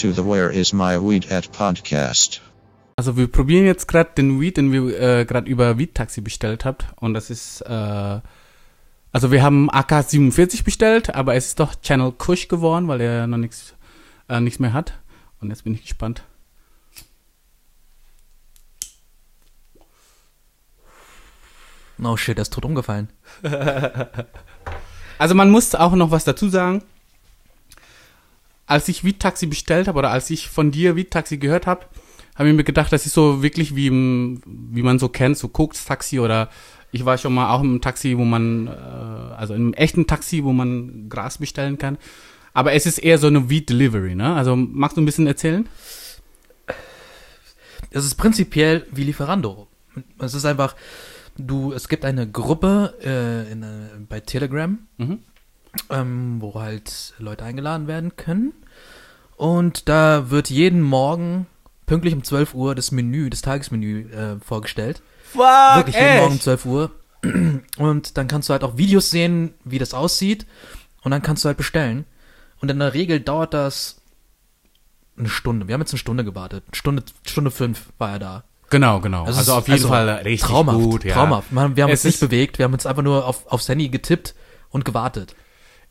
to 0.00 0.12
the 0.12 0.24
Where 0.24 0.50
Is 0.50 0.72
My 0.72 0.96
Weed 0.96 1.30
at 1.30 1.52
podcast. 1.52 2.40
Also 2.96 3.18
wir 3.18 3.26
probieren 3.26 3.66
jetzt 3.66 3.86
gerade 3.86 4.10
den 4.16 4.40
Weed, 4.40 4.56
den 4.56 4.72
wir 4.72 4.98
äh, 4.98 5.24
gerade 5.26 5.50
über 5.50 5.76
Weed 5.76 5.94
Taxi 5.94 6.22
bestellt 6.22 6.64
habt. 6.64 6.86
Und 6.96 7.12
das 7.12 7.28
ist, 7.28 7.60
äh, 7.62 8.20
also 9.12 9.30
wir 9.30 9.42
haben 9.42 9.70
AK47 9.70 10.64
bestellt, 10.64 11.14
aber 11.14 11.34
es 11.34 11.48
ist 11.48 11.60
doch 11.60 11.74
Channel 11.74 12.12
Kush 12.12 12.48
geworden, 12.48 12.88
weil 12.88 13.02
er 13.02 13.26
noch 13.26 13.36
nichts 13.36 13.74
äh, 14.30 14.40
nichts 14.40 14.58
mehr 14.58 14.72
hat. 14.72 14.94
Und 15.40 15.50
jetzt 15.50 15.64
bin 15.64 15.74
ich 15.74 15.82
gespannt. 15.82 16.22
Oh 22.02 22.16
shit, 22.16 22.38
er 22.38 22.42
ist 22.42 22.54
tot 22.54 22.64
umgefallen. 22.64 23.08
Also 25.18 25.34
man 25.34 25.50
muss 25.50 25.74
auch 25.74 25.92
noch 25.92 26.10
was 26.10 26.24
dazu 26.24 26.48
sagen. 26.48 26.82
Als 28.70 28.86
ich 28.88 29.02
Weed 29.02 29.18
Taxi 29.18 29.46
bestellt 29.46 29.88
habe 29.88 29.98
oder 29.98 30.10
als 30.12 30.30
ich 30.30 30.48
von 30.48 30.70
dir 30.70 30.94
Weed 30.94 31.10
Taxi 31.10 31.38
gehört 31.38 31.66
habe, 31.66 31.86
habe 32.36 32.48
ich 32.48 32.54
mir 32.54 32.62
gedacht, 32.62 32.92
das 32.92 33.04
ist 33.04 33.14
so 33.14 33.42
wirklich 33.42 33.74
wie, 33.74 33.88
im, 33.88 34.40
wie 34.46 34.82
man 34.82 35.00
so 35.00 35.08
kennt, 35.08 35.36
so 35.36 35.48
Koks 35.48 35.84
Taxi 35.84 36.20
oder 36.20 36.48
ich 36.92 37.04
war 37.04 37.18
schon 37.18 37.34
mal 37.34 37.50
auch 37.52 37.62
im 37.62 37.80
Taxi, 37.80 38.16
wo 38.16 38.24
man, 38.24 38.68
äh, 38.68 38.70
also 38.70 39.54
im 39.54 39.74
echten 39.74 40.06
Taxi, 40.06 40.44
wo 40.44 40.52
man 40.52 41.08
Gras 41.08 41.38
bestellen 41.38 41.78
kann. 41.78 41.98
Aber 42.52 42.72
es 42.72 42.86
ist 42.86 42.98
eher 42.98 43.18
so 43.18 43.26
eine 43.26 43.50
Weed 43.50 43.70
Delivery, 43.70 44.14
ne? 44.14 44.34
Also 44.34 44.54
magst 44.54 44.96
du 44.96 45.00
ein 45.00 45.04
bisschen 45.04 45.26
erzählen? 45.26 45.68
Es 47.90 48.04
ist 48.04 48.14
prinzipiell 48.14 48.86
wie 48.92 49.02
Lieferando. 49.02 49.66
Es 50.20 50.34
ist 50.34 50.44
einfach, 50.44 50.76
du, 51.36 51.72
es 51.72 51.88
gibt 51.88 52.04
eine 52.04 52.30
Gruppe 52.30 52.94
äh, 53.02 53.50
in, 53.50 53.62
äh, 53.64 53.66
bei 54.08 54.20
Telegram, 54.20 54.78
Mhm. 54.98 55.18
Ähm, 55.88 56.36
wo 56.40 56.54
halt 56.54 57.14
Leute 57.18 57.44
eingeladen 57.44 57.86
werden 57.86 58.16
können. 58.16 58.52
Und 59.36 59.88
da 59.88 60.30
wird 60.30 60.50
jeden 60.50 60.82
Morgen 60.82 61.46
pünktlich 61.86 62.14
um 62.14 62.22
12 62.22 62.54
Uhr 62.54 62.74
das 62.74 62.92
Menü, 62.92 63.30
das 63.30 63.42
Tagesmenü 63.42 64.10
äh, 64.10 64.36
vorgestellt. 64.44 65.02
Fuck, 65.24 65.42
Wirklich 65.76 65.96
jeden 65.96 66.18
Morgen 66.18 66.32
um 66.34 66.40
12 66.40 66.66
Uhr. 66.66 66.90
Und 67.78 68.16
dann 68.16 68.28
kannst 68.28 68.48
du 68.48 68.52
halt 68.52 68.64
auch 68.64 68.76
Videos 68.76 69.10
sehen, 69.10 69.54
wie 69.64 69.78
das 69.78 69.94
aussieht. 69.94 70.46
Und 71.02 71.10
dann 71.10 71.22
kannst 71.22 71.44
du 71.44 71.48
halt 71.48 71.56
bestellen. 71.56 72.04
Und 72.60 72.70
in 72.70 72.78
der 72.78 72.94
Regel 72.94 73.20
dauert 73.20 73.54
das 73.54 74.00
eine 75.16 75.28
Stunde. 75.28 75.68
Wir 75.68 75.74
haben 75.74 75.80
jetzt 75.80 75.92
eine 75.92 75.98
Stunde 75.98 76.24
gewartet. 76.24 76.64
Stunde, 76.72 77.02
Stunde 77.26 77.50
fünf 77.50 77.86
war 77.98 78.12
er 78.12 78.18
da. 78.18 78.44
Genau, 78.70 79.00
genau. 79.00 79.24
Also 79.24 79.38
Also, 79.38 79.54
auf 79.54 79.66
jeden 79.66 79.78
also 79.78 79.88
Fall 79.88 80.08
richtig 80.08 80.48
traumhaft, 80.48 80.78
gut. 80.78 81.04
Ja. 81.04 81.14
Traumhaft. 81.14 81.48
Wir 81.50 81.60
haben 81.60 81.76
Es 81.90 82.04
uns 82.04 82.04
nicht 82.04 82.20
bewegt. 82.20 82.58
Wir 82.58 82.64
haben 82.64 82.72
uns 82.72 82.86
einfach 82.86 83.02
nur 83.02 83.26
auf, 83.26 83.46
aufs 83.46 83.68
Handy 83.68 83.88
getippt 83.88 84.34
und 84.70 84.84
gewartet. 84.84 85.34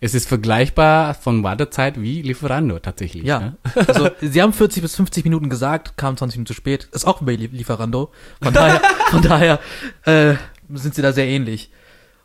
Es 0.02 0.14
ist 0.14 0.28
vergleichbar 0.30 1.14
von 1.14 1.44
Wartezeit 1.44 2.02
wie 2.02 2.22
Lieferando 2.22 2.80
tatsächlich. 2.80 3.24
Ja. 3.24 3.40
Ne? 3.40 3.58
Also, 3.88 4.10
sie 4.22 4.42
haben 4.42 4.54
40 4.54 4.82
bis 4.82 4.96
50 4.96 5.26
Minuten 5.26 5.50
gesagt, 5.50 5.98
kam 5.98 6.16
20 6.16 6.38
Minuten 6.38 6.48
zu 6.48 6.54
spät. 6.54 6.88
Ist 6.94 7.06
auch 7.06 7.22
bei 7.22 7.34
Lie- 7.36 7.50
Lieferando. 7.52 8.12
Von 8.42 8.54
daher, 8.54 8.82
von 9.12 9.22
daher 9.22 9.60
äh, 10.06 10.36
sind 10.74 10.96
sie 10.96 11.02
da 11.02 11.12
sehr 11.12 11.28
ähnlich. 11.28 11.72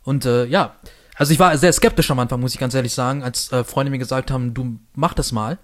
Und 0.05 0.25
äh, 0.25 0.45
ja, 0.45 0.77
also 1.17 1.33
ich 1.33 1.39
war 1.39 1.57
sehr 1.59 1.73
skeptisch 1.73 2.11
am 2.11 2.19
Anfang, 2.21 2.41
muss 2.41 2.55
ich 2.55 2.61
ganz 2.61 2.75
ehrlich 2.75 2.93
sagen, 2.95 3.23
als 3.25 3.51
äh, 3.53 3.65
Freunde 3.65 3.91
mir 3.91 3.99
gesagt 3.99 4.31
haben, 4.31 4.55
du 4.55 4.79
mach 4.95 5.15
das 5.15 5.33
mal. 5.33 5.59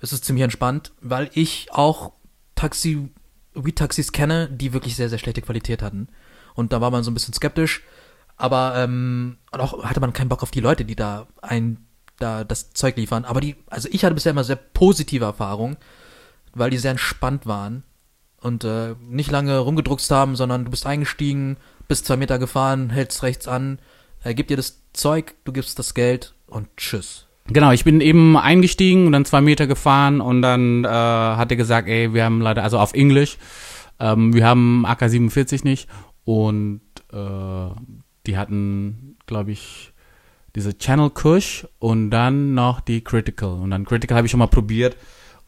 Es 0.00 0.12
ist 0.12 0.24
ziemlich 0.24 0.44
entspannt, 0.44 0.92
weil 1.00 1.30
ich 1.32 1.68
auch 1.72 2.12
Taxi, 2.54 3.08
Weed-Taxis 3.54 4.12
kenne, 4.12 4.48
die 4.50 4.72
wirklich 4.72 4.94
sehr, 4.96 5.08
sehr 5.08 5.18
schlechte 5.18 5.42
Qualität 5.42 5.82
hatten. 5.82 6.08
Und 6.54 6.72
da 6.72 6.80
war 6.80 6.90
man 6.90 7.02
so 7.02 7.10
ein 7.10 7.14
bisschen 7.14 7.34
skeptisch. 7.34 7.82
Aber 8.36 8.74
ähm, 8.76 9.38
und 9.52 9.60
auch 9.60 9.84
hatte 9.84 10.00
man 10.00 10.12
keinen 10.12 10.28
Bock 10.28 10.42
auf 10.42 10.50
die 10.50 10.60
Leute, 10.60 10.84
die 10.84 10.96
da 10.96 11.26
ein 11.42 11.78
da 12.18 12.44
das 12.44 12.70
Zeug 12.70 12.96
liefern. 12.96 13.24
Aber 13.24 13.40
die, 13.40 13.56
also 13.68 13.88
ich 13.90 14.04
hatte 14.04 14.14
bisher 14.14 14.32
immer 14.32 14.44
sehr 14.44 14.56
positive 14.56 15.24
Erfahrungen, 15.24 15.76
weil 16.54 16.70
die 16.70 16.78
sehr 16.78 16.92
entspannt 16.92 17.46
waren 17.46 17.82
und 18.40 18.64
äh, 18.64 18.94
nicht 19.02 19.30
lange 19.30 19.58
rumgedruckst 19.58 20.10
haben, 20.10 20.36
sondern 20.36 20.64
du 20.64 20.70
bist 20.70 20.86
eingestiegen, 20.86 21.56
bist 21.88 22.06
zwei 22.06 22.16
Meter 22.16 22.38
gefahren, 22.38 22.90
hältst 22.90 23.22
rechts 23.22 23.48
an, 23.48 23.78
er 24.22 24.34
gibt 24.34 24.50
dir 24.50 24.56
das 24.56 24.82
Zeug, 24.92 25.34
du 25.44 25.52
gibst 25.52 25.78
das 25.78 25.94
Geld 25.94 26.34
und 26.46 26.68
tschüss. 26.76 27.26
Genau, 27.48 27.70
ich 27.70 27.84
bin 27.84 28.00
eben 28.00 28.36
eingestiegen 28.36 29.06
und 29.06 29.12
dann 29.12 29.24
zwei 29.24 29.40
Meter 29.40 29.68
gefahren 29.68 30.20
und 30.20 30.42
dann 30.42 30.84
äh, 30.84 30.88
hat 30.88 31.50
er 31.50 31.56
gesagt, 31.56 31.86
ey, 31.86 32.12
wir 32.12 32.24
haben 32.24 32.40
leider, 32.40 32.64
also 32.64 32.78
auf 32.78 32.92
Englisch, 32.92 33.38
ähm, 34.00 34.34
wir 34.34 34.44
haben 34.44 34.84
AK-47 34.84 35.62
nicht 35.62 35.88
und 36.24 36.80
äh, 37.12 37.70
die 38.26 38.36
hatten, 38.36 39.16
glaube 39.26 39.52
ich, 39.52 39.92
diese 40.54 40.76
Channel 40.78 41.10
Kush 41.10 41.66
und 41.78 42.10
dann 42.10 42.54
noch 42.54 42.80
die 42.80 43.02
Critical 43.04 43.50
und 43.50 43.70
dann 43.70 43.84
Critical 43.84 44.16
habe 44.16 44.26
ich 44.26 44.30
schon 44.30 44.38
mal 44.38 44.46
probiert 44.46 44.96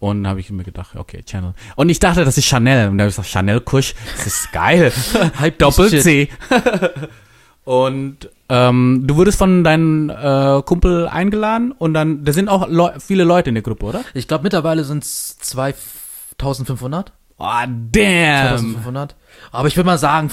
und 0.00 0.28
habe 0.28 0.38
ich 0.40 0.50
mir 0.50 0.64
gedacht, 0.64 0.94
okay, 0.96 1.22
Channel. 1.24 1.54
Und 1.76 1.88
ich 1.88 1.98
dachte, 1.98 2.24
das 2.24 2.36
ist 2.38 2.44
Chanel 2.44 2.88
und 2.90 2.98
da 2.98 3.02
habe 3.04 3.08
ich 3.10 3.16
gesagt, 3.16 3.28
Chanel 3.32 3.60
Kush, 3.60 3.94
das 4.16 4.26
ist 4.26 4.52
geil. 4.52 4.92
Hype 5.40 5.58
Doppel 5.58 5.88
Shit. 5.90 6.02
C. 6.02 6.28
und 7.64 8.30
ähm, 8.50 9.02
du 9.06 9.16
wurdest 9.16 9.38
von 9.38 9.64
deinem 9.64 10.08
äh, 10.10 10.62
Kumpel 10.62 11.08
eingeladen 11.08 11.72
und 11.72 11.94
dann, 11.94 12.24
da 12.24 12.32
sind 12.32 12.48
auch 12.48 12.68
Leu 12.68 12.92
viele 12.98 13.24
Leute 13.24 13.50
in 13.50 13.54
der 13.54 13.62
Gruppe, 13.62 13.86
oder? 13.86 14.04
Ich 14.14 14.28
glaube 14.28 14.44
mittlerweile 14.44 14.84
sind 14.84 15.04
es 15.04 15.36
2500. 15.38 17.12
Oh, 17.38 17.44
damn. 17.92 18.58
2500. 18.58 19.16
Aber 19.52 19.68
ich 19.68 19.76
würde 19.76 19.86
mal 19.86 19.98
sagen, 19.98 20.30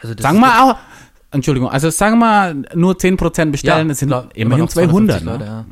also 0.00 0.14
das 0.14 0.32
ist- 0.32 0.38
wir 0.38 0.62
auch, 0.64 0.76
Entschuldigung, 1.30 1.68
also 1.70 1.90
sagen 1.90 2.18
wir 2.18 2.54
nur 2.74 2.94
10% 2.94 3.50
bestellen, 3.50 3.90
es 3.90 3.98
sind 3.98 4.08
glaub, 4.08 4.24
immer 4.34 4.56
immerhin 4.56 4.64
noch 4.64 4.70
200. 4.70 5.20
250 5.20 5.24
Ne? 5.24 5.32
Leute, 5.32 5.44
ja. 5.44 5.66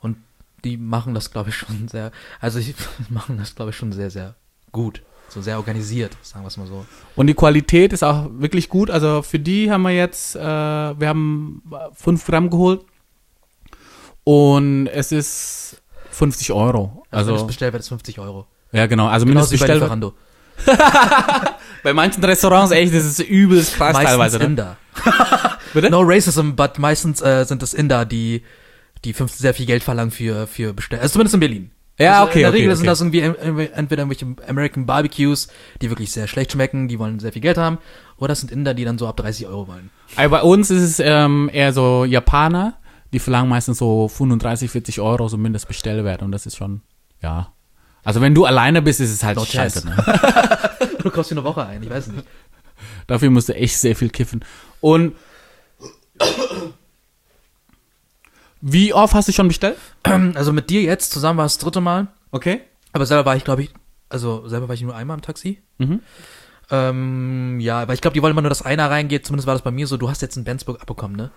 Und 0.00 0.16
die 0.64 0.76
machen 0.76 1.14
das, 1.14 1.30
glaube 1.30 1.50
ich, 1.50 1.56
schon 1.56 1.88
sehr, 1.88 2.12
also 2.40 2.60
die 2.60 2.74
machen 3.08 3.36
das, 3.38 3.54
glaube 3.54 3.70
ich, 3.70 3.76
schon 3.76 3.92
sehr, 3.92 4.10
sehr 4.10 4.34
gut. 4.72 5.02
So 5.28 5.42
sehr 5.42 5.56
organisiert, 5.56 6.16
sagen 6.22 6.44
wir 6.44 6.48
es 6.48 6.56
mal 6.56 6.68
so. 6.68 6.86
Und 7.16 7.26
die 7.26 7.34
Qualität 7.34 7.92
ist 7.92 8.04
auch 8.04 8.28
wirklich 8.38 8.68
gut. 8.68 8.90
Also 8.90 9.22
für 9.22 9.40
die 9.40 9.70
haben 9.72 9.82
wir 9.82 9.90
jetzt, 9.90 10.36
äh, 10.36 10.40
wir 10.40 11.08
haben 11.08 11.62
5 11.94 12.24
Gramm 12.24 12.48
geholt 12.48 12.82
und 14.24 14.86
es 14.86 15.10
ist 15.12 15.82
50 16.10 16.52
Euro. 16.52 17.04
Also, 17.10 17.28
wenn 17.28 17.34
Also, 17.34 17.34
es 17.34 17.46
bestellt 17.46 17.72
wird, 17.72 17.80
ist 17.82 17.88
50 17.88 18.18
Euro. 18.20 18.46
ja 18.72 18.86
genau, 18.86 19.08
also 19.08 19.26
Genauso 19.26 19.52
wie 19.52 19.58
bei 21.82 21.92
manchen 21.92 22.24
Restaurants 22.24 22.72
echt, 22.72 22.94
das 22.94 23.04
ist 23.04 23.20
übelst 23.20 23.76
krass 23.76 23.92
Meistens 23.92 24.10
teilweise. 24.10 24.38
Ne? 24.38 24.44
Inder. 24.44 24.76
Bitte? 25.74 25.90
No 25.90 26.02
racism, 26.02 26.52
but 26.52 26.78
meistens 26.78 27.20
äh, 27.20 27.44
sind 27.44 27.62
es 27.62 27.74
Inder, 27.74 28.04
die, 28.04 28.42
die 29.04 29.12
fünf, 29.12 29.32
sehr 29.32 29.54
viel 29.54 29.66
Geld 29.66 29.82
verlangen 29.82 30.10
für, 30.10 30.46
für 30.46 30.72
Bestellen. 30.72 31.02
Also 31.02 31.12
zumindest 31.14 31.34
in 31.34 31.40
Berlin. 31.40 31.70
Ja, 31.98 32.20
also 32.20 32.30
okay, 32.30 32.38
In 32.38 32.42
der 32.42 32.48
okay, 32.50 32.56
Regel 32.58 32.70
okay. 32.70 32.76
sind 32.76 32.86
das 32.86 33.00
irgendwie 33.00 33.20
entweder 33.20 34.02
irgendwelche 34.02 34.48
American 34.48 34.86
Barbecues, 34.86 35.48
die 35.80 35.90
wirklich 35.90 36.12
sehr 36.12 36.26
schlecht 36.26 36.52
schmecken, 36.52 36.88
die 36.88 36.98
wollen 36.98 37.20
sehr 37.20 37.32
viel 37.32 37.42
Geld 37.42 37.56
haben, 37.56 37.78
oder 38.18 38.28
das 38.28 38.40
sind 38.40 38.52
Inder, 38.52 38.74
die 38.74 38.84
dann 38.84 38.98
so 38.98 39.06
ab 39.06 39.16
30 39.16 39.46
Euro 39.46 39.68
wollen. 39.68 39.90
Aber 40.16 40.28
bei 40.28 40.42
uns 40.42 40.70
ist 40.70 40.82
es 40.82 41.00
ähm, 41.00 41.50
eher 41.52 41.72
so 41.72 42.04
Japaner, 42.04 42.74
die 43.12 43.18
verlangen 43.18 43.48
meistens 43.48 43.78
so 43.78 44.08
35, 44.08 44.70
40 44.70 45.00
Euro 45.00 45.28
so 45.28 45.38
Mindestbestellwert 45.38 46.22
und 46.22 46.32
das 46.32 46.44
ist 46.44 46.56
schon, 46.56 46.82
ja. 47.22 47.52
Also 48.06 48.20
wenn 48.20 48.34
du 48.34 48.44
alleine 48.44 48.82
bist, 48.82 49.00
ist 49.00 49.10
es 49.12 49.24
halt 49.24 49.36
No 49.36 49.44
scheiße. 49.44 49.86
Ne? 49.86 49.96
Du 51.02 51.10
kaufst 51.10 51.30
dir 51.30 51.34
eine 51.36 51.44
Woche 51.44 51.64
ein, 51.66 51.82
ich 51.82 51.90
weiß 51.90 52.06
nicht. 52.08 52.26
Dafür 53.06 53.30
musst 53.30 53.48
du 53.48 53.54
echt 53.54 53.76
sehr 53.78 53.94
viel 53.94 54.10
kiffen. 54.10 54.44
Und 54.80 55.14
wie 58.60 58.92
oft 58.92 59.14
hast 59.14 59.28
du 59.28 59.32
schon 59.32 59.48
bestellt? 59.48 59.76
Also 60.02 60.52
mit 60.52 60.70
dir 60.70 60.82
jetzt 60.82 61.12
zusammen 61.12 61.38
war 61.38 61.46
es 61.46 61.54
das 61.56 61.64
dritte 61.64 61.80
Mal, 61.80 62.08
Okay. 62.32 62.60
aber 62.92 63.06
selber 63.06 63.24
war 63.26 63.36
ich, 63.36 63.44
glaube 63.44 63.62
ich, 63.62 63.70
also 64.08 64.48
selber 64.48 64.68
war 64.68 64.74
ich 64.74 64.82
nur 64.82 64.94
einmal 64.96 65.16
im 65.16 65.22
Taxi. 65.22 65.60
Mhm. 65.78 66.00
Ähm, 66.70 67.60
ja, 67.60 67.82
aber 67.82 67.94
ich 67.94 68.00
glaube, 68.00 68.14
die 68.14 68.22
wollen 68.22 68.32
immer 68.32 68.42
nur, 68.42 68.48
dass 68.48 68.62
einer 68.62 68.90
reingeht. 68.90 69.24
Zumindest 69.26 69.46
war 69.46 69.54
das 69.54 69.62
bei 69.62 69.70
mir 69.70 69.86
so. 69.86 69.96
Du 69.96 70.08
hast 70.10 70.22
jetzt 70.22 70.36
einen 70.36 70.44
Benzburg 70.44 70.80
abbekommen, 70.80 71.16
ne? 71.16 71.30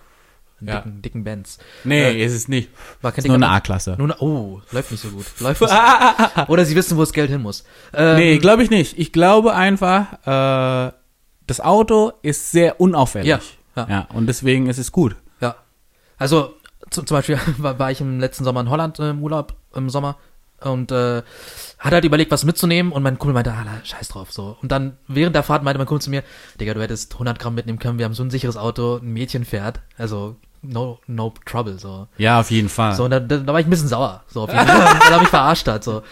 Ja. 0.62 0.76
dicken, 0.80 1.02
dicken 1.02 1.24
Benz. 1.24 1.58
Nee, 1.84 2.02
Äh, 2.02 2.24
ist 2.24 2.32
es 2.34 2.48
nicht. 2.48 2.70
War 3.02 3.12
kein 3.12 3.18
Ist 3.20 3.26
nur 3.28 3.36
eine 3.36 3.48
A-Klasse. 3.48 3.96
Oh, 4.20 4.60
läuft 4.72 4.90
nicht 4.90 5.00
so 5.02 5.08
gut. 5.10 5.26
Läuft 5.40 5.60
nicht 5.60 5.70
so. 5.70 6.42
Oder 6.48 6.64
sie 6.64 6.76
wissen, 6.76 6.96
wo 6.96 7.00
das 7.00 7.12
Geld 7.12 7.30
hin 7.30 7.42
muss. 7.42 7.64
Ähm, 7.94 8.16
Nee, 8.16 8.38
glaube 8.38 8.62
ich 8.62 8.70
nicht. 8.70 8.98
Ich 8.98 9.12
glaube 9.12 9.54
einfach, 9.54 10.12
äh, 10.26 10.92
das 11.46 11.60
Auto 11.60 12.12
ist 12.22 12.52
sehr 12.52 12.80
unauffällig. 12.80 13.28
Ja, 13.28 13.40
ja. 13.76 13.86
ja. 13.88 14.08
Und 14.14 14.26
deswegen 14.26 14.68
ist 14.68 14.78
es 14.78 14.92
gut. 14.92 15.16
Ja. 15.40 15.56
Also, 16.18 16.54
zum, 16.90 17.06
zum 17.06 17.16
Beispiel 17.16 17.38
war, 17.58 17.78
war 17.78 17.90
ich 17.90 18.00
im 18.00 18.20
letzten 18.20 18.44
Sommer 18.44 18.60
in 18.60 18.70
Holland 18.70 18.98
äh, 18.98 19.10
im 19.10 19.22
Urlaub, 19.22 19.54
im 19.74 19.88
Sommer, 19.90 20.16
und 20.60 20.92
äh, 20.92 21.22
hat 21.78 21.92
halt 21.94 22.04
überlegt, 22.04 22.30
was 22.30 22.44
mitzunehmen, 22.44 22.92
und 22.92 23.02
mein 23.02 23.18
Kumpel 23.18 23.32
meinte, 23.32 23.50
ah, 23.52 23.62
na, 23.64 23.80
scheiß 23.82 24.08
drauf, 24.08 24.30
so. 24.30 24.58
Und 24.60 24.70
dann, 24.70 24.98
während 25.08 25.34
der 25.34 25.42
Fahrt 25.42 25.62
meinte 25.62 25.78
mein 25.78 25.86
Kumpel 25.86 26.02
zu 26.02 26.10
mir, 26.10 26.22
Digga, 26.60 26.74
du 26.74 26.82
hättest 26.82 27.14
100 27.14 27.38
Gramm 27.38 27.54
mitnehmen 27.54 27.78
können, 27.78 27.98
wir 27.98 28.04
haben 28.04 28.12
so 28.12 28.22
ein 28.22 28.28
sicheres 28.30 28.58
Auto, 28.58 28.98
ein 28.98 29.12
Mädchen 29.12 29.46
fährt, 29.46 29.80
also, 29.96 30.36
no, 30.62 30.98
no 31.06 31.32
trouble, 31.44 31.78
so. 31.78 32.08
Ja, 32.18 32.40
auf 32.40 32.50
jeden 32.50 32.68
Fall. 32.68 32.94
So, 32.94 33.04
und 33.04 33.10
da, 33.10 33.20
da, 33.20 33.38
da 33.38 33.52
war 33.52 33.60
ich 33.60 33.66
ein 33.66 33.70
bisschen 33.70 33.88
sauer, 33.88 34.22
so, 34.28 34.42
auf 34.42 34.52
jeden 34.52 34.66
Fall, 34.66 34.78
weil 35.04 35.12
er 35.12 35.20
mich 35.20 35.28
verarscht 35.28 35.68
hat, 35.68 35.84
so. 35.84 36.02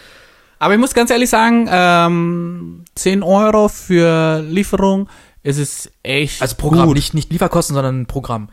Aber 0.58 0.74
ich 0.74 0.80
muss 0.80 0.94
ganz 0.94 1.10
ehrlich 1.10 1.30
sagen, 1.30 1.68
ähm, 1.70 2.84
10 2.96 3.22
Euro 3.22 3.68
für 3.68 4.40
Lieferung 4.40 5.08
ist 5.44 5.58
es 5.58 5.90
echt 6.02 6.42
Also 6.42 6.56
Programm, 6.56 6.86
gut. 6.88 6.96
nicht, 6.96 7.14
nicht 7.14 7.30
Lieferkosten, 7.30 7.74
sondern 7.74 8.06
Programm. 8.06 8.48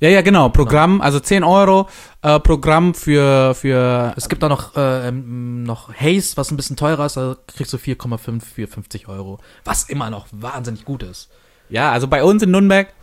Ja, 0.00 0.08
ja, 0.08 0.22
genau. 0.22 0.48
Programm, 0.50 1.00
also 1.00 1.18
10 1.18 1.42
Euro 1.42 1.88
äh, 2.22 2.38
Programm 2.38 2.94
für, 2.94 3.56
für 3.56 4.14
Es 4.16 4.28
gibt 4.28 4.44
auch 4.44 4.48
noch, 4.48 4.76
äh, 4.76 5.08
ähm, 5.08 5.64
noch 5.64 5.92
Haze, 5.92 6.36
was 6.36 6.52
ein 6.52 6.56
bisschen 6.56 6.76
teurer 6.76 7.06
ist, 7.06 7.16
da 7.16 7.36
kriegst 7.48 7.72
du 7.72 7.78
4,5 7.78 8.40
für 8.42 8.68
50 8.68 9.08
Euro. 9.08 9.40
Was 9.64 9.88
immer 9.88 10.08
noch 10.10 10.28
wahnsinnig 10.30 10.84
gut 10.84 11.02
ist. 11.02 11.28
Ja, 11.68 11.90
also 11.90 12.06
bei 12.06 12.22
uns 12.22 12.42
in 12.44 12.52
Nürnberg 12.52 12.94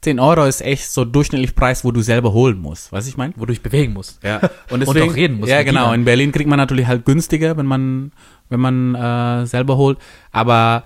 10 0.00 0.20
Euro 0.20 0.44
ist 0.44 0.60
echt 0.60 0.90
so 0.90 1.04
durchschnittlich 1.04 1.54
Preis, 1.54 1.84
wo 1.84 1.90
du 1.90 2.02
selber 2.02 2.32
holen 2.32 2.60
musst. 2.60 2.92
Was 2.92 3.08
ich 3.08 3.16
meine? 3.16 3.34
Wo 3.36 3.46
du 3.46 3.52
dich 3.52 3.62
bewegen 3.62 3.92
musst. 3.92 4.22
Ja. 4.22 4.40
Und 4.70 4.86
Und 4.86 5.00
auch 5.00 5.14
reden 5.14 5.38
musst 5.38 5.50
Ja, 5.50 5.62
genau. 5.62 5.92
In 5.92 6.04
Berlin 6.04 6.30
kriegt 6.30 6.48
man 6.48 6.58
natürlich 6.58 6.86
halt 6.86 7.04
günstiger, 7.04 7.56
wenn 7.56 7.66
man, 7.66 8.12
wenn 8.48 8.60
man 8.60 8.94
äh, 8.94 9.46
selber 9.46 9.76
holt. 9.76 9.98
Aber 10.30 10.84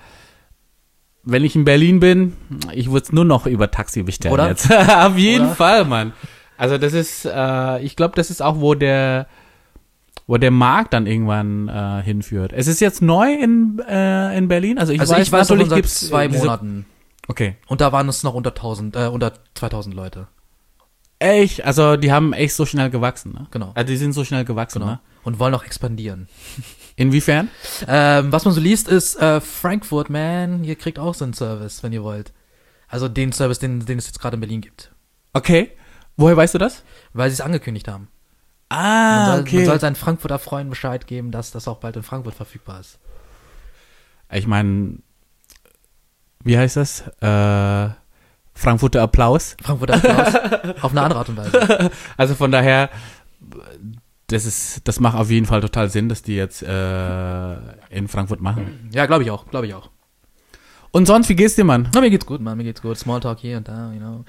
wenn 1.24 1.44
ich 1.44 1.54
in 1.54 1.64
Berlin 1.64 2.00
bin, 2.00 2.34
ich 2.72 2.90
würde 2.90 3.04
es 3.04 3.12
nur 3.12 3.24
noch 3.24 3.46
über 3.46 3.70
Taxi 3.70 4.02
bestellen 4.02 4.32
Oder? 4.32 4.48
jetzt. 4.48 4.72
Auf 4.88 5.18
jeden 5.18 5.46
Oder? 5.46 5.54
Fall, 5.56 5.84
Mann. 5.84 6.12
Also 6.56 6.78
das 6.78 6.94
ist, 6.94 7.26
äh, 7.26 7.80
ich 7.80 7.96
glaube, 7.96 8.14
das 8.16 8.30
ist 8.30 8.40
auch, 8.40 8.60
wo 8.60 8.74
der, 8.74 9.26
wo 10.26 10.38
der 10.38 10.50
Markt 10.50 10.94
dann 10.94 11.06
irgendwann 11.06 11.68
äh, 11.68 12.02
hinführt. 12.02 12.52
Es 12.54 12.66
ist 12.66 12.80
jetzt 12.80 13.02
neu 13.02 13.32
in, 13.32 13.78
äh, 13.86 14.36
in 14.38 14.48
Berlin. 14.48 14.78
Also 14.78 14.92
ich 14.92 15.00
also 15.00 15.14
weiß, 15.14 15.26
ich 15.26 15.32
weiß 15.32 15.50
natürlich 15.50 15.68
seit 15.68 15.76
gibt's 15.76 16.08
zwei 16.08 16.28
Monaten. 16.28 16.86
Okay. 17.28 17.56
Und 17.66 17.80
da 17.80 17.92
waren 17.92 18.08
es 18.08 18.22
noch 18.22 18.34
unter 18.34 18.50
1000, 18.50 18.96
äh, 18.96 19.06
unter 19.06 19.32
2000 19.54 19.94
Leute. 19.94 20.28
Echt, 21.18 21.64
also 21.64 21.96
die 21.96 22.10
haben 22.10 22.32
echt 22.32 22.54
so 22.54 22.66
schnell 22.66 22.90
gewachsen, 22.90 23.32
ne? 23.32 23.46
Genau. 23.52 23.70
Also 23.74 23.86
die 23.92 23.96
sind 23.96 24.12
so 24.12 24.24
schnell 24.24 24.44
gewachsen, 24.44 24.80
Genau. 24.80 24.92
ne? 24.94 25.00
Und 25.22 25.38
wollen 25.38 25.54
auch 25.54 25.64
expandieren. 25.64 26.28
Inwiefern? 26.96 27.48
Ähm, 27.86 28.32
was 28.32 28.44
man 28.44 28.52
so 28.52 28.60
liest, 28.60 28.88
ist 28.88 29.14
äh, 29.20 29.40
Frankfurt, 29.40 30.10
man, 30.10 30.64
ihr 30.64 30.74
kriegt 30.74 30.98
auch 30.98 31.14
so 31.14 31.24
einen 31.24 31.32
Service, 31.32 31.82
wenn 31.84 31.92
ihr 31.92 32.02
wollt. 32.02 32.32
Also 32.88 33.08
den 33.08 33.32
Service, 33.32 33.60
den, 33.60 33.86
den 33.86 33.98
es 33.98 34.06
jetzt 34.06 34.18
gerade 34.20 34.34
in 34.34 34.40
Berlin 34.40 34.60
gibt. 34.60 34.90
Okay. 35.32 35.70
Woher 36.16 36.36
weißt 36.36 36.54
du 36.54 36.58
das? 36.58 36.82
Weil 37.12 37.30
sie 37.30 37.34
es 37.34 37.40
angekündigt 37.40 37.86
haben. 37.88 38.08
Man, 38.68 38.78
Ah, 38.80 39.36
soll, 39.36 39.44
man 39.52 39.64
soll 39.64 39.80
seinen 39.80 39.96
Frankfurter 39.96 40.38
Freunden 40.38 40.70
Bescheid 40.70 41.06
geben, 41.06 41.30
dass 41.30 41.52
das 41.52 41.68
auch 41.68 41.78
bald 41.78 41.94
in 41.96 42.02
Frankfurt 42.02 42.34
verfügbar 42.34 42.80
ist. 42.80 42.98
Ich 44.30 44.46
meine, 44.46 44.96
wie 46.44 46.56
heißt 46.58 46.76
das? 46.76 47.02
Äh, 47.20 47.94
Frankfurter 48.54 49.02
Applaus. 49.02 49.56
Frankfurter 49.62 49.94
Applaus. 49.94 50.82
auf 50.82 50.90
eine 50.92 51.02
andere 51.02 51.18
Art 51.20 51.28
und 51.28 51.36
Weise. 51.36 51.90
Also 52.16 52.34
von 52.34 52.50
daher, 52.52 52.90
das 54.26 54.44
ist, 54.46 54.86
das 54.86 55.00
macht 55.00 55.16
auf 55.16 55.30
jeden 55.30 55.46
Fall 55.46 55.60
total 55.60 55.90
Sinn, 55.90 56.08
dass 56.08 56.22
die 56.22 56.36
jetzt 56.36 56.62
äh, 56.62 57.52
in 57.90 58.08
Frankfurt 58.08 58.40
machen. 58.40 58.90
Ja, 58.92 59.06
glaube 59.06 59.24
ich 59.24 59.30
auch, 59.30 59.46
glaube 59.48 59.66
ich 59.66 59.74
auch. 59.74 59.90
Und 60.90 61.06
sonst, 61.06 61.28
wie 61.28 61.36
geht's 61.36 61.54
dir, 61.54 61.64
Mann? 61.64 61.88
Na, 61.94 62.00
mir 62.00 62.10
geht's 62.10 62.26
gut, 62.26 62.40
Mann, 62.40 62.58
mir 62.58 62.64
geht's 62.64 62.82
gut. 62.82 62.98
Smalltalk 62.98 63.38
hier 63.38 63.56
und 63.56 63.66
da, 63.68 63.92
you 63.92 63.98
know. 63.98 64.24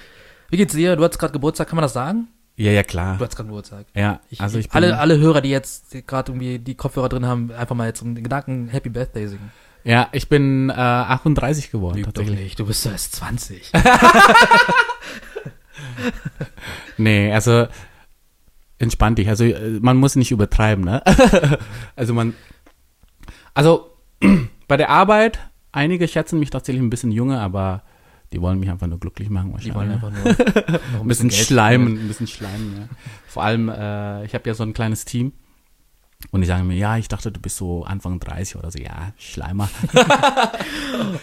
Wie 0.49 0.57
geht's 0.57 0.73
dir? 0.73 0.95
Du 0.95 1.03
hattest 1.03 1.19
gerade 1.19 1.33
Geburtstag, 1.33 1.67
kann 1.67 1.75
man 1.75 1.83
das 1.83 1.93
sagen? 1.93 2.27
Ja, 2.55 2.71
ja, 2.71 2.83
klar. 2.83 3.17
Du 3.17 3.23
hattest 3.23 3.35
gerade 3.35 3.49
Geburtstag. 3.49 3.87
Ja, 3.95 4.21
Ich, 4.29 4.39
also 4.39 4.59
ich 4.59 4.69
bin, 4.69 4.75
alle, 4.75 4.97
alle 4.99 5.17
Hörer, 5.17 5.41
die 5.41 5.49
jetzt 5.49 5.91
gerade 6.07 6.31
irgendwie 6.31 6.59
die 6.59 6.75
Kopfhörer 6.75 7.09
drin 7.09 7.25
haben, 7.25 7.51
einfach 7.51 7.75
mal 7.75 7.87
jetzt 7.87 8.01
den 8.01 8.15
Gedanken 8.15 8.67
Happy 8.69 8.89
Birthday 8.89 9.27
singen. 9.27 9.51
Ja, 9.83 10.09
ich 10.11 10.29
bin 10.29 10.69
äh, 10.69 10.73
38 10.73 11.71
geworden, 11.71 11.97
Lüg 11.97 12.05
doch 12.05 12.13
tatsächlich. 12.13 12.43
nicht, 12.43 12.59
du 12.59 12.65
bist 12.65 12.85
doch 12.85 12.91
erst 12.91 13.15
20. 13.15 13.71
Nee, 16.97 17.31
also 17.31 17.67
entspann 18.79 19.15
dich. 19.15 19.29
Also 19.29 19.45
äh, 19.45 19.79
man 19.81 19.97
muss 19.97 20.15
nicht 20.15 20.31
übertreiben, 20.31 20.83
ne? 20.83 21.01
also 21.95 22.13
man, 22.13 22.33
also 23.53 23.91
bei 24.67 24.77
der 24.77 24.89
Arbeit, 24.89 25.39
einige 25.71 26.07
schätzen 26.07 26.39
mich 26.39 26.49
tatsächlich 26.49 26.83
ein 26.83 26.89
bisschen 26.89 27.11
jünger, 27.11 27.41
aber 27.41 27.83
die 28.31 28.41
wollen 28.41 28.59
mich 28.59 28.69
einfach 28.69 28.87
nur 28.87 28.99
glücklich 28.99 29.29
machen. 29.29 29.55
Die 29.59 29.73
wahrscheinlich. 29.73 29.75
wollen 29.75 29.91
einfach 29.91 30.11
nur 30.11 30.79
noch 30.93 31.01
ein 31.01 31.07
bisschen 31.07 31.31
schleimen, 31.31 32.05
ein 32.05 32.07
bisschen 32.07 32.27
schleimen, 32.27 32.75
ja. 32.77 32.87
Vor 33.27 33.43
allem, 33.43 33.69
äh, 33.69 34.25
ich 34.25 34.33
habe 34.33 34.47
ja 34.47 34.53
so 34.53 34.63
ein 34.63 34.73
kleines 34.73 35.05
Team. 35.05 35.33
Und 36.31 36.41
die 36.41 36.47
sagen 36.47 36.67
mir, 36.67 36.75
ja, 36.75 36.97
ich 36.97 37.07
dachte, 37.07 37.31
du 37.31 37.39
bist 37.39 37.57
so 37.57 37.83
Anfang 37.83 38.19
30 38.19 38.55
oder 38.55 38.71
so. 38.71 38.79
Ja, 38.79 39.13
Schleimer. 39.17 39.69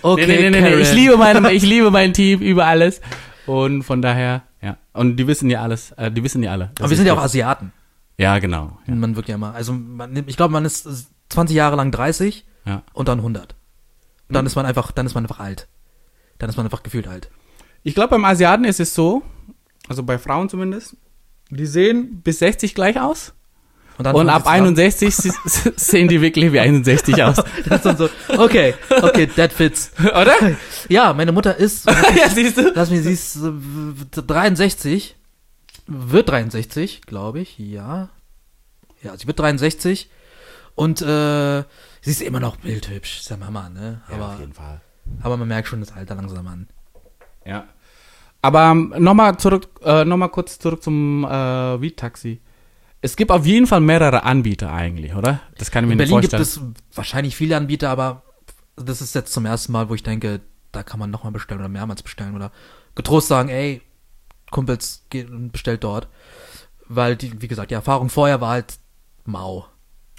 Okay, 0.02 0.26
nee, 0.26 0.50
nee, 0.50 0.50
nee, 0.50 0.60
nee, 0.60 0.74
ich 0.80 0.92
liebe 0.92 1.16
mein, 1.16 1.44
ich 1.46 1.62
liebe 1.62 1.90
mein 1.90 2.12
Team 2.12 2.40
über 2.40 2.66
alles. 2.66 3.00
Und 3.46 3.82
von 3.82 4.02
daher, 4.02 4.42
ja. 4.60 4.76
Und 4.92 5.16
die 5.16 5.26
wissen 5.26 5.50
ja 5.50 5.62
alles, 5.62 5.92
äh, 5.92 6.10
die 6.10 6.22
wissen 6.22 6.42
ja 6.42 6.52
alle. 6.52 6.70
Aber 6.78 6.90
wir 6.90 6.96
sind 6.96 7.06
ja 7.06 7.14
auch 7.14 7.22
Asiaten. 7.22 7.72
Ja, 8.18 8.38
genau. 8.38 8.78
Ja, 8.86 8.94
Man 8.94 9.16
wirkt 9.16 9.28
ja 9.28 9.36
immer, 9.36 9.54
also 9.54 9.72
man, 9.72 10.16
ich 10.26 10.36
glaube, 10.36 10.52
man 10.52 10.64
ist 10.64 10.88
20 11.30 11.56
Jahre 11.56 11.76
lang 11.76 11.90
30 11.90 12.44
ja. 12.66 12.82
und 12.92 13.08
dann 13.08 13.18
100. 13.18 13.54
Und 14.28 14.34
dann 14.34 14.46
ist 14.46 14.56
man 14.56 14.66
einfach, 14.66 14.92
dann 14.92 15.06
ist 15.06 15.14
man 15.14 15.24
einfach 15.24 15.40
alt. 15.40 15.68
Dann 16.38 16.50
ist 16.50 16.56
man 16.56 16.66
einfach 16.66 16.82
gefühlt 16.82 17.08
alt. 17.08 17.30
Ich 17.82 17.94
glaube, 17.94 18.10
beim 18.10 18.24
Asiaten 18.24 18.64
ist 18.64 18.80
es 18.80 18.94
so, 18.94 19.22
also 19.88 20.02
bei 20.02 20.18
Frauen 20.18 20.48
zumindest, 20.48 20.96
die 21.48 21.66
sehen 21.66 22.20
bis 22.22 22.38
60 22.40 22.74
gleich 22.74 23.00
aus. 23.00 23.34
Und, 24.08 24.14
Und 24.14 24.28
ab 24.30 24.38
jetzt 24.38 24.46
dran. 24.46 24.54
61 24.54 25.14
se- 25.14 25.72
sehen 25.76 26.08
die 26.08 26.20
wirklich 26.20 26.52
wie 26.52 26.60
61 26.60 27.22
aus. 27.22 27.36
Das 27.68 27.84
ist 27.84 27.98
so, 27.98 28.08
okay, 28.38 28.74
okay, 29.02 29.26
that 29.26 29.52
fits. 29.52 29.92
Oder? 30.00 30.34
Ja, 30.88 31.12
meine 31.12 31.32
Mutter 31.32 31.56
ist, 31.56 31.86
ja, 32.16 32.28
siehst 32.28 32.56
du? 32.56 32.72
lass 32.74 32.90
mich, 32.90 33.02
sie 33.02 33.12
ist 33.12 33.36
äh, 33.36 34.22
63, 34.22 35.16
wird 35.86 36.28
63, 36.28 37.02
glaube 37.02 37.40
ich, 37.40 37.58
ja. 37.58 38.08
Ja, 39.02 39.16
sie 39.16 39.26
wird 39.26 39.38
63 39.38 40.10
und 40.74 41.00
äh, 41.02 41.62
sie 42.00 42.10
ist 42.10 42.22
immer 42.22 42.40
noch 42.40 42.56
bildhübsch, 42.56 43.20
ist 43.20 43.30
ja 43.30 43.36
Mama, 43.36 43.68
ne? 43.68 44.00
Aber, 44.10 44.38
Fall. 44.52 44.80
aber 45.22 45.36
man 45.36 45.48
merkt 45.48 45.68
schon 45.68 45.80
das 45.80 45.92
Alter 45.92 46.14
langsam 46.14 46.46
an. 46.46 46.68
Ja. 47.44 47.64
Aber 48.42 48.74
nochmal 48.74 49.36
zurück, 49.36 49.68
äh, 49.84 50.04
noch 50.06 50.16
mal 50.16 50.28
kurz 50.28 50.58
zurück 50.58 50.82
zum 50.82 51.24
äh, 51.24 51.28
Weed-Taxi. 51.80 52.40
Es 53.02 53.16
gibt 53.16 53.30
auf 53.30 53.46
jeden 53.46 53.66
Fall 53.66 53.80
mehrere 53.80 54.24
Anbieter 54.24 54.72
eigentlich, 54.72 55.14
oder? 55.14 55.40
Das 55.56 55.70
kann 55.70 55.84
ich 55.84 55.88
mir 55.88 55.92
In 55.92 55.98
nicht 55.98 56.08
Berlin 56.10 56.20
gibt 56.20 56.34
vorstellen. 56.34 56.74
es 56.76 56.96
wahrscheinlich 56.96 57.36
viele 57.36 57.56
Anbieter, 57.56 57.88
aber 57.88 58.22
das 58.76 59.00
ist 59.00 59.14
jetzt 59.14 59.32
zum 59.32 59.46
ersten 59.46 59.72
Mal, 59.72 59.88
wo 59.88 59.94
ich 59.94 60.02
denke, 60.02 60.40
da 60.72 60.82
kann 60.82 61.00
man 61.00 61.10
nochmal 61.10 61.32
bestellen 61.32 61.60
oder 61.60 61.68
mehrmals 61.68 62.02
bestellen 62.02 62.34
oder 62.34 62.52
getrost 62.94 63.28
sagen, 63.28 63.48
ey, 63.48 63.82
Kumpels, 64.50 65.04
geht 65.10 65.30
und 65.30 65.52
bestellt 65.52 65.84
dort. 65.84 66.08
Weil, 66.88 67.16
die, 67.16 67.40
wie 67.40 67.48
gesagt, 67.48 67.70
die 67.70 67.74
Erfahrung 67.74 68.10
vorher 68.10 68.40
war 68.40 68.50
halt 68.50 68.78
mau. 69.24 69.66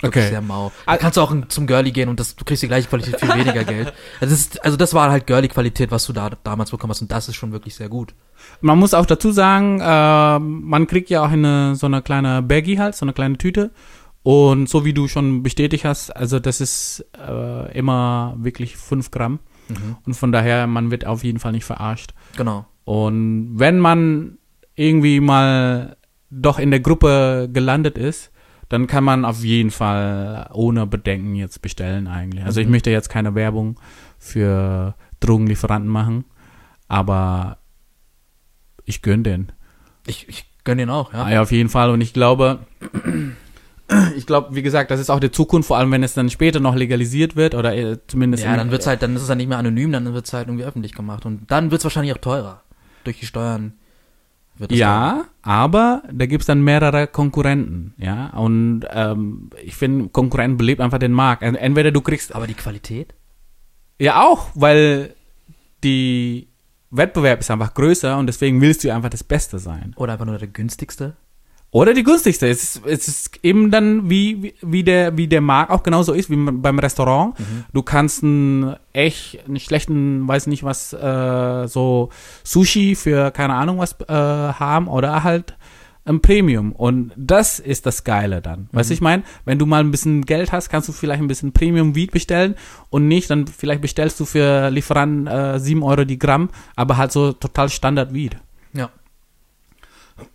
Okay. 0.04 0.30
sehr 0.30 0.42
mau. 0.42 0.72
Ah- 0.86 0.94
Da 0.94 0.98
kannst 0.98 1.18
du 1.18 1.22
auch 1.22 1.32
in- 1.32 1.50
zum 1.50 1.68
Girlie 1.68 1.92
gehen 1.92 2.10
und 2.10 2.20
das, 2.20 2.36
du 2.36 2.44
kriegst 2.46 2.64
die 2.64 2.68
gleiche 2.68 2.88
Qualität 2.88 3.20
für 3.20 3.28
weniger 3.28 3.64
Geld. 3.64 3.94
Also 4.20 4.34
das, 4.34 4.40
ist, 4.42 4.64
also 4.66 4.78
das 4.78 4.94
war 4.94 5.12
halt 5.12 5.28
Girlie-Qualität, 5.28 5.92
was 5.92 6.06
du 6.06 6.14
da 6.14 6.30
damals 6.44 6.72
bekommen 6.72 6.92
hast 6.92 7.02
und 7.02 7.12
das 7.12 7.28
ist 7.30 7.36
schon 7.36 7.52
wirklich 7.52 7.76
sehr 7.76 7.90
gut. 7.90 8.14
Man 8.62 8.78
muss 8.80 8.94
auch 8.94 9.06
dazu 9.06 9.32
sagen, 9.32 9.80
äh, 9.80 10.40
man 10.40 10.88
kriegt 10.88 11.10
ja 11.10 11.24
auch 11.24 11.30
eine, 11.32 11.76
so 11.76 11.86
eine 11.86 12.02
kleine 12.02 12.42
Baggy 12.42 12.76
halt, 12.78 12.96
so 12.96 13.06
eine 13.06 13.14
kleine 13.14 13.38
Tüte. 13.38 13.72
Und 14.24 14.70
so 14.70 14.86
wie 14.86 14.94
du 14.94 15.08
schon 15.08 15.42
bestätigt 15.42 15.84
hast, 15.84 16.12
also 16.16 16.40
das 16.40 16.62
ist 16.62 17.04
äh, 17.18 17.76
immer 17.78 18.36
wirklich 18.38 18.78
5 18.78 19.10
Gramm. 19.12 19.40
Und 20.06 20.14
von 20.16 20.32
daher, 20.32 20.68
man 20.68 20.92
wird 20.92 21.06
auf 21.08 21.24
jeden 21.24 21.40
Fall 21.40 21.54
nicht 21.54 21.64
verarscht. 21.66 22.14
Genau. 22.38 22.66
Und 22.84 23.54
wenn 23.58 23.80
man 23.80 24.38
irgendwie 24.76 25.20
mal 25.22 25.96
doch 26.30 26.60
in 26.60 26.72
der 26.72 26.82
Gruppe 26.82 27.50
gelandet 27.52 27.98
ist, 27.98 28.32
dann 28.72 28.88
kann 28.88 29.04
man 29.04 29.26
auf 29.26 29.44
jeden 29.44 29.70
Fall 29.70 30.50
ohne 30.54 30.88
Bedenken 30.88 31.36
jetzt 31.36 31.62
bestellen 31.62 32.08
eigentlich. 32.08 32.46
Also 32.46 32.62
ich 32.62 32.70
möchte 32.70 32.90
jetzt 32.90 33.10
keine 33.10 33.36
Werbung 33.36 33.78
für 34.18 34.96
Drogenlieferanten 35.20 35.92
machen, 35.92 36.24
aber 36.88 37.58
ich 38.86 39.02
gönn 39.02 39.26
den. 39.26 39.52
Ich, 40.08 40.30
ich 40.30 40.46
gönn 40.64 40.78
den 40.78 40.90
auch, 40.90 41.12
ja. 41.12 41.30
Ja, 41.30 41.42
auf 41.42 41.52
jeden 41.52 41.68
Fall. 41.68 41.90
Und 41.90 42.00
ich 42.00 42.14
glaube, 42.14 42.60
ich 44.16 44.26
glaube, 44.26 44.56
wie 44.56 44.62
gesagt, 44.62 44.90
das 44.90 45.02
ist 45.02 45.10
auch 45.10 45.20
die 45.20 45.32
Zukunft, 45.32 45.68
vor 45.68 45.78
allem 45.78 45.92
wenn 45.92 46.04
es 46.04 46.14
dann 46.14 46.30
später 46.30 46.62
noch 46.62 46.76
legalisiert 46.76 47.36
wird 47.36 47.56
oder 47.56 47.76
äh, 47.76 47.98
zumindest. 48.08 48.46
Ja, 48.46 48.56
dann 48.56 48.72
wird's 48.72 48.88
halt, 48.88 49.02
dann 49.02 49.18
ist 49.18 49.24
es 49.24 49.28
halt 49.28 49.38
nicht 49.38 49.50
mehr 49.50 49.58
anonym, 49.58 49.92
dann 49.92 50.14
wird's 50.14 50.32
halt 50.32 50.48
irgendwie 50.48 50.64
öffentlich 50.64 50.94
gemacht. 50.94 51.26
Und 51.26 51.52
dann 51.52 51.72
wird's 51.72 51.84
wahrscheinlich 51.84 52.14
auch 52.14 52.20
teurer. 52.20 52.64
Durch 53.04 53.20
die 53.20 53.26
Steuern 53.26 53.74
es. 54.70 54.78
Ja, 54.78 55.26
aber 55.42 56.04
da 56.12 56.26
gibt's 56.26 56.46
dann 56.48 56.62
mehrere 56.62 57.08
Konkurrenten, 57.08 57.94
ja. 57.98 58.28
Und 58.32 58.82
ähm, 58.92 59.50
ich 59.64 59.76
finde, 59.76 60.10
Konkurrenten 60.10 60.58
belebt 60.58 60.82
einfach 60.82 61.00
den 61.00 61.14
Markt. 61.14 61.42
En- 61.42 61.56
Entweder 61.56 61.92
du 61.92 62.02
kriegst 62.02 62.36
Aber 62.36 62.46
die 62.48 62.54
Qualität? 62.54 63.14
ja 63.98 64.22
auch, 64.22 64.50
weil 64.56 65.16
die 65.84 66.50
Wettbewerb 66.92 67.40
ist 67.40 67.50
einfach 67.50 67.74
größer 67.74 68.18
und 68.18 68.28
deswegen 68.28 68.60
willst 68.60 68.84
du 68.84 68.94
einfach 68.94 69.10
das 69.10 69.24
Beste 69.24 69.58
sein. 69.60 69.94
Oder 69.96 70.14
einfach 70.14 70.26
nur 70.26 70.38
der 70.38 70.48
günstigste? 70.50 71.16
Oder 71.74 71.94
die 71.94 72.04
günstigste. 72.04 72.48
Es 72.50 72.64
ist, 72.76 72.86
es 72.86 73.08
ist 73.08 73.40
eben 73.44 73.72
dann, 73.72 74.10
wie, 74.10 74.44
wie- 74.44 74.54
wie, 74.62 74.84
der, 74.84 75.16
wie 75.18 75.28
der 75.28 75.40
Markt 75.40 75.72
auch 75.72 75.84
genauso 75.84 76.12
ist, 76.12 76.30
wie 76.30 76.36
beim 76.36 76.80
Restaurant. 76.80 77.36
Du 77.72 77.82
kannst 77.82 78.24
einen 78.24 78.76
echt, 78.92 79.40
einen 79.48 79.58
schlechten, 79.60 80.28
weiß 80.28 80.48
nicht 80.48 80.64
was, 80.64 80.92
äh, 80.92 81.68
so 81.68 82.10
Sushi 82.44 82.96
für 82.96 83.32
keine 83.32 83.54
Ahnung 83.54 83.78
was 83.78 83.94
äh, 84.02 84.06
haben 84.14 84.88
oder 84.90 85.24
halt 85.24 85.56
ein 86.04 86.20
Premium. 86.20 86.74
Und 86.74 87.14
das 87.16 87.60
ist 87.60 87.86
das 87.86 88.04
Geile 88.04 88.42
dann. 88.42 88.68
Weißt 88.74 88.90
du, 88.90 88.94
ich 88.96 89.02
meine, 89.02 89.24
wenn 89.46 89.58
du 89.60 89.66
mal 89.66 89.80
ein 89.82 89.92
bisschen 89.92 90.26
Geld 90.26 90.52
hast, 90.52 90.70
kannst 90.70 90.90
du 90.90 90.94
vielleicht 90.94 91.22
ein 91.22 91.28
bisschen 91.28 91.54
Premium 91.54 91.96
Weed 91.96 92.12
bestellen 92.12 92.56
und 92.90 93.08
nicht, 93.08 93.30
dann 93.30 93.48
vielleicht 93.48 93.82
bestellst 93.82 94.20
du 94.20 94.26
für 94.26 94.70
Lieferanten 94.72 95.28
äh, 95.28 95.58
7 95.60 95.84
Euro 95.84 96.04
die 96.04 96.20
Gramm, 96.20 96.50
aber 96.76 96.98
halt 96.98 97.12
so 97.14 97.32
total 97.34 97.70
Standard 97.70 98.14
Weed. 98.14 98.36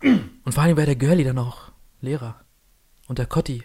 Und 0.01 0.53
vor 0.53 0.63
allem 0.63 0.77
wäre 0.77 0.87
der 0.87 0.95
Girlie 0.95 1.23
dann 1.23 1.37
auch 1.37 1.71
Lehrer. 2.01 2.35
Und 3.07 3.19
der 3.19 3.25
Cotti 3.25 3.63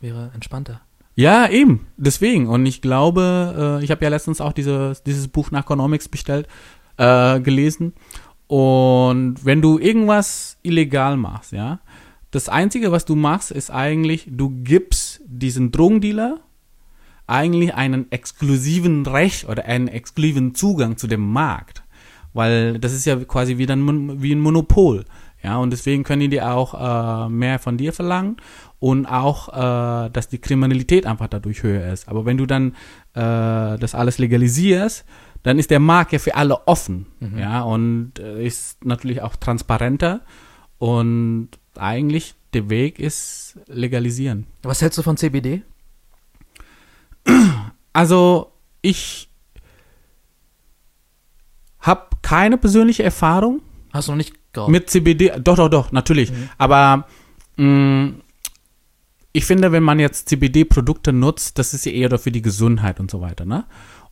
wäre 0.00 0.30
entspannter. 0.34 0.80
Ja, 1.16 1.48
eben. 1.48 1.86
Deswegen. 1.96 2.48
Und 2.48 2.66
ich 2.66 2.82
glaube, 2.82 3.78
äh, 3.80 3.84
ich 3.84 3.90
habe 3.90 4.04
ja 4.04 4.10
letztens 4.10 4.40
auch 4.40 4.52
diese, 4.52 4.94
dieses 5.06 5.28
Buch 5.28 5.50
nach 5.50 5.62
Economics 5.62 6.08
bestellt, 6.08 6.48
äh, 6.96 7.40
gelesen. 7.40 7.92
Und 8.46 9.44
wenn 9.44 9.62
du 9.62 9.78
irgendwas 9.78 10.58
illegal 10.62 11.16
machst, 11.16 11.52
ja, 11.52 11.80
das 12.30 12.48
Einzige, 12.48 12.90
was 12.90 13.04
du 13.04 13.14
machst, 13.14 13.52
ist 13.52 13.70
eigentlich, 13.70 14.26
du 14.28 14.50
gibst 14.50 15.22
diesen 15.24 15.70
Drogendealer 15.70 16.40
eigentlich 17.26 17.74
einen 17.74 18.10
exklusiven 18.10 19.06
Recht 19.06 19.48
oder 19.48 19.64
einen 19.64 19.88
exklusiven 19.88 20.54
Zugang 20.54 20.96
zu 20.96 21.06
dem 21.06 21.32
Markt. 21.32 21.84
Weil 22.32 22.80
das 22.80 22.92
ist 22.92 23.06
ja 23.06 23.16
quasi 23.24 23.56
wie, 23.58 23.70
ein, 23.70 24.20
wie 24.20 24.32
ein 24.32 24.40
Monopol. 24.40 25.04
Ja, 25.44 25.58
und 25.58 25.70
deswegen 25.70 26.04
können 26.04 26.30
die 26.30 26.40
auch 26.40 26.74
äh, 26.74 27.28
mehr 27.28 27.58
von 27.58 27.76
dir 27.76 27.92
verlangen 27.92 28.38
und 28.80 29.06
auch, 29.06 29.48
äh, 29.48 30.10
dass 30.10 30.28
die 30.28 30.38
Kriminalität 30.38 31.06
einfach 31.06 31.28
dadurch 31.28 31.62
höher 31.62 31.92
ist. 31.92 32.08
Aber 32.08 32.24
wenn 32.24 32.38
du 32.38 32.46
dann 32.46 32.72
äh, 33.12 33.78
das 33.78 33.94
alles 33.94 34.18
legalisierst, 34.18 35.04
dann 35.42 35.58
ist 35.58 35.70
der 35.70 35.80
Markt 35.80 36.12
ja 36.12 36.18
für 36.18 36.34
alle 36.34 36.66
offen. 36.66 37.06
Mhm. 37.20 37.38
Ja, 37.38 37.60
und 37.60 38.18
äh, 38.18 38.44
ist 38.44 38.84
natürlich 38.84 39.20
auch 39.20 39.36
transparenter. 39.36 40.22
Und 40.78 41.50
eigentlich 41.76 42.34
der 42.54 42.70
Weg 42.70 42.98
ist 42.98 43.58
legalisieren. 43.66 44.46
Was 44.62 44.80
hältst 44.80 44.98
du 44.98 45.02
von 45.02 45.16
CBD? 45.16 45.62
Also 47.92 48.50
ich 48.80 49.28
habe 51.80 52.06
keine 52.22 52.58
persönliche 52.58 53.02
Erfahrung 53.02 53.60
Hast 53.94 54.08
du 54.08 54.12
noch 54.12 54.16
nicht 54.16 54.34
geraucht? 54.54 54.70
mit 54.70 54.88
CBD. 54.88 55.32
Doch, 55.42 55.56
doch, 55.56 55.68
doch, 55.68 55.92
natürlich. 55.92 56.30
Mhm. 56.30 56.48
Aber 56.58 57.06
mh, 57.56 58.12
ich 59.32 59.44
finde, 59.44 59.72
wenn 59.72 59.82
man 59.82 59.98
jetzt 59.98 60.28
CBD-Produkte 60.28 61.12
nutzt, 61.12 61.58
das 61.58 61.74
ist 61.74 61.84
ja 61.84 61.92
eher 61.92 62.08
doch 62.08 62.20
für 62.20 62.30
die 62.30 62.42
Gesundheit 62.42 63.00
und 63.00 63.10
so 63.10 63.20
weiter. 63.20 63.44
Ne? 63.44 63.64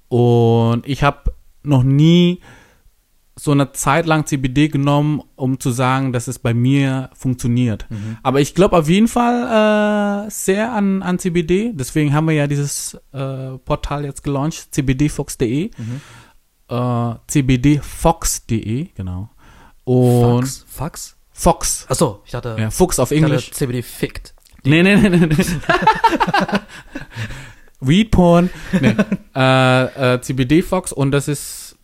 Und 0.09 0.87
ich 0.87 1.05
habe 1.05 1.33
noch 1.63 1.85
nie 1.85 2.41
so 3.37 3.53
eine 3.53 3.73
Zeit 3.73 4.05
lang 4.07 4.27
CBD 4.27 4.69
genommen, 4.69 5.23
um 5.37 5.59
zu 5.59 5.71
sagen, 5.71 6.13
dass 6.13 6.29
es 6.29 6.39
bei 6.39 6.53
mir 6.53 7.09
funktioniert. 7.15 7.87
Mhm. 7.89 8.19
Aber 8.23 8.41
ich 8.41 8.55
glaube 8.55 8.77
auf 8.77 8.89
jeden 8.89 9.09
Fall 9.09 10.27
äh, 10.27 10.31
sehr 10.31 10.73
an, 10.73 11.03
an 11.03 11.19
CBD. 11.19 11.73
Deswegen 11.73 12.13
haben 12.13 12.27
wir 12.27 12.35
ja 12.35 12.47
dieses 12.47 12.95
äh, 13.13 13.59
Portal 13.65 14.05
jetzt 14.05 14.23
gelauncht, 14.23 14.75
cbdfox.de. 14.75 15.71
Mhm. 15.77 16.01
Äh, 16.69 17.15
cbdfox.de, 17.29 18.89
genau. 18.95 19.31
Und 19.85 20.45
Fax? 20.47 20.65
Fax? 20.69 21.17
Fox. 21.33 21.87
Achso, 21.89 22.23
ich 22.25 22.33
dachte, 22.33 22.57
Ja, 22.59 22.71
Fuchs 22.71 22.99
auf 22.99 23.11
ich 23.11 23.21
dachte 23.21 23.35
Englisch. 23.35 23.51
CBD 23.53 23.83
fickt. 23.83 24.35
Nee, 24.65 24.83
nee, 24.83 24.95
nee, 24.97 25.09
nee. 25.09 25.27
nee. 25.27 25.37
Weed 27.81 28.11
Porn. 28.12 28.51
Nee. 28.81 28.95
äh, 29.35 30.15
äh, 30.15 30.21
CBD 30.21 30.62
Fox 30.62 30.93
und 30.93 31.11
das 31.11 31.27
ist 31.27 31.77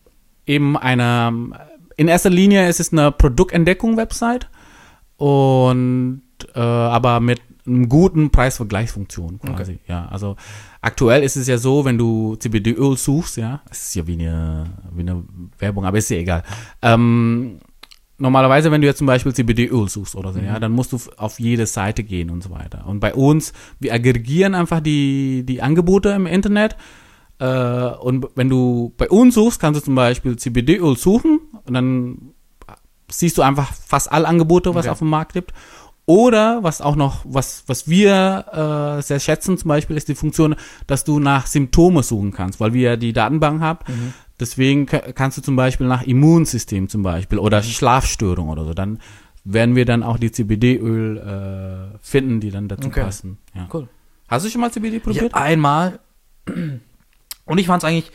eben 0.47 0.77
eine, 0.77 1.51
in 1.97 2.09
erster 2.09 2.31
Linie 2.31 2.69
ist 2.69 2.79
es 2.79 2.93
eine 2.93 3.11
Produktentdeckung-Website 3.11 4.49
und 5.17 6.23
äh, 6.55 6.61
aber 6.61 7.19
mit 7.21 7.41
einem 7.67 7.89
guten 7.89 8.31
Preisvergleichsfunktion 8.31 9.41
quasi. 9.41 9.81
Ja, 9.89 10.07
also 10.07 10.37
aktuell 10.81 11.23
ist 11.23 11.37
es 11.37 11.49
ja 11.49 11.59
so, 11.59 11.85
wenn 11.85 11.99
du 11.99 12.37
CBD-Öl 12.37 12.97
suchst, 12.97 13.37
ja, 13.37 13.61
es 13.71 13.89
ist 13.89 13.95
ja 13.97 14.07
wie 14.07 14.15
eine, 14.15 14.65
wie 14.93 15.01
eine 15.01 15.25
Werbung, 15.59 15.85
aber 15.85 15.99
ist 15.99 16.09
ja 16.11 16.19
egal. 16.19 16.45
Ähm, 16.81 17.59
normalerweise, 18.19 18.71
wenn 18.71 18.81
du 18.81 18.87
jetzt 18.87 18.99
zum 18.99 19.07
Beispiel 19.07 19.33
CBD-Öl 19.33 19.89
suchst 19.89 20.15
oder 20.17 20.33
so, 20.33 20.41
ja, 20.41 20.59
dann 20.61 20.73
musst 20.73 20.93
du 20.93 20.99
auf 21.17 21.39
jede 21.41 21.67
Seite 21.67 22.03
gehen 22.05 22.31
und 22.31 22.43
so 22.43 22.51
weiter. 22.51 22.85
Und 22.87 23.01
bei 23.01 23.15
uns, 23.15 23.53
wir 23.81 23.93
aggregieren 23.95 24.55
einfach 24.55 24.81
die, 24.81 25.45
die 25.47 25.63
Angebote 25.63 26.11
im 26.11 26.27
Internet. 26.27 26.77
Äh, 27.39 27.47
und 27.47 28.27
wenn 28.35 28.49
du 28.49 28.93
bei 28.97 29.09
uns 29.09 29.35
suchst, 29.35 29.61
kannst 29.61 29.81
du 29.81 29.85
zum 29.85 29.95
Beispiel 29.95 30.37
CBD-Öl 30.37 30.97
suchen 30.97 31.41
und 31.65 31.75
dann 31.75 32.33
siehst 33.11 33.39
du 33.39 33.43
einfach 33.43 33.73
fast 33.73 34.11
alle 34.13 34.27
Angebote, 34.29 34.75
was 34.75 34.85
Okay. 34.87 34.93
auf 34.93 34.99
dem 34.99 35.09
Markt 35.11 35.33
gibt. 35.33 35.53
Oder 36.05 36.63
was 36.63 36.81
auch 36.81 36.97
noch, 36.97 37.21
was, 37.29 37.65
was 37.67 37.87
wir 37.87 38.97
äh, 38.99 39.03
sehr 39.03 39.21
schätzen 39.21 39.59
zum 39.59 39.69
Beispiel, 39.69 39.95
ist 39.97 40.09
die 40.09 40.15
Funktion, 40.15 40.57
dass 40.87 41.05
du 41.05 41.21
nach 41.21 41.47
Symptome 41.47 42.03
suchen 42.03 42.33
kannst, 42.33 42.61
weil 42.61 42.73
wir 42.73 42.83
ja 42.91 42.97
die 42.97 43.13
Datenbank 43.13 43.61
haben. 43.61 43.79
Deswegen 44.41 44.87
ka- 44.87 45.13
kannst 45.13 45.37
du 45.39 45.43
zum 45.43 45.57
Beispiel 45.57 45.87
nach 45.87 46.03
Immunsystem 46.03 46.89
zum 46.89 47.03
Beispiel 47.03 47.39
oder 47.39 47.63
Schlafstörung 47.63 48.49
oder 48.49 48.65
so. 48.65 48.75
Dann 48.75 49.01
werden 49.45 49.75
wir 49.77 49.85
dann 49.85 50.03
auch 50.03 50.19
die 50.19 50.31
CBD-Öl 50.31 51.17
äh, 51.95 51.99
finden, 52.03 52.41
die 52.41 52.51
dann 52.51 52.69
dazu 52.69 52.89
Okay. 52.89 53.03
passen. 53.03 53.39
Ja. 53.55 53.69
Cool. 53.73 53.89
Hast 54.29 54.45
du 54.47 54.51
schon 54.51 54.61
mal 54.61 54.71
CBD 54.71 55.01
probiert? 55.01 55.33
hab 55.33 55.41
einmal. 55.43 56.01
Und 57.45 57.59
ich 57.59 57.67
fand 57.67 57.83
es 57.83 57.89
eigentlich, 57.89 58.11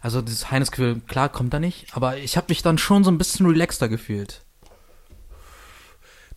also 0.00 0.22
dieses 0.22 0.50
Heinesgefühl, 0.50 1.00
klar, 1.08 1.28
kommt 1.28 1.52
da 1.52 1.58
nicht, 1.60 1.88
aber 1.96 2.18
ich 2.18 2.36
habe 2.36 2.46
mich 2.50 2.62
dann 2.62 2.78
schon 2.78 3.02
so 3.04 3.10
ein 3.10 3.18
bisschen 3.18 3.46
relaxter 3.46 3.88
gefühlt. 3.88 4.42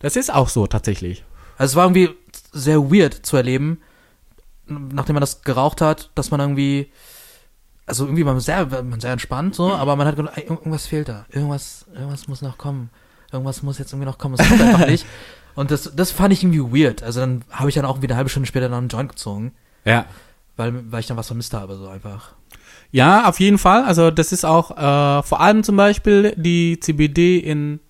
Das 0.00 0.16
ist 0.16 0.32
auch 0.32 0.48
so 0.48 0.66
tatsächlich. 0.66 1.24
Also 1.58 1.72
es 1.72 1.76
war 1.76 1.84
irgendwie 1.84 2.10
sehr 2.52 2.90
weird 2.90 3.14
zu 3.14 3.36
erleben, 3.36 3.78
nachdem 4.66 5.14
man 5.14 5.20
das 5.20 5.42
geraucht 5.42 5.80
hat, 5.80 6.10
dass 6.14 6.30
man 6.30 6.40
irgendwie, 6.40 6.90
also 7.90 8.04
irgendwie 8.06 8.24
war 8.24 8.32
man 8.32 8.40
sehr, 8.40 8.64
man 8.82 8.98
sehr 9.00 9.12
entspannt 9.12 9.54
so, 9.54 9.72
aber 9.72 9.94
man 9.96 10.06
hat 10.06 10.16
gedacht, 10.16 10.38
irgendwas 10.38 10.86
fehlt 10.86 11.08
da, 11.08 11.26
irgendwas, 11.30 11.84
irgendwas 11.94 12.26
muss 12.28 12.40
noch 12.42 12.56
kommen, 12.56 12.88
irgendwas 13.32 13.62
muss 13.62 13.78
jetzt 13.78 13.92
irgendwie 13.92 14.06
noch 14.06 14.16
kommen, 14.18 14.36
es 14.38 14.48
kommt 14.48 14.60
einfach 14.62 14.86
nicht. 14.88 15.04
Und 15.54 15.70
das, 15.70 15.92
das 15.94 16.10
fand 16.10 16.32
ich 16.32 16.42
irgendwie 16.42 16.84
weird. 16.84 17.02
Also 17.02 17.20
dann 17.20 17.42
habe 17.50 17.68
ich 17.68 17.74
dann 17.74 17.84
auch 17.84 18.00
wieder 18.00 18.12
eine 18.12 18.16
halbe 18.18 18.30
Stunde 18.30 18.46
später 18.46 18.68
dann 18.68 18.78
einen 18.78 18.88
Joint 18.88 19.10
gezogen, 19.10 19.52
Ja. 19.84 20.06
weil, 20.56 20.90
weil 20.90 21.00
ich 21.00 21.06
dann 21.06 21.16
was 21.16 21.26
vermisst 21.26 21.52
habe, 21.52 21.76
so 21.76 21.88
einfach. 21.88 22.32
Ja, 22.92 23.28
auf 23.28 23.38
jeden 23.40 23.58
Fall. 23.58 23.84
Also 23.84 24.10
das 24.10 24.32
ist 24.32 24.44
auch 24.44 24.70
äh, 24.70 25.22
vor 25.22 25.40
allem 25.40 25.62
zum 25.62 25.76
Beispiel 25.76 26.34
die 26.36 26.80
CBD 26.80 27.38
in 27.38 27.80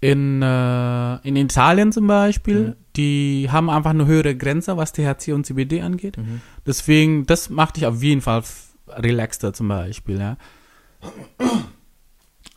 in, 0.00 0.42
äh, 0.42 1.16
in 1.26 1.36
Italien 1.36 1.90
zum 1.92 2.06
Beispiel, 2.06 2.68
Mhm. 2.68 2.74
die 2.96 3.48
haben 3.50 3.70
einfach 3.70 3.90
eine 3.90 4.06
höhere 4.06 4.36
Grenze, 4.36 4.76
was 4.76 4.92
THC 4.92 5.32
und 5.32 5.44
CBD 5.46 5.80
angeht. 5.82 6.16
Mhm. 6.18 6.40
Deswegen, 6.66 7.26
das 7.26 7.48
macht 7.50 7.76
dich 7.76 7.86
auf 7.86 8.02
jeden 8.02 8.20
Fall 8.20 8.42
relaxter 8.88 9.52
zum 9.52 9.68
Beispiel, 9.68 10.18
ja. 10.20 10.36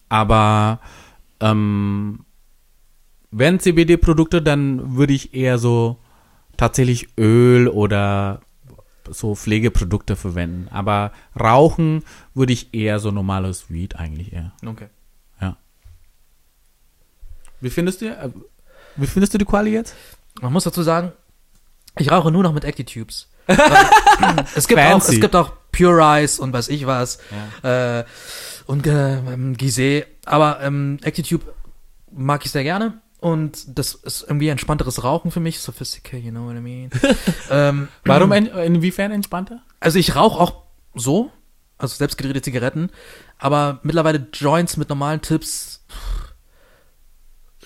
Aber 0.10 0.80
ähm, 1.40 2.26
wenn 3.32 3.60
CBD-Produkte, 3.60 4.42
dann 4.42 4.96
würde 4.96 5.14
ich 5.14 5.34
eher 5.34 5.58
so 5.58 5.98
tatsächlich 6.58 7.10
Öl 7.18 7.68
oder 7.68 8.42
so 9.10 9.36
Pflegeprodukte 9.36 10.16
verwenden. 10.16 10.68
Aber 10.72 11.12
rauchen 11.40 12.04
würde 12.34 12.54
ich 12.54 12.74
eher 12.74 13.00
so 13.00 13.12
normales 13.12 13.70
Weed 13.72 13.96
eigentlich 13.96 14.34
eher. 14.34 14.52
Okay. 14.66 14.88
Wie 17.62 17.70
findest 17.70 18.02
du, 18.02 18.08
äh, 18.08 18.30
wie 18.96 19.08
findest 19.08 19.34
du 19.34 19.38
die 19.38 19.46
Quali 19.46 19.72
jetzt? 19.72 19.96
Man 20.42 20.54
muss 20.54 20.64
dazu 20.64 20.84
sagen, 20.84 21.12
ich 21.98 22.12
rauche 22.12 22.32
nur 22.32 22.44
noch 22.44 22.54
mit 22.54 22.66
Actitubes. 22.66 23.28
es 24.56 24.68
gibt 24.68 24.80
auch, 24.80 24.98
es 25.00 25.20
gibt 25.20 25.36
auch 25.36 25.54
Pure 25.72 26.02
Eyes 26.02 26.40
und 26.40 26.54
weiß 26.54 26.70
ich 26.70 26.86
was. 26.86 27.20
Äh, 27.64 28.04
und 28.66 28.86
äh, 28.86 29.18
ähm, 29.18 29.58
Gizeh. 29.58 30.06
Aber 30.26 30.62
ähm, 30.62 31.00
Actitube 31.04 31.54
mag 32.12 32.46
ich 32.46 32.52
sehr 32.52 32.64
gerne. 32.64 33.02
Und 33.20 33.78
das 33.78 33.96
ist 33.96 34.22
irgendwie 34.22 34.48
entspannteres 34.48 35.04
Rauchen 35.04 35.32
für 35.32 35.40
mich. 35.40 35.60
Sophisticated, 35.60 36.26
you 36.26 36.32
know 36.32 36.46
what 36.46 36.56
I 36.56 36.62
mean? 36.62 36.90
ähm, 37.50 37.90
Warum, 38.06 38.32
in, 38.32 38.46
inwiefern 38.48 39.12
entspannter? 39.12 39.62
also 39.80 40.00
ich 40.00 40.16
rauche 40.16 40.40
auch 40.40 40.64
so, 40.96 41.32
also 41.78 41.96
selbstgedrehte 41.96 42.42
Zigaretten, 42.42 42.92
aber 43.38 43.80
mittlerweile 43.84 44.28
Joints 44.34 44.78
mit 44.78 44.90
normalen 44.90 45.22
Tipps. 45.22 45.79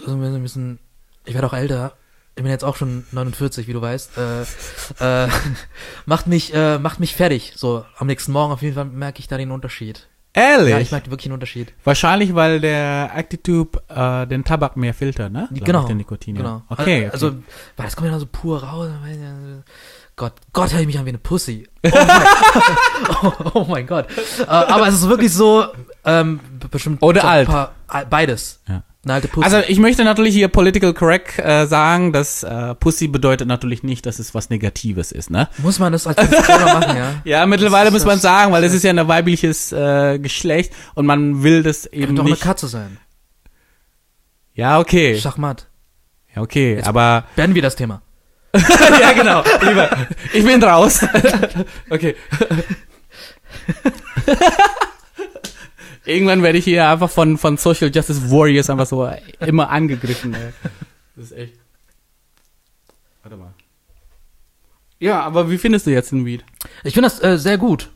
Also 0.06 0.18
ein 0.18 0.44
bisschen, 0.44 0.80
ich 1.26 1.34
werde 1.34 1.48
auch 1.48 1.54
älter. 1.54 1.94
Ich 2.36 2.42
bin 2.42 2.52
jetzt 2.52 2.64
auch 2.64 2.76
schon 2.76 3.06
49, 3.12 3.68
wie 3.68 3.74
du 3.74 3.82
weißt. 3.82 4.12
Äh, 4.18 5.26
äh, 5.26 5.30
macht 6.06 6.28
mich, 6.28 6.54
äh, 6.54 6.80
macht 6.80 7.00
mich 7.00 7.16
fertig. 7.16 7.54
So 7.56 7.86
am 7.98 8.08
nächsten 8.08 8.32
Morgen 8.32 8.52
auf 8.52 8.62
jeden 8.62 8.76
Fall 8.76 8.86
merke 8.86 9.20
ich 9.20 9.28
da 9.28 9.38
den 9.38 9.52
Unterschied. 9.52 10.08
Ehrlich? 10.36 10.72
Ja, 10.72 10.80
ich 10.80 10.92
merke 10.92 11.12
wirklich 11.12 11.28
einen 11.28 11.36
Unterschied. 11.36 11.74
Wahrscheinlich, 11.84 12.34
weil 12.34 12.60
der 12.60 13.12
Actitube 13.14 13.84
äh, 13.88 14.26
den 14.26 14.44
Tabak 14.44 14.76
mehr 14.78 14.96
filtert, 14.96 15.32
ne? 15.32 15.48
Glaub 15.52 15.66
genau. 15.66 15.88
Den 15.88 15.98
Nikotin. 15.98 16.36
Genau. 16.36 16.64
Okay, 16.70 16.82
okay. 17.06 17.10
Also, 17.12 17.34
weil 17.78 17.86
das 17.86 17.96
kommt 17.96 18.08
ja 18.08 18.12
dann 18.12 18.20
so 18.20 18.26
pur 18.26 18.64
raus. 18.64 18.90
Gott, 20.16 20.34
Gott, 20.52 20.74
höre 20.74 20.82
ich 20.82 20.88
mich 20.88 20.98
an 20.98 21.06
wie 21.06 21.10
eine 21.10 21.18
Pussy. 21.20 21.68
Oh 21.84 21.90
mein, 21.94 22.28
oh, 23.24 23.32
oh 23.54 23.66
mein 23.68 23.86
Gott. 23.86 24.08
Äh, 24.40 24.46
aber 24.46 24.88
es 24.88 24.96
ist 24.96 25.08
wirklich 25.08 25.34
so, 25.34 25.68
ähm, 26.04 26.40
bestimmt. 26.72 27.02
Oder 27.04 27.22
so 27.22 27.28
alt. 27.28 27.48
Paar, 27.48 27.74
äh, 27.92 28.06
beides. 28.06 28.62
Ja. 28.68 28.84
Eine 29.06 29.16
alte 29.16 29.28
Pussy. 29.28 29.44
Also 29.46 29.58
ich 29.68 29.80
möchte 29.80 30.06
natürlich 30.06 30.34
hier 30.34 30.48
political 30.48 30.94
correct 30.94 31.38
äh, 31.38 31.66
sagen, 31.68 32.14
dass 32.14 32.44
äh, 32.44 32.74
Pussy 32.76 33.10
bedeutet 33.10 33.48
natürlich 33.50 33.84
nicht, 33.84 34.06
dass 34.06 34.18
es 34.18 34.34
was 34.34 34.50
Negatives 34.50 35.12
ist, 35.12 35.30
ne? 35.30 35.50
Muss 35.58 35.78
man 35.80 35.92
das 35.92 36.08
als 36.08 36.16
Disclaimer 36.30 36.80
machen, 36.80 36.96
ja? 36.96 37.14
Ja, 37.26 37.46
mittlerweile 37.46 37.92
muss 37.92 38.06
man 38.06 38.18
sagen, 38.20 38.54
weil 38.54 38.62
das 38.62 38.74
ist 38.74 38.84
ja 38.84 38.92
ein 38.92 39.08
weibliches 39.08 39.74
äh, 39.74 40.20
Geschlecht 40.20 40.72
und 40.96 41.06
man 41.06 41.44
will 41.44 41.64
das 41.64 41.86
eben 41.86 42.18
auch 42.18 42.22
eine 42.22 42.30
nicht. 42.32 42.42
Katze 42.44 42.68
sein. 42.70 42.98
Ja, 44.54 44.80
okay. 44.80 45.20
Schachmatt. 45.20 45.68
Ja, 46.34 46.42
okay, 46.42 46.76
Jetzt- 46.76 46.88
aber 46.88 47.26
Werden 47.36 47.56
wir 47.56 47.62
das 47.62 47.76
Thema. 47.76 48.02
ja, 49.02 49.12
genau. 49.14 49.44
Lieber, 49.68 49.90
ich 50.32 50.46
bin 50.46 50.64
raus. 50.64 51.02
okay. 51.90 52.16
Irgendwann 56.06 56.44
werde 56.44 56.58
ich 56.58 56.66
hier 56.66 56.90
einfach 56.90 57.10
von, 57.10 57.38
von 57.38 57.58
Social 57.58 57.92
Justice 57.94 58.30
Warriors 58.30 58.70
einfach 58.70 58.86
so 58.86 59.10
immer 59.40 59.70
angegriffen. 59.70 60.34
Ey. 60.34 60.54
Das 61.16 61.26
ist 61.26 61.32
echt. 61.32 61.54
Warte 63.22 63.38
mal. 63.38 63.54
Ja, 65.00 65.22
aber 65.22 65.50
wie 65.50 65.58
findest 65.58 65.86
du 65.86 65.92
jetzt 65.92 66.12
den 66.12 66.26
Weed? 66.26 66.44
Ich 66.84 66.94
finde 66.94 67.10
das 67.10 67.22
äh, 67.24 67.38
sehr 67.38 67.58
gut. 67.58 67.92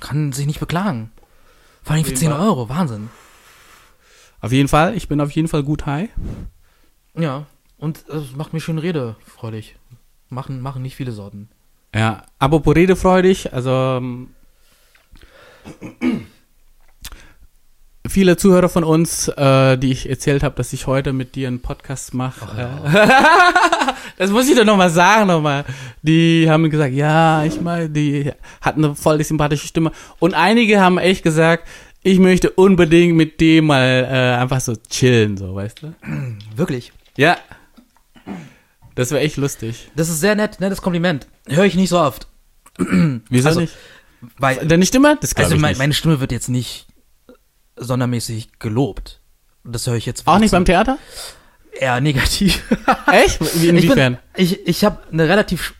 Kann 0.00 0.32
sich 0.32 0.46
nicht 0.46 0.60
beklagen. 0.60 1.10
Vor 1.82 1.94
allem 1.94 2.04
für 2.04 2.10
jeden 2.10 2.20
10 2.20 2.30
Fall. 2.30 2.40
Euro, 2.40 2.68
Wahnsinn. 2.68 3.10
Auf 4.40 4.52
jeden 4.52 4.68
Fall, 4.68 4.94
ich 4.96 5.08
bin 5.08 5.20
auf 5.20 5.30
jeden 5.30 5.48
Fall 5.48 5.62
gut 5.62 5.86
high. 5.86 6.10
Ja, 7.16 7.46
und 7.78 8.04
äh, 8.08 8.16
es 8.16 8.34
macht 8.34 8.52
mich 8.52 8.64
schön 8.64 8.78
redefreudig. 8.78 9.76
Machen, 10.28 10.60
machen 10.60 10.82
nicht 10.82 10.96
viele 10.96 11.12
Sorten. 11.12 11.48
Ja, 11.94 12.24
apropos 12.38 12.74
redefreudig, 12.74 13.52
also 13.52 13.70
ähm, 13.70 14.34
viele 18.06 18.36
Zuhörer 18.36 18.68
von 18.68 18.84
uns, 18.84 19.28
äh, 19.28 19.78
die 19.78 19.90
ich 19.92 20.08
erzählt 20.08 20.42
habe, 20.42 20.54
dass 20.56 20.72
ich 20.72 20.86
heute 20.86 21.12
mit 21.12 21.34
dir 21.34 21.48
einen 21.48 21.60
Podcast 21.60 22.14
mache. 22.14 22.68
Äh, 22.84 23.08
das 24.18 24.30
muss 24.30 24.48
ich 24.48 24.56
doch 24.56 24.64
nochmal 24.64 24.90
sagen, 24.90 25.26
nochmal. 25.28 25.64
Die 26.02 26.46
haben 26.48 26.68
gesagt, 26.70 26.94
ja, 26.94 27.44
ich 27.44 27.60
meine, 27.60 27.88
die 27.88 28.30
hatten 28.60 28.84
eine 28.84 28.94
voll 28.94 29.18
die 29.18 29.24
sympathische 29.24 29.66
Stimme. 29.66 29.92
Und 30.18 30.34
einige 30.34 30.80
haben 30.80 30.98
echt 30.98 31.22
gesagt, 31.22 31.66
ich 32.02 32.18
möchte 32.18 32.50
unbedingt 32.50 33.16
mit 33.16 33.40
dem 33.40 33.66
mal 33.66 34.06
äh, 34.10 34.40
einfach 34.40 34.60
so 34.60 34.74
chillen, 34.90 35.36
so, 35.36 35.54
weißt 35.54 35.82
du? 35.82 35.94
Wirklich. 36.56 36.92
Ja. 37.16 37.38
Das 38.94 39.10
wäre 39.10 39.22
echt 39.22 39.38
lustig. 39.38 39.88
Das 39.96 40.08
ist 40.08 40.20
sehr 40.20 40.34
nett, 40.36 40.60
nettes 40.60 40.82
Kompliment. 40.82 41.26
Höre 41.48 41.64
ich 41.64 41.74
nicht 41.74 41.88
so 41.88 41.98
oft. 41.98 42.28
Wieso 42.78 43.48
Also, 43.48 43.60
nicht? 43.60 43.74
Weil, 44.38 44.66
Deine 44.66 44.86
Stimme? 44.86 45.18
Das 45.20 45.34
also 45.36 45.54
ich 45.54 45.60
mein, 45.60 45.70
nicht. 45.70 45.78
meine 45.78 45.94
Stimme 45.94 46.20
wird 46.20 46.32
jetzt 46.32 46.48
nicht 46.48 46.86
sondermäßig 47.76 48.58
gelobt. 48.58 49.20
Das 49.64 49.86
höre 49.86 49.94
ich 49.94 50.06
jetzt 50.06 50.26
Auch 50.26 50.38
nicht 50.38 50.52
beim 50.52 50.64
Theater? 50.64 50.98
eher 51.80 52.00
negativ. 52.00 52.62
Echt? 53.12 53.40
Wie, 53.60 53.68
inwiefern? 53.68 54.18
Ich, 54.36 54.50
bin, 54.50 54.64
ich, 54.64 54.68
ich 54.68 54.84
habe 54.84 54.98
eine 55.12 55.28
relativ, 55.28 55.74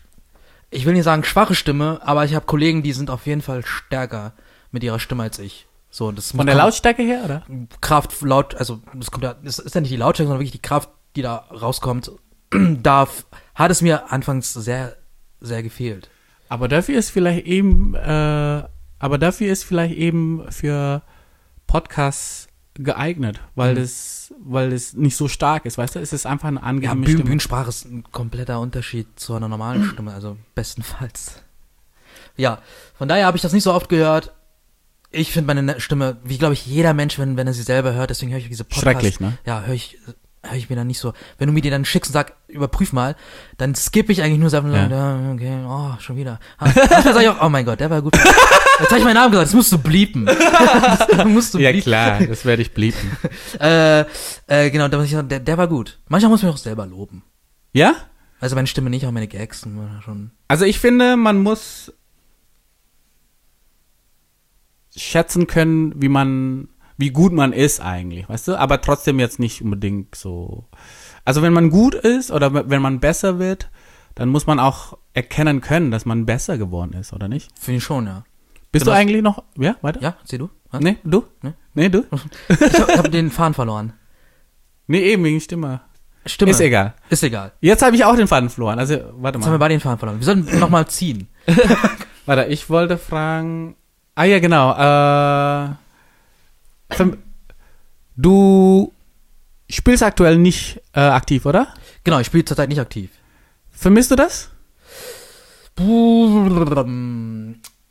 ich 0.69 0.85
will 0.85 0.93
nicht 0.93 1.03
sagen 1.03 1.23
schwache 1.23 1.55
Stimme, 1.55 2.01
aber 2.03 2.25
ich 2.25 2.35
habe 2.35 2.45
Kollegen, 2.45 2.83
die 2.83 2.93
sind 2.93 3.09
auf 3.09 3.25
jeden 3.25 3.41
Fall 3.41 3.65
stärker 3.65 4.33
mit 4.71 4.83
ihrer 4.83 4.99
Stimme 4.99 5.23
als 5.23 5.39
ich. 5.39 5.67
So, 5.89 6.11
das 6.11 6.31
Von 6.31 6.45
der 6.45 6.55
Lautstärke 6.55 7.03
her, 7.03 7.21
oder? 7.23 7.43
Kraft, 7.79 8.21
laut, 8.21 8.55
also 8.55 8.81
das 8.93 9.11
kommt 9.11 9.23
ja, 9.23 9.33
das 9.33 9.59
ist 9.59 9.75
ja 9.75 9.81
nicht 9.81 9.91
die 9.91 9.97
Lautstärke, 9.97 10.27
sondern 10.27 10.41
wirklich 10.41 10.59
die 10.59 10.67
Kraft, 10.67 10.89
die 11.15 11.21
da 11.21 11.45
rauskommt. 11.51 12.11
da 12.51 13.07
hat 13.53 13.71
es 13.71 13.81
mir 13.81 14.11
anfangs 14.11 14.53
sehr, 14.53 14.97
sehr 15.39 15.63
gefehlt. 15.63 16.09
Aber 16.49 16.67
dafür 16.67 16.99
ist 16.99 17.11
vielleicht 17.11 17.45
eben, 17.47 17.95
äh, 17.95 18.63
aber 18.99 19.17
dafür 19.17 19.51
ist 19.51 19.63
vielleicht 19.63 19.95
eben 19.95 20.45
für 20.51 21.01
Podcasts 21.67 22.47
geeignet, 22.77 23.39
weil 23.55 23.73
Mhm. 23.73 23.79
das, 23.79 24.33
weil 24.43 24.69
das 24.71 24.93
nicht 24.93 25.15
so 25.15 25.27
stark 25.27 25.65
ist, 25.65 25.77
weißt 25.77 25.95
du? 25.95 25.99
Es 25.99 26.11
ist 26.13 26.25
einfach 26.25 26.49
eine 26.49 26.57
Ja, 26.59 26.63
angenehme 26.63 26.95
Bühnen, 27.01 27.07
Stimme. 27.07 27.23
Bühnensprache 27.25 27.69
ist 27.69 27.85
ein 27.85 28.03
kompletter 28.11 28.59
Unterschied 28.59 29.07
zu 29.19 29.33
einer 29.33 29.47
normalen 29.47 29.83
Stimme, 29.83 30.13
also 30.13 30.37
bestenfalls. 30.55 31.41
Ja, 32.35 32.59
von 32.97 33.07
daher 33.07 33.25
habe 33.27 33.37
ich 33.37 33.41
das 33.43 33.53
nicht 33.53 33.63
so 33.63 33.73
oft 33.73 33.87
gehört. 33.87 34.33
Ich 35.11 35.31
finde 35.31 35.47
meine 35.47 35.63
Ne- 35.63 35.79
Stimme, 35.79 36.17
wie 36.25 36.37
glaube 36.37 36.53
ich 36.53 36.65
jeder 36.65 36.93
Mensch, 36.93 37.17
wenn, 37.17 37.37
wenn 37.37 37.47
er 37.47 37.53
sie 37.53 37.61
selber 37.63 37.93
hört, 37.93 38.09
deswegen 38.09 38.31
höre 38.31 38.39
ich 38.39 38.49
diese 38.49 38.65
Podcasts. 38.65 38.81
Schrecklich, 38.83 39.19
ne? 39.21 39.37
Ja, 39.45 39.61
höre 39.61 39.75
ich, 39.75 39.97
ich 40.53 40.69
mir 40.69 40.75
dann 40.75 40.87
nicht 40.87 40.99
so. 40.99 41.13
Wenn 41.37 41.47
du 41.47 41.53
mir 41.53 41.61
die 41.61 41.69
dann 41.69 41.85
schickst 41.85 42.09
und 42.11 42.13
sagst, 42.13 42.33
überprüf 42.47 42.93
mal, 42.93 43.15
dann 43.57 43.73
skippe 43.75 44.11
ich 44.11 44.21
eigentlich 44.21 44.39
nur 44.39 44.49
so, 44.49 44.57
Ja. 44.57 44.87
ja. 44.87 45.31
okay, 45.33 45.57
oh, 45.67 45.91
schon 45.99 46.17
wieder. 46.17 46.39
Ah, 46.57 46.65
Manchmal 46.75 47.03
sage 47.13 47.23
ich 47.23 47.29
auch, 47.29 47.41
oh 47.41 47.49
mein 47.49 47.65
Gott, 47.65 47.79
der 47.79 47.89
war 47.89 48.01
gut. 48.01 48.15
Jetzt 48.15 48.89
habe 48.89 48.99
ich 48.99 49.03
meinen 49.05 49.15
Namen 49.15 49.31
gesagt, 49.31 49.47
das 49.47 49.53
musst 49.55 49.71
du 49.71 49.77
bliepen. 49.77 50.25
das 50.25 51.25
musst 51.25 51.53
du 51.53 51.59
Ja 51.59 51.71
bliepen. 51.71 51.89
klar, 51.89 52.19
das 52.25 52.45
werde 52.45 52.61
ich 52.61 52.73
bliepen. 52.73 53.11
Äh, 53.59 54.01
äh, 54.47 54.69
genau, 54.69 54.87
da 54.89 54.97
muss 54.97 55.05
ich 55.07 55.13
sagen, 55.13 55.29
der, 55.29 55.39
der 55.39 55.57
war 55.57 55.67
gut. 55.67 55.97
Manchmal 56.09 56.29
muss 56.29 56.43
man 56.43 56.51
auch 56.51 56.57
selber 56.57 56.85
loben. 56.85 57.23
ja? 57.73 57.95
Also 58.41 58.55
meine 58.55 58.67
Stimme 58.67 58.89
nicht, 58.89 59.05
auch 59.07 59.11
meine 59.11 59.29
Gags 59.29 59.65
schon. 60.03 60.31
Also 60.49 60.65
ich 60.65 60.77
finde, 60.79 61.15
man 61.15 61.41
muss 61.41 61.91
schätzen 64.95 65.47
können, 65.47 65.93
wie 66.01 66.09
man, 66.09 66.67
wie 66.97 67.09
gut 67.09 67.33
man 67.33 67.53
ist 67.53 67.81
eigentlich, 67.81 68.27
weißt 68.29 68.47
du? 68.49 68.55
Aber 68.59 68.81
trotzdem 68.81 69.19
jetzt 69.19 69.39
nicht 69.39 69.61
unbedingt 69.61 70.15
so. 70.15 70.65
Also 71.25 71.41
wenn 71.41 71.53
man 71.53 71.69
gut 71.69 71.95
ist 71.95 72.31
oder 72.31 72.69
wenn 72.69 72.81
man 72.81 72.99
besser 72.99 73.39
wird, 73.39 73.69
dann 74.15 74.29
muss 74.29 74.47
man 74.47 74.59
auch 74.59 74.97
erkennen 75.13 75.59
können, 75.61 75.91
dass 75.91 76.05
man 76.05 76.25
besser 76.25 76.57
geworden 76.57 76.93
ist, 76.93 77.11
oder 77.13 77.27
nicht? 77.27 77.49
Finde 77.59 77.77
ich 77.79 77.83
schon, 77.83 78.05
ja. 78.07 78.23
Bist 78.71 78.85
Genau. 78.85 78.95
du 78.95 78.99
eigentlich 79.01 79.21
noch, 79.21 79.43
ja, 79.57 79.75
weiter? 79.81 80.01
Ja, 80.01 80.15
sieh 80.23 80.37
du? 80.37 80.49
Was? 80.71 80.81
Nee, 80.81 80.97
du? 81.03 81.23
Nee. 81.41 81.53
Nee, 81.73 81.89
du? 81.89 82.03
Ich 82.49 82.79
habe 82.79 82.93
hab 82.97 83.11
den 83.11 83.31
Faden 83.31 83.53
verloren. 83.53 83.93
Nee, 84.87 84.99
eben 85.01 85.23
wegen 85.23 85.41
Stimme. 85.41 85.81
Stimme. 86.25 86.51
Ist 86.51 86.59
egal. 86.61 86.93
Ist 87.09 87.23
egal. 87.23 87.51
Jetzt 87.61 87.81
habe 87.83 87.95
ich 87.95 88.03
auch 88.05 88.15
den 88.15 88.27
Faden 88.27 88.49
verloren. 88.49 88.79
Also, 88.79 88.95
warte 89.17 89.37
Jetzt 89.37 89.45
haben 89.45 89.51
wir 89.53 89.57
mal. 89.57 89.57
beide 89.59 89.75
den 89.75 89.81
Faden 89.81 89.99
verloren. 89.99 90.19
Wir 90.19 90.25
sollten 90.25 90.59
nochmal 90.59 90.87
ziehen. 90.87 91.27
Warte, 92.25 92.45
ich 92.45 92.69
wollte 92.69 92.97
fragen. 92.97 93.75
Ah 94.15 94.23
ja, 94.23 94.39
genau. 94.39 94.71
Äh, 94.71 95.75
du 98.15 98.91
spielst 99.69 100.03
aktuell 100.03 100.37
nicht 100.37 100.81
äh, 100.93 100.99
aktiv, 100.99 101.45
oder? 101.45 101.73
Genau, 102.03 102.19
ich 102.19 102.27
spiele 102.27 102.45
zurzeit 102.45 102.69
nicht 102.69 102.79
aktiv. 102.79 103.11
Vermisst 103.71 104.11
du 104.11 104.15
das? 104.15 104.49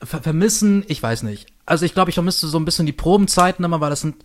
Ver 0.02 0.22
vermissen, 0.22 0.84
ich 0.88 1.02
weiß 1.02 1.22
nicht. 1.22 1.46
Also 1.66 1.84
ich 1.84 1.94
glaube, 1.94 2.10
ich 2.10 2.14
vermisse 2.14 2.48
so 2.48 2.58
ein 2.58 2.64
bisschen 2.64 2.86
die 2.86 2.92
Probenzeiten 2.92 3.64
immer, 3.64 3.80
weil 3.80 3.90
das 3.90 4.00
sind, 4.00 4.16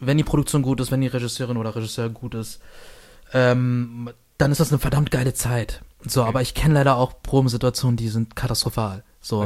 wenn 0.00 0.16
die 0.16 0.24
Produktion 0.24 0.62
gut 0.62 0.80
ist, 0.80 0.90
wenn 0.90 1.00
die 1.00 1.06
Regisseurin 1.08 1.56
oder 1.56 1.74
Regisseur 1.74 2.08
gut 2.08 2.34
ist, 2.34 2.60
ähm, 3.32 4.10
dann 4.38 4.52
ist 4.52 4.60
das 4.60 4.70
eine 4.70 4.78
verdammt 4.78 5.10
geile 5.10 5.34
Zeit. 5.34 5.82
So, 6.04 6.24
aber 6.24 6.42
ich 6.42 6.54
kenne 6.54 6.74
leider 6.74 6.96
auch 6.96 7.22
Probensituationen, 7.22 7.96
die 7.96 8.08
sind 8.08 8.34
katastrophal. 8.34 9.04
So, 9.20 9.42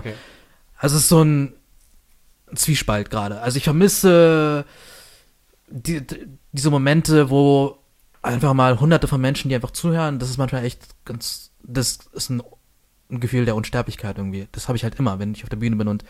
Also 0.79 0.97
es 0.97 1.03
ist 1.03 1.09
so 1.09 1.23
ein 1.23 1.53
Zwiespalt 2.55 3.11
gerade. 3.11 3.41
Also 3.41 3.57
ich 3.59 3.65
vermisse 3.65 4.65
die, 5.69 6.07
die, 6.07 6.27
diese 6.53 6.71
Momente, 6.71 7.29
wo 7.31 7.79
einfach 8.23 8.55
mal 8.55 8.79
hunderte 8.81 9.09
von 9.09 9.21
Menschen, 9.21 9.49
die 9.49 9.55
einfach 9.55 9.71
zuhören, 9.73 10.19
das 10.19 10.31
ist 10.31 10.37
manchmal 10.39 10.65
echt 10.65 10.83
ganz, 11.05 11.51
das 11.63 11.99
ist 12.13 12.31
ein, 12.31 12.43
ein 13.11 13.21
Gefühl 13.21 13.45
der 13.45 13.57
Unsterblichkeit 13.57 14.19
irgendwie. 14.19 14.49
Das 14.53 14.69
habe 14.69 14.77
ich 14.77 14.85
halt 14.85 14.97
immer, 14.99 15.19
wenn 15.19 15.33
ich 15.33 15.43
auf 15.43 15.49
der 15.51 15.57
Bühne 15.57 15.77
bin 15.77 15.89
und 15.89 16.05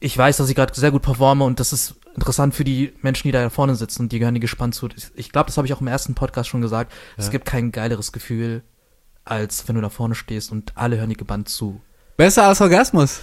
ich 0.00 0.16
weiß, 0.18 0.36
dass 0.36 0.48
ich 0.48 0.54
gerade 0.54 0.74
sehr 0.78 0.90
gut 0.90 1.02
performe 1.02 1.44
und 1.44 1.60
das 1.60 1.72
ist 1.72 1.94
interessant 2.14 2.54
für 2.54 2.64
die 2.64 2.92
Menschen, 3.00 3.28
die 3.28 3.32
da 3.32 3.48
vorne 3.48 3.74
sitzen 3.74 4.02
und 4.02 4.12
die 4.12 4.18
gehören 4.18 4.34
die 4.34 4.40
gespannt 4.40 4.74
zu. 4.74 4.88
Ich, 5.14 5.32
glaube, 5.32 5.46
das 5.46 5.56
habe 5.56 5.66
ich 5.66 5.72
auch 5.72 5.80
im 5.80 5.86
ersten 5.86 6.14
Podcast 6.14 6.48
schon 6.48 6.60
gesagt. 6.60 6.92
Es 7.16 7.26
Ja. 7.26 7.30
gibt 7.32 7.46
kein 7.46 7.72
geileres 7.72 8.12
Gefühl, 8.12 8.62
als 9.24 9.66
wenn 9.66 9.76
du 9.76 9.80
da 9.80 9.88
vorne 9.88 10.14
stehst 10.14 10.52
und 10.52 10.72
alle 10.76 10.98
hören 10.98 11.08
dir 11.10 11.16
gebannt 11.16 11.48
zu. 11.48 11.80
Besser 12.16 12.46
als 12.46 12.60
Orgasmus. 12.60 13.20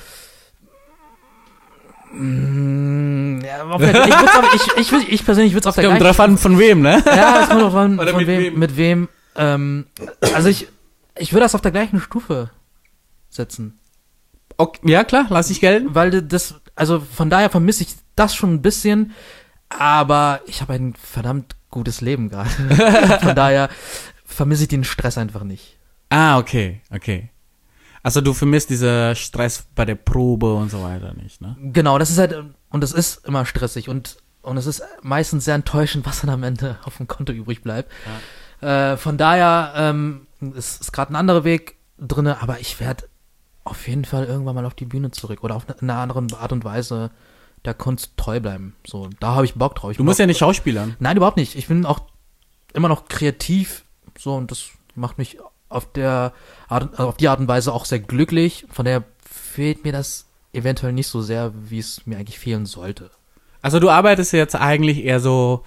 Mm, 2.13 3.41
ja, 3.41 3.63
auf 3.63 3.81
der, 3.81 4.05
ich, 4.53 4.67
ich, 4.77 4.91
ich, 4.91 5.09
ich 5.09 5.25
persönlich 5.25 5.53
würde 5.53 5.61
es 5.61 5.67
auf 5.67 5.75
der 5.75 5.85
Kommt 5.85 5.99
gleichen 5.99 6.15
drauf 6.15 6.19
an, 6.19 6.37
von 6.37 6.59
wem, 6.59 6.81
ne? 6.81 7.01
Ja, 7.05 7.43
es 7.43 7.49
kommt 7.49 7.61
drauf 7.61 7.75
an, 7.75 7.99
Oder 7.99 8.11
von 8.11 8.19
mit 8.19 8.27
wem, 8.27 8.41
wem? 8.41 8.59
mit 8.59 8.77
wem. 8.77 9.09
Ähm, 9.35 9.85
also 10.33 10.49
ich, 10.49 10.67
ich 11.17 11.33
würde 11.33 11.43
das 11.43 11.55
auf 11.55 11.61
der 11.61 11.71
gleichen 11.71 11.99
Stufe 12.01 12.51
setzen. 13.29 13.79
Okay, 14.57 14.79
ja, 14.91 15.03
klar, 15.03 15.25
lass 15.29 15.49
ich 15.49 15.61
gelten. 15.61 15.95
Weil 15.95 16.21
das, 16.21 16.55
also 16.75 16.99
von 16.99 17.29
daher 17.29 17.49
vermisse 17.49 17.83
ich 17.83 17.95
das 18.15 18.35
schon 18.35 18.53
ein 18.53 18.61
bisschen, 18.61 19.13
aber 19.69 20.41
ich 20.45 20.61
habe 20.61 20.73
ein 20.73 20.93
verdammt 20.93 21.55
gutes 21.71 22.01
Leben 22.01 22.29
gerade. 22.29 22.49
von 23.23 23.35
daher 23.35 23.69
vermisse 24.25 24.63
ich 24.63 24.69
den 24.69 24.83
Stress 24.83 25.17
einfach 25.17 25.43
nicht. 25.43 25.77
Ah, 26.09 26.37
okay, 26.37 26.81
okay. 26.93 27.30
Also 28.03 28.21
du 28.21 28.33
vermisst 28.33 28.69
dieser 28.69 29.15
Stress 29.15 29.65
bei 29.75 29.85
der 29.85 29.95
Probe 29.95 30.53
und 30.53 30.71
so 30.71 30.83
weiter 30.83 31.13
nicht, 31.13 31.41
ne? 31.41 31.55
Genau, 31.59 31.99
das 31.99 32.09
ist 32.09 32.17
halt, 32.17 32.35
und 32.69 32.83
es 32.83 32.91
ist 32.93 33.25
immer 33.25 33.45
stressig 33.45 33.89
und, 33.89 34.17
und 34.41 34.57
es 34.57 34.65
ist 34.65 34.81
meistens 35.03 35.45
sehr 35.45 35.55
enttäuschend, 35.55 36.05
was 36.05 36.21
dann 36.21 36.31
am 36.31 36.43
Ende 36.43 36.79
auf 36.85 36.97
dem 36.97 37.07
Konto 37.07 37.31
übrig 37.31 37.61
bleibt. 37.61 37.91
Äh, 38.61 38.97
von 38.97 39.17
daher 39.17 39.73
ähm, 39.75 40.27
ist, 40.55 40.81
ist 40.81 40.91
gerade 40.91 41.13
ein 41.13 41.15
anderer 41.15 41.43
Weg 41.43 41.75
drinne, 41.99 42.41
aber 42.41 42.59
ich 42.59 42.79
werde 42.79 43.05
auf 43.63 43.87
jeden 43.87 44.05
Fall 44.05 44.25
irgendwann 44.25 44.55
mal 44.55 44.65
auf 44.65 44.73
die 44.73 44.85
Bühne 44.85 45.11
zurück 45.11 45.43
oder 45.43 45.55
auf 45.55 45.67
eine, 45.69 45.79
eine 45.79 45.95
andere 45.95 46.39
Art 46.39 46.51
und 46.51 46.63
Weise 46.63 47.11
der 47.65 47.75
Kunst 47.75 48.17
treu 48.17 48.39
bleiben. 48.39 48.75
So, 48.87 49.09
da 49.19 49.35
habe 49.35 49.45
ich 49.45 49.53
Bock 49.53 49.75
drauf. 49.75 49.91
Ich 49.91 49.97
Du 49.97 50.03
musst 50.03 50.19
ja 50.19 50.25
nicht 50.25 50.39
schauspielern. 50.39 50.95
Nein, 50.99 51.17
überhaupt 51.17 51.37
nicht. 51.37 51.55
Ich 51.55 51.67
bin 51.67 51.85
auch 51.85 51.99
immer 52.73 52.87
noch 52.87 53.05
kreativ, 53.07 53.83
so 54.17 54.33
und 54.35 54.49
das 54.49 54.69
macht 54.95 55.19
mich 55.19 55.37
auf 55.71 55.91
der 55.91 56.33
Art, 56.67 56.91
also 56.91 57.09
auf 57.09 57.17
die 57.17 57.27
Art 57.27 57.39
und 57.39 57.47
Weise 57.47 57.73
auch 57.73 57.85
sehr 57.85 57.99
glücklich. 57.99 58.65
Von 58.69 58.85
daher 58.85 59.03
fehlt 59.23 59.83
mir 59.83 59.91
das 59.91 60.27
eventuell 60.53 60.93
nicht 60.93 61.07
so 61.07 61.21
sehr, 61.21 61.51
wie 61.55 61.79
es 61.79 62.05
mir 62.05 62.17
eigentlich 62.17 62.39
fehlen 62.39 62.65
sollte. 62.65 63.11
Also 63.61 63.79
du 63.79 63.89
arbeitest 63.89 64.33
jetzt 64.33 64.55
eigentlich 64.55 65.03
eher 65.03 65.19
so 65.19 65.63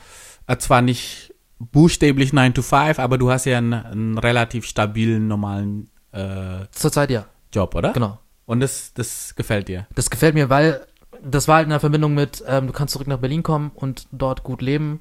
äh, 0.46 0.56
zwar 0.56 0.82
nicht 0.82 1.34
buchstäblich 1.58 2.32
9 2.32 2.54
to 2.54 2.62
5, 2.62 2.98
aber 2.98 3.18
du 3.18 3.30
hast 3.30 3.44
ja 3.44 3.58
einen, 3.58 3.72
einen 3.72 4.18
relativ 4.18 4.66
stabilen, 4.66 5.28
normalen 5.28 5.90
äh, 6.12 6.66
Zurzeit 6.72 7.10
ja, 7.10 7.26
Job, 7.52 7.74
oder? 7.74 7.92
genau. 7.92 8.18
Und 8.46 8.60
das, 8.60 8.92
das 8.92 9.34
gefällt 9.36 9.68
dir. 9.68 9.86
Das 9.94 10.10
gefällt 10.10 10.34
mir, 10.34 10.50
weil 10.50 10.86
das 11.22 11.48
war 11.48 11.56
halt 11.56 11.64
in 11.64 11.70
der 11.70 11.80
Verbindung 11.80 12.14
mit, 12.14 12.44
ähm, 12.46 12.66
du 12.66 12.72
kannst 12.72 12.92
zurück 12.92 13.06
nach 13.06 13.18
Berlin 13.18 13.42
kommen 13.42 13.70
und 13.74 14.06
dort 14.12 14.42
gut 14.42 14.60
leben, 14.60 15.00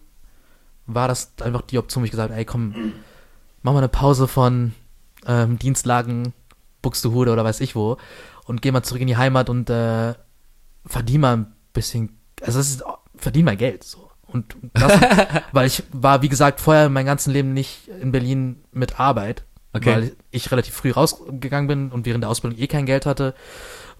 war 0.86 1.08
das 1.08 1.34
einfach 1.42 1.62
die 1.62 1.78
Option, 1.78 2.04
wo 2.04 2.06
ich 2.06 2.12
gesagt 2.12 2.30
habe, 2.30 2.39
ey 2.39 2.46
komm, 2.46 2.94
mach 3.62 3.74
mal 3.74 3.80
eine 3.80 3.89
Pause 3.89 4.28
von 4.28 4.74
ähm, 5.28 5.60
Dienstlagen, 5.60 6.34
Buxtehude 6.82 7.32
oder 7.32 7.44
weiß 7.44 7.62
ich 7.62 7.76
wo 7.76 7.98
und 8.46 8.62
geh 8.62 8.72
mal 8.72 8.84
zurück 8.84 9.02
in 9.02 9.08
die 9.08 9.18
Heimat 9.18 9.50
und 9.50 9.70
äh, 9.70 10.14
verdien 10.86 11.22
mal 11.22 11.38
ein 11.38 11.56
bisschen, 11.74 12.18
also 12.42 12.60
das 12.60 12.70
ist, 12.70 12.84
verdien 13.16 13.46
mal 13.46 13.58
Geld 13.58 13.84
so. 13.84 14.10
Und 14.28 14.56
das, 14.74 15.00
weil 15.52 15.68
ich 15.68 15.84
war, 15.92 16.22
wie 16.22 16.30
gesagt, 16.30 16.60
vorher 16.60 16.90
mein 16.90 17.06
ganzes 17.06 17.32
Leben 17.32 17.54
nicht 17.54 17.88
in 17.88 18.12
Berlin 18.12 18.64
mit 18.72 19.00
Arbeit, 19.00 19.46
Okay. 19.76 19.92
weil 19.92 20.16
ich 20.30 20.52
relativ 20.52 20.76
früh 20.76 20.92
rausgegangen 20.92 21.68
bin 21.68 21.92
und 21.92 22.06
während 22.06 22.24
der 22.24 22.30
Ausbildung 22.30 22.60
eh 22.60 22.68
kein 22.68 22.86
Geld 22.86 23.08
hatte 23.08 23.34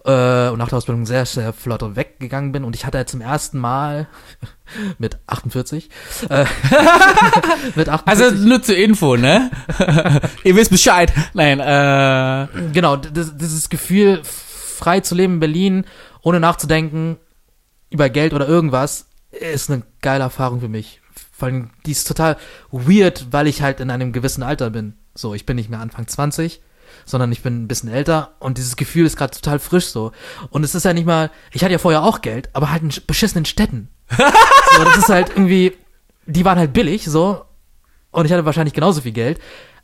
äh, 0.04 0.48
und 0.50 0.58
nach 0.58 0.68
der 0.68 0.78
Ausbildung 0.78 1.06
sehr, 1.06 1.24
sehr 1.26 1.52
flott 1.52 1.82
weggegangen 1.96 2.52
bin 2.52 2.64
und 2.64 2.76
ich 2.76 2.84
hatte 2.84 3.04
zum 3.06 3.20
ersten 3.20 3.58
Mal 3.58 4.06
mit 4.98 5.18
48 5.26 5.88
äh, 6.28 6.44
mit 7.74 7.88
48 7.88 8.06
Also 8.06 8.30
nur 8.30 8.62
zur 8.62 8.76
Info, 8.76 9.16
ne? 9.16 9.50
Ihr 10.44 10.56
wisst 10.56 10.70
Bescheid. 10.70 11.12
Nein, 11.32 11.60
äh, 11.60 12.48
genau, 12.72 12.96
dieses 12.96 13.68
Gefühl, 13.68 14.22
frei 14.24 15.00
zu 15.00 15.14
leben 15.14 15.34
in 15.34 15.40
Berlin, 15.40 15.84
ohne 16.22 16.40
nachzudenken 16.40 17.16
über 17.90 18.10
Geld 18.10 18.34
oder 18.34 18.48
irgendwas, 18.48 19.06
ist 19.30 19.70
eine 19.70 19.82
geile 20.00 20.24
Erfahrung 20.24 20.60
für 20.60 20.68
mich. 20.68 21.00
Vor 21.32 21.46
allem, 21.46 21.70
die 21.86 21.92
ist 21.92 22.06
total 22.06 22.36
weird, 22.70 23.28
weil 23.30 23.46
ich 23.46 23.62
halt 23.62 23.80
in 23.80 23.90
einem 23.90 24.12
gewissen 24.12 24.42
Alter 24.42 24.70
bin. 24.70 24.94
So, 25.14 25.34
ich 25.34 25.46
bin 25.46 25.56
nicht 25.56 25.70
mehr 25.70 25.80
Anfang 25.80 26.06
20, 26.06 26.60
sondern 27.04 27.32
ich 27.32 27.42
bin 27.42 27.62
ein 27.64 27.68
bisschen 27.68 27.90
älter 27.90 28.34
und 28.38 28.58
dieses 28.58 28.76
Gefühl 28.76 29.06
ist 29.06 29.16
gerade 29.16 29.34
total 29.34 29.58
frisch 29.58 29.86
so. 29.86 30.12
Und 30.50 30.64
es 30.64 30.74
ist 30.74 30.84
ja 30.84 30.92
nicht 30.92 31.06
mal, 31.06 31.30
ich 31.52 31.62
hatte 31.62 31.72
ja 31.72 31.78
vorher 31.78 32.02
auch 32.02 32.20
Geld, 32.20 32.50
aber 32.52 32.70
halt 32.70 32.82
in 32.82 32.92
beschissenen 33.06 33.44
Städten. 33.44 33.88
so, 34.10 34.84
das 34.84 34.98
ist 34.98 35.08
halt 35.08 35.30
irgendwie, 35.30 35.76
die 36.26 36.44
waren 36.44 36.58
halt 36.58 36.72
billig, 36.72 37.04
so. 37.04 37.44
Und 38.10 38.26
ich 38.26 38.32
hatte 38.32 38.44
wahrscheinlich 38.44 38.74
genauso 38.74 39.00
viel 39.00 39.12
Geld. 39.12 39.40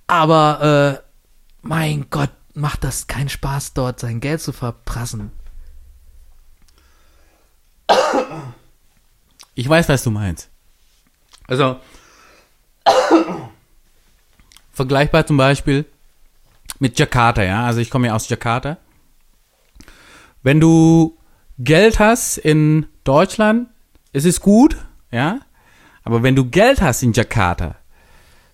Aber, 0.07 1.01
äh, 1.01 1.03
mein 1.63 2.07
Gott, 2.11 2.31
macht 2.55 2.85
das 2.85 3.07
keinen 3.07 3.29
Spaß, 3.29 3.75
dort 3.75 4.01
sein 4.01 4.21
Geld 4.21 4.41
zu 4.41 4.53
verprassen. 4.53 5.33
ich 9.55 9.69
weiß, 9.69 9.89
was 9.89 10.03
du 10.03 10.11
meinst. 10.11 10.49
Also, 11.47 11.81
vergleichbar 14.73 15.27
zum 15.27 15.37
Beispiel 15.37 15.85
mit 16.81 16.99
Jakarta, 16.99 17.45
ja. 17.45 17.65
Also 17.65 17.81
ich 17.81 17.91
komme 17.91 18.09
ja 18.09 18.15
aus 18.15 18.29
Jakarta. 18.29 18.79
Wenn 20.43 20.59
du 20.59 21.17
Geld 21.59 21.99
hast 21.99 22.39
in 22.39 22.87
Deutschland, 23.05 23.69
es 24.13 24.25
ist 24.25 24.41
gut, 24.41 24.77
ja. 25.13 25.41
Aber 26.03 26.23
wenn 26.23 26.35
du 26.35 26.47
Geld 26.47 26.81
hast 26.81 27.03
in 27.03 27.13
Jakarta, 27.13 27.77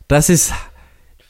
das 0.08 0.28
ist 0.28 0.52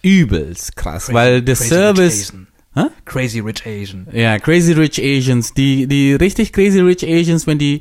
übelst 0.03 0.77
krass, 0.77 1.13
weil 1.13 1.43
der 1.43 1.57
Crazy 1.57 1.69
Service. 1.69 2.33
Hä? 2.75 2.85
Crazy 3.07 3.41
Rich 3.41 3.67
Asian. 3.67 4.07
ja, 4.13 4.39
Crazy 4.39 4.73
Rich 4.73 5.01
Asians, 5.01 5.55
die, 5.55 5.87
die 5.87 6.15
richtig 6.15 6.53
Crazy 6.53 6.81
Rich 6.81 7.05
Asians, 7.05 7.47
wenn 7.47 7.59
die, 7.59 7.81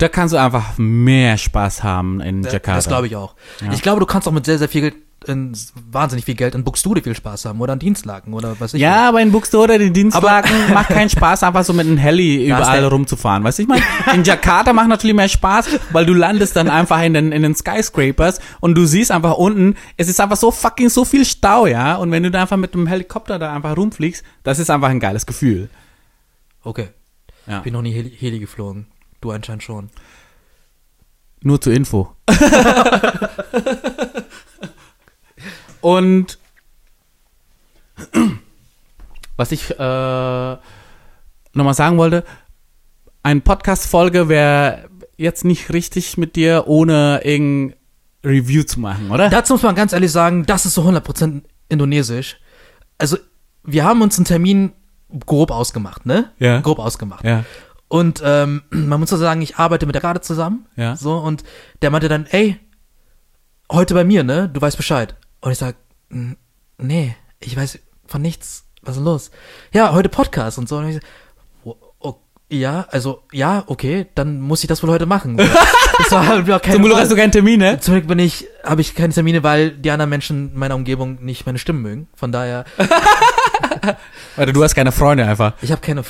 da 0.00 0.08
kannst 0.08 0.32
du 0.32 0.38
einfach 0.38 0.78
mehr 0.78 1.36
Spaß 1.36 1.82
haben 1.82 2.20
in 2.20 2.42
Jakarta. 2.42 2.74
Das 2.74 2.88
glaube 2.88 3.06
ich 3.06 3.16
auch. 3.16 3.34
Ja. 3.60 3.72
Ich 3.72 3.82
glaube, 3.82 4.00
du 4.00 4.06
kannst 4.06 4.26
auch 4.26 4.32
mit 4.32 4.46
sehr, 4.46 4.58
sehr 4.58 4.68
viel 4.68 4.80
Geld, 4.80 4.94
in, 5.26 5.54
wahnsinnig 5.90 6.24
viel 6.24 6.34
Geld 6.34 6.54
in 6.54 6.64
Buxtehude 6.64 7.02
viel 7.02 7.14
Spaß 7.14 7.44
haben 7.44 7.60
oder 7.60 7.74
an 7.74 7.78
Dienstlagen 7.78 8.32
oder 8.32 8.56
was 8.58 8.72
ich 8.72 8.80
Ja, 8.80 9.08
aber 9.10 9.20
in 9.20 9.32
Buxtehude, 9.32 9.78
die 9.78 9.92
Dienstwagen, 9.92 10.50
macht 10.72 10.88
keinen 10.88 11.10
Spaß, 11.10 11.42
einfach 11.42 11.62
so 11.64 11.74
mit 11.74 11.86
einem 11.86 11.98
Heli 11.98 12.46
überall 12.46 12.86
rumzufahren. 12.86 13.44
Weißt 13.44 13.58
du, 13.58 13.62
ich 13.64 13.68
meine, 13.68 13.82
in 14.14 14.24
Jakarta 14.24 14.72
macht 14.72 14.88
natürlich 14.88 15.14
mehr 15.14 15.28
Spaß, 15.28 15.68
weil 15.92 16.06
du 16.06 16.14
landest 16.14 16.56
dann 16.56 16.70
einfach 16.70 17.02
in 17.02 17.12
den, 17.12 17.32
in 17.32 17.42
den 17.42 17.54
Skyscrapers 17.54 18.40
und 18.60 18.74
du 18.76 18.86
siehst 18.86 19.10
einfach 19.10 19.34
unten, 19.34 19.76
es 19.98 20.08
ist 20.08 20.20
einfach 20.20 20.38
so 20.38 20.50
fucking 20.50 20.88
so 20.88 21.04
viel 21.04 21.26
Stau, 21.26 21.66
ja, 21.66 21.96
und 21.96 22.10
wenn 22.10 22.22
du 22.22 22.30
da 22.30 22.40
einfach 22.40 22.56
mit 22.56 22.72
dem 22.72 22.86
Helikopter 22.86 23.38
da 23.38 23.54
einfach 23.54 23.76
rumfliegst, 23.76 24.24
das 24.42 24.58
ist 24.58 24.70
einfach 24.70 24.88
ein 24.88 25.00
geiles 25.00 25.26
Gefühl. 25.26 25.68
Okay. 26.62 26.88
Ja. 27.46 27.60
Bin 27.60 27.74
noch 27.74 27.82
nie 27.82 27.92
Heli, 27.92 28.10
Heli 28.10 28.38
geflogen. 28.38 28.86
Du 29.20 29.30
anscheinend 29.30 29.62
schon. 29.62 29.90
Nur 31.42 31.60
zur 31.60 31.72
Info. 31.72 32.14
Und 35.80 36.38
was 39.36 39.52
ich 39.52 39.70
äh, 39.70 40.56
nochmal 41.52 41.74
sagen 41.74 41.96
wollte, 41.98 42.24
eine 43.22 43.40
Podcast-Folge 43.40 44.28
wäre 44.28 44.88
jetzt 45.16 45.44
nicht 45.44 45.72
richtig 45.72 46.16
mit 46.16 46.36
dir, 46.36 46.64
ohne 46.66 47.20
irgendein 47.24 47.76
Review 48.24 48.62
zu 48.64 48.80
machen, 48.80 49.10
oder? 49.10 49.30
Dazu 49.30 49.54
muss 49.54 49.62
man 49.62 49.74
ganz 49.74 49.92
ehrlich 49.92 50.12
sagen, 50.12 50.44
das 50.44 50.66
ist 50.66 50.74
so 50.74 50.82
100% 50.82 51.42
indonesisch. 51.68 52.38
Also, 52.98 53.16
wir 53.62 53.84
haben 53.84 54.02
uns 54.02 54.18
einen 54.18 54.26
Termin 54.26 54.72
grob 55.26 55.50
ausgemacht, 55.50 56.06
ne? 56.06 56.30
Ja. 56.38 56.60
Grob 56.60 56.78
ausgemacht. 56.78 57.24
ja. 57.24 57.44
Und 57.90 58.22
ähm, 58.24 58.62
man 58.70 58.98
muss 59.00 59.10
so 59.10 59.16
sagen, 59.18 59.42
ich 59.42 59.56
arbeite 59.56 59.84
mit 59.84 59.94
der 59.94 60.00
gerade 60.00 60.22
zusammen. 60.22 60.66
Ja. 60.76 60.96
So, 60.96 61.18
und 61.18 61.44
der 61.82 61.90
meinte 61.90 62.08
dann, 62.08 62.24
ey, 62.26 62.58
heute 63.70 63.92
bei 63.94 64.04
mir, 64.04 64.24
ne? 64.24 64.48
Du 64.48 64.60
weißt 64.60 64.76
Bescheid. 64.78 65.16
Und 65.40 65.52
ich 65.52 65.58
sag, 65.58 65.76
"N- 66.10 66.36
nee, 66.78 67.14
ich 67.40 67.56
weiß 67.56 67.78
von 68.06 68.22
nichts. 68.22 68.64
Was 68.82 68.92
ist 68.92 68.98
denn 68.98 69.04
los? 69.04 69.30
Ja, 69.72 69.92
heute 69.92 70.08
Podcast 70.08 70.56
und 70.56 70.68
so. 70.68 70.78
Und 70.78 70.88
ich 70.88 70.94
sag, 70.94 71.02
"Wo- 71.02 71.06
oh, 71.06 71.10
ja, 72.50 72.86
also, 72.90 73.22
ja, 73.32 73.62
okay, 73.66 74.06
dann 74.14 74.40
muss 74.40 74.62
ich 74.62 74.68
das 74.68 74.82
wohl 74.82 74.90
heute 74.90 75.06
machen. 75.06 75.36
Das 75.36 76.10
war 76.10 76.26
halt 76.26 76.40
überhaupt 76.40 76.64
keine 76.64 76.76
Zum 76.76 76.84
Glück 76.84 76.96
hast 76.96 77.12
du 77.12 77.16
keinen 77.16 77.30
Termin, 77.30 77.60
ne? 77.60 77.78
Zum 77.78 77.94
Glück 77.94 78.06
bin 78.08 78.18
ich, 78.18 78.48
habe 78.64 78.80
ich 78.80 78.94
keine 78.94 79.12
Termine, 79.12 79.42
weil 79.42 79.70
die 79.70 79.90
anderen 79.90 80.10
Menschen 80.10 80.52
in 80.52 80.58
meiner 80.58 80.74
Umgebung 80.74 81.22
nicht 81.24 81.46
meine 81.46 81.58
Stimme 81.58 81.78
mögen. 81.78 82.08
Von 82.14 82.32
daher, 82.32 82.64
Oder 84.36 84.52
du 84.52 84.62
hast 84.62 84.74
keine 84.74 84.92
Freunde 84.92 85.26
einfach. 85.26 85.54
ich 85.62 85.70
habe 85.70 85.80
keine. 85.80 86.02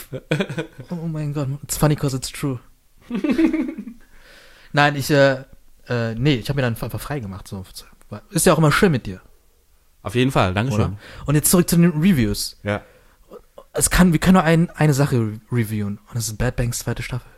Oh 0.90 1.06
mein 1.06 1.32
Gott, 1.34 1.48
it's 1.62 1.76
funny 1.76 1.96
cause 1.96 2.16
it's 2.16 2.30
true. 2.30 2.58
Nein, 4.72 4.96
ich, 4.96 5.10
äh, 5.10 5.44
äh, 5.88 6.14
nee, 6.14 6.34
ich 6.34 6.48
habe 6.48 6.56
mir 6.56 6.62
dann 6.62 6.76
einfach 6.80 7.00
frei 7.00 7.20
gemacht. 7.20 7.48
So. 7.48 7.64
Ist 8.30 8.46
ja 8.46 8.52
auch 8.54 8.58
immer 8.58 8.72
schön 8.72 8.92
mit 8.92 9.06
dir, 9.06 9.20
Auf 10.02 10.14
jeden 10.14 10.30
Fall, 10.30 10.50
oder? 10.50 10.62
Dankeschön. 10.62 10.96
Und 11.26 11.34
jetzt 11.34 11.50
zurück 11.50 11.68
zu 11.68 11.76
den 11.76 11.90
Reviews. 11.90 12.58
Ja. 12.62 12.82
Es 13.72 13.90
kann, 13.90 14.12
wir 14.12 14.18
können 14.20 14.34
nur 14.34 14.42
ein, 14.44 14.70
eine 14.70 14.94
Sache 14.94 15.16
re- 15.16 15.40
reviewen. 15.52 15.98
Und 16.08 16.14
das 16.14 16.26
ist 16.28 16.38
Bad 16.38 16.56
Banks 16.56 16.80
zweite 16.80 17.02
Staffel. 17.02 17.30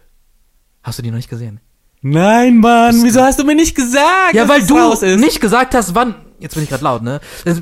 Hast 0.82 0.98
du 0.98 1.02
die 1.02 1.10
noch 1.10 1.16
nicht 1.18 1.30
gesehen? 1.30 1.60
Nein, 2.00 2.58
Mann, 2.58 3.02
wieso 3.04 3.22
hast 3.22 3.38
du 3.38 3.44
mir 3.44 3.54
nicht 3.54 3.76
gesagt? 3.76 4.34
Ja, 4.34 4.48
weil 4.48 4.66
du 4.66 4.94
nicht 5.16 5.40
gesagt 5.40 5.74
hast, 5.74 5.94
wann. 5.94 6.14
Jetzt 6.40 6.54
bin 6.54 6.64
ich 6.64 6.68
gerade 6.70 6.82
laut, 6.82 7.02
ne? 7.02 7.20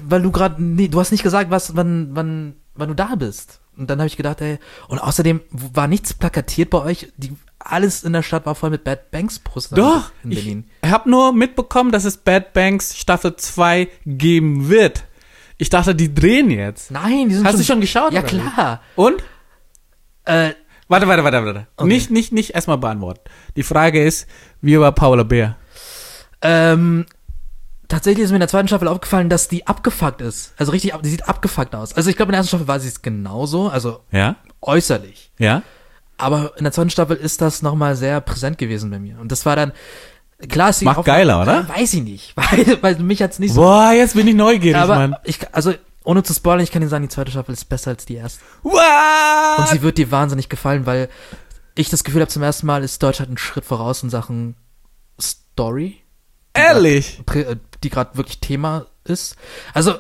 Weil 0.09 0.23
du 0.23 0.31
gerade, 0.31 0.63
nee, 0.63 0.89
du 0.89 0.99
hast 0.99 1.11
nicht 1.11 1.23
gesagt, 1.23 1.51
was, 1.51 1.77
wann, 1.77 2.11
wann, 2.13 2.55
wann 2.75 2.89
du 2.89 2.95
da 2.95 3.15
bist. 3.17 3.61
Und 3.77 3.91
dann 3.91 3.99
habe 3.99 4.07
ich 4.09 4.17
gedacht, 4.17 4.41
ey, 4.41 4.59
und 4.89 4.99
außerdem 4.99 5.41
war 5.51 5.87
nichts 5.87 6.15
plakatiert 6.15 6.71
bei 6.71 6.79
euch. 6.83 7.13
Die, 7.19 7.33
alles 7.59 8.03
in 8.05 8.15
der 8.15 8.23
Stadt 8.23 8.47
war 8.47 8.55
voll 8.55 8.71
mit 8.71 8.85
Bad 8.85 9.11
Banks 9.11 9.39
Postern 9.39 9.77
Doch, 9.79 10.11
in 10.25 10.31
ich 10.33 10.39
Berlin. 10.39 10.65
habe 10.87 11.11
nur 11.11 11.35
mitbekommen, 11.35 11.93
dass 11.93 12.05
es 12.05 12.17
Bad 12.17 12.55
Banks 12.55 12.97
Staffel 12.97 13.37
2 13.37 13.89
geben 14.07 14.71
wird. 14.71 15.05
Ich 15.61 15.69
dachte, 15.69 15.95
die 15.95 16.13
drehen 16.15 16.51
jetzt. 16.51 16.91
Nein, 16.91 17.29
die 17.29 17.35
sind 17.35 17.47
Hast 17.47 17.59
du 17.59 17.65
schon 17.65 17.81
geschaut, 17.83 18.13
Ja 18.13 18.23
klar. 18.23 18.81
Und? 18.97 19.23
Äh, 20.25 20.53
Warte, 20.89 21.07
warte, 21.07 21.23
warte, 21.23 21.45
warte. 21.45 21.67
Okay. 21.77 21.87
Nicht, 21.87 22.11
nicht, 22.11 22.33
nicht 22.33 22.51
erstmal 22.55 22.79
beantworten. 22.79 23.21
Die 23.55 23.63
Frage 23.63 24.03
ist, 24.05 24.27
wie 24.61 24.81
war 24.81 24.91
Paula 24.93 25.23
Bär? 25.23 25.57
ähm, 26.43 27.05
tatsächlich 27.89 28.25
ist 28.25 28.31
mir 28.31 28.37
in 28.37 28.41
der 28.41 28.49
zweiten 28.49 28.67
Staffel 28.69 28.89
aufgefallen, 28.89 29.29
dass 29.29 29.47
die 29.49 29.67
abgefuckt 29.67 30.21
ist. 30.23 30.55
Also 30.57 30.73
richtig, 30.73 30.95
die 31.05 31.09
sieht 31.11 31.29
abgefuckt 31.29 31.75
aus. 31.75 31.93
Also 31.95 32.09
ich 32.11 32.17
glaube, 32.17 32.31
in 32.31 32.33
der 32.33 32.39
ersten 32.39 32.49
Staffel 32.57 32.67
war 32.69 32.81
sie 32.81 32.89
es 32.89 33.03
genauso, 33.03 33.69
also 33.69 34.01
Ja? 34.11 34.37
äußerlich. 34.63 35.31
Ja? 35.39 35.63
Aber 36.17 36.55
in 36.57 36.65
der 36.65 36.73
zweiten 36.73 36.91
Staffel 36.91 37.17
ist 37.17 37.41
das 37.41 37.63
nochmal 37.63 37.95
sehr 37.97 38.21
präsent 38.23 38.59
gewesen 38.59 38.91
bei 38.91 38.99
mir. 38.99 39.19
Und 39.21 39.31
das 39.31 39.45
war 39.47 39.55
dann, 39.57 39.73
klar 40.49 40.71
ist 40.71 40.81
die 40.81 40.85
Macht 40.85 41.05
geiler, 41.05 41.43
oder? 41.43 41.69
Weiß 41.69 41.95
ich 41.95 42.03
nicht. 42.03 42.33
Weil, 42.37 42.83
weil 42.83 42.99
mich 43.01 43.23
hat's 43.23 43.39
nicht 43.39 43.55
so. 43.55 43.61
Boah, 43.63 43.93
jetzt 43.93 44.15
bin 44.15 44.27
ich 44.27 44.35
neugierig, 44.35 44.77
aber 44.81 44.97
Mann. 44.97 45.17
ich, 45.25 45.39
also, 45.55 45.75
ohne 46.05 46.23
zu 46.23 46.33
spoilern, 46.35 46.63
ich 46.63 46.71
kann 46.73 46.83
dir 46.83 46.89
sagen, 46.89 47.03
die 47.05 47.09
zweite 47.11 47.31
Staffel 47.31 47.53
ist 47.53 47.69
besser 47.69 47.91
als 47.91 48.07
die 48.07 48.15
erste. 48.15 48.41
Und 48.63 48.73
What? 48.73 49.69
sie 49.69 49.83
wird 49.83 49.99
dir 49.99 50.11
wahnsinnig 50.11 50.49
gefallen, 50.49 50.87
weil 50.87 51.09
ich 51.75 51.89
das 51.91 52.05
Gefühl 52.05 52.23
habe, 52.23 52.31
zum 52.31 52.43
ersten 52.43 52.67
Mal 52.67 52.83
ist 52.83 53.03
Deutschland 53.03 53.29
einen 53.29 53.39
Schritt 53.39 53.65
voraus 53.65 54.03
in 54.03 54.11
Sachen 54.11 54.57
Story, 55.21 56.01
Ehrlich? 56.55 57.21
äh, 57.35 57.57
die 57.85 57.91
gerade 57.91 58.17
wirklich 58.17 58.41
Thema 58.41 58.87
ist. 59.05 59.37
Also, 59.75 59.95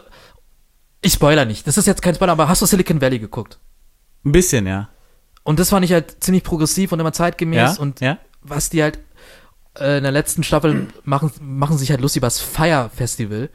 ich 1.02 1.12
spoiler 1.14 1.44
nicht. 1.44 1.66
Das 1.66 1.78
ist 1.78 1.86
jetzt 1.86 2.02
kein 2.02 2.14
Spoiler, 2.14 2.32
aber 2.32 2.48
hast 2.48 2.60
du 2.62 2.66
Silicon 2.66 3.00
Valley 3.00 3.18
geguckt? 3.18 3.58
Ein 4.24 4.32
bisschen, 4.32 4.66
ja. 4.66 4.88
Und 5.44 5.58
das 5.58 5.70
fand 5.70 5.84
ich 5.84 5.92
halt 5.92 6.22
ziemlich 6.22 6.42
progressiv 6.44 6.92
und 6.92 7.00
immer 7.00 7.12
zeitgemäß 7.12 7.76
Ja? 7.76 7.80
und 7.80 8.00
ja? 8.00 8.18
was 8.42 8.68
die 8.70 8.82
halt 8.82 8.98
äh, 9.80 9.98
in 9.98 10.02
der 10.02 10.12
letzten 10.12 10.42
Staffel 10.42 10.88
machen, 11.04 11.30
machen 11.40 11.78
sich 11.78 11.90
halt 11.90 12.00
lustig 12.00 12.20
über 12.20 12.26
das 12.26 12.40
Fire 12.40 12.90
Festival. 12.94 13.50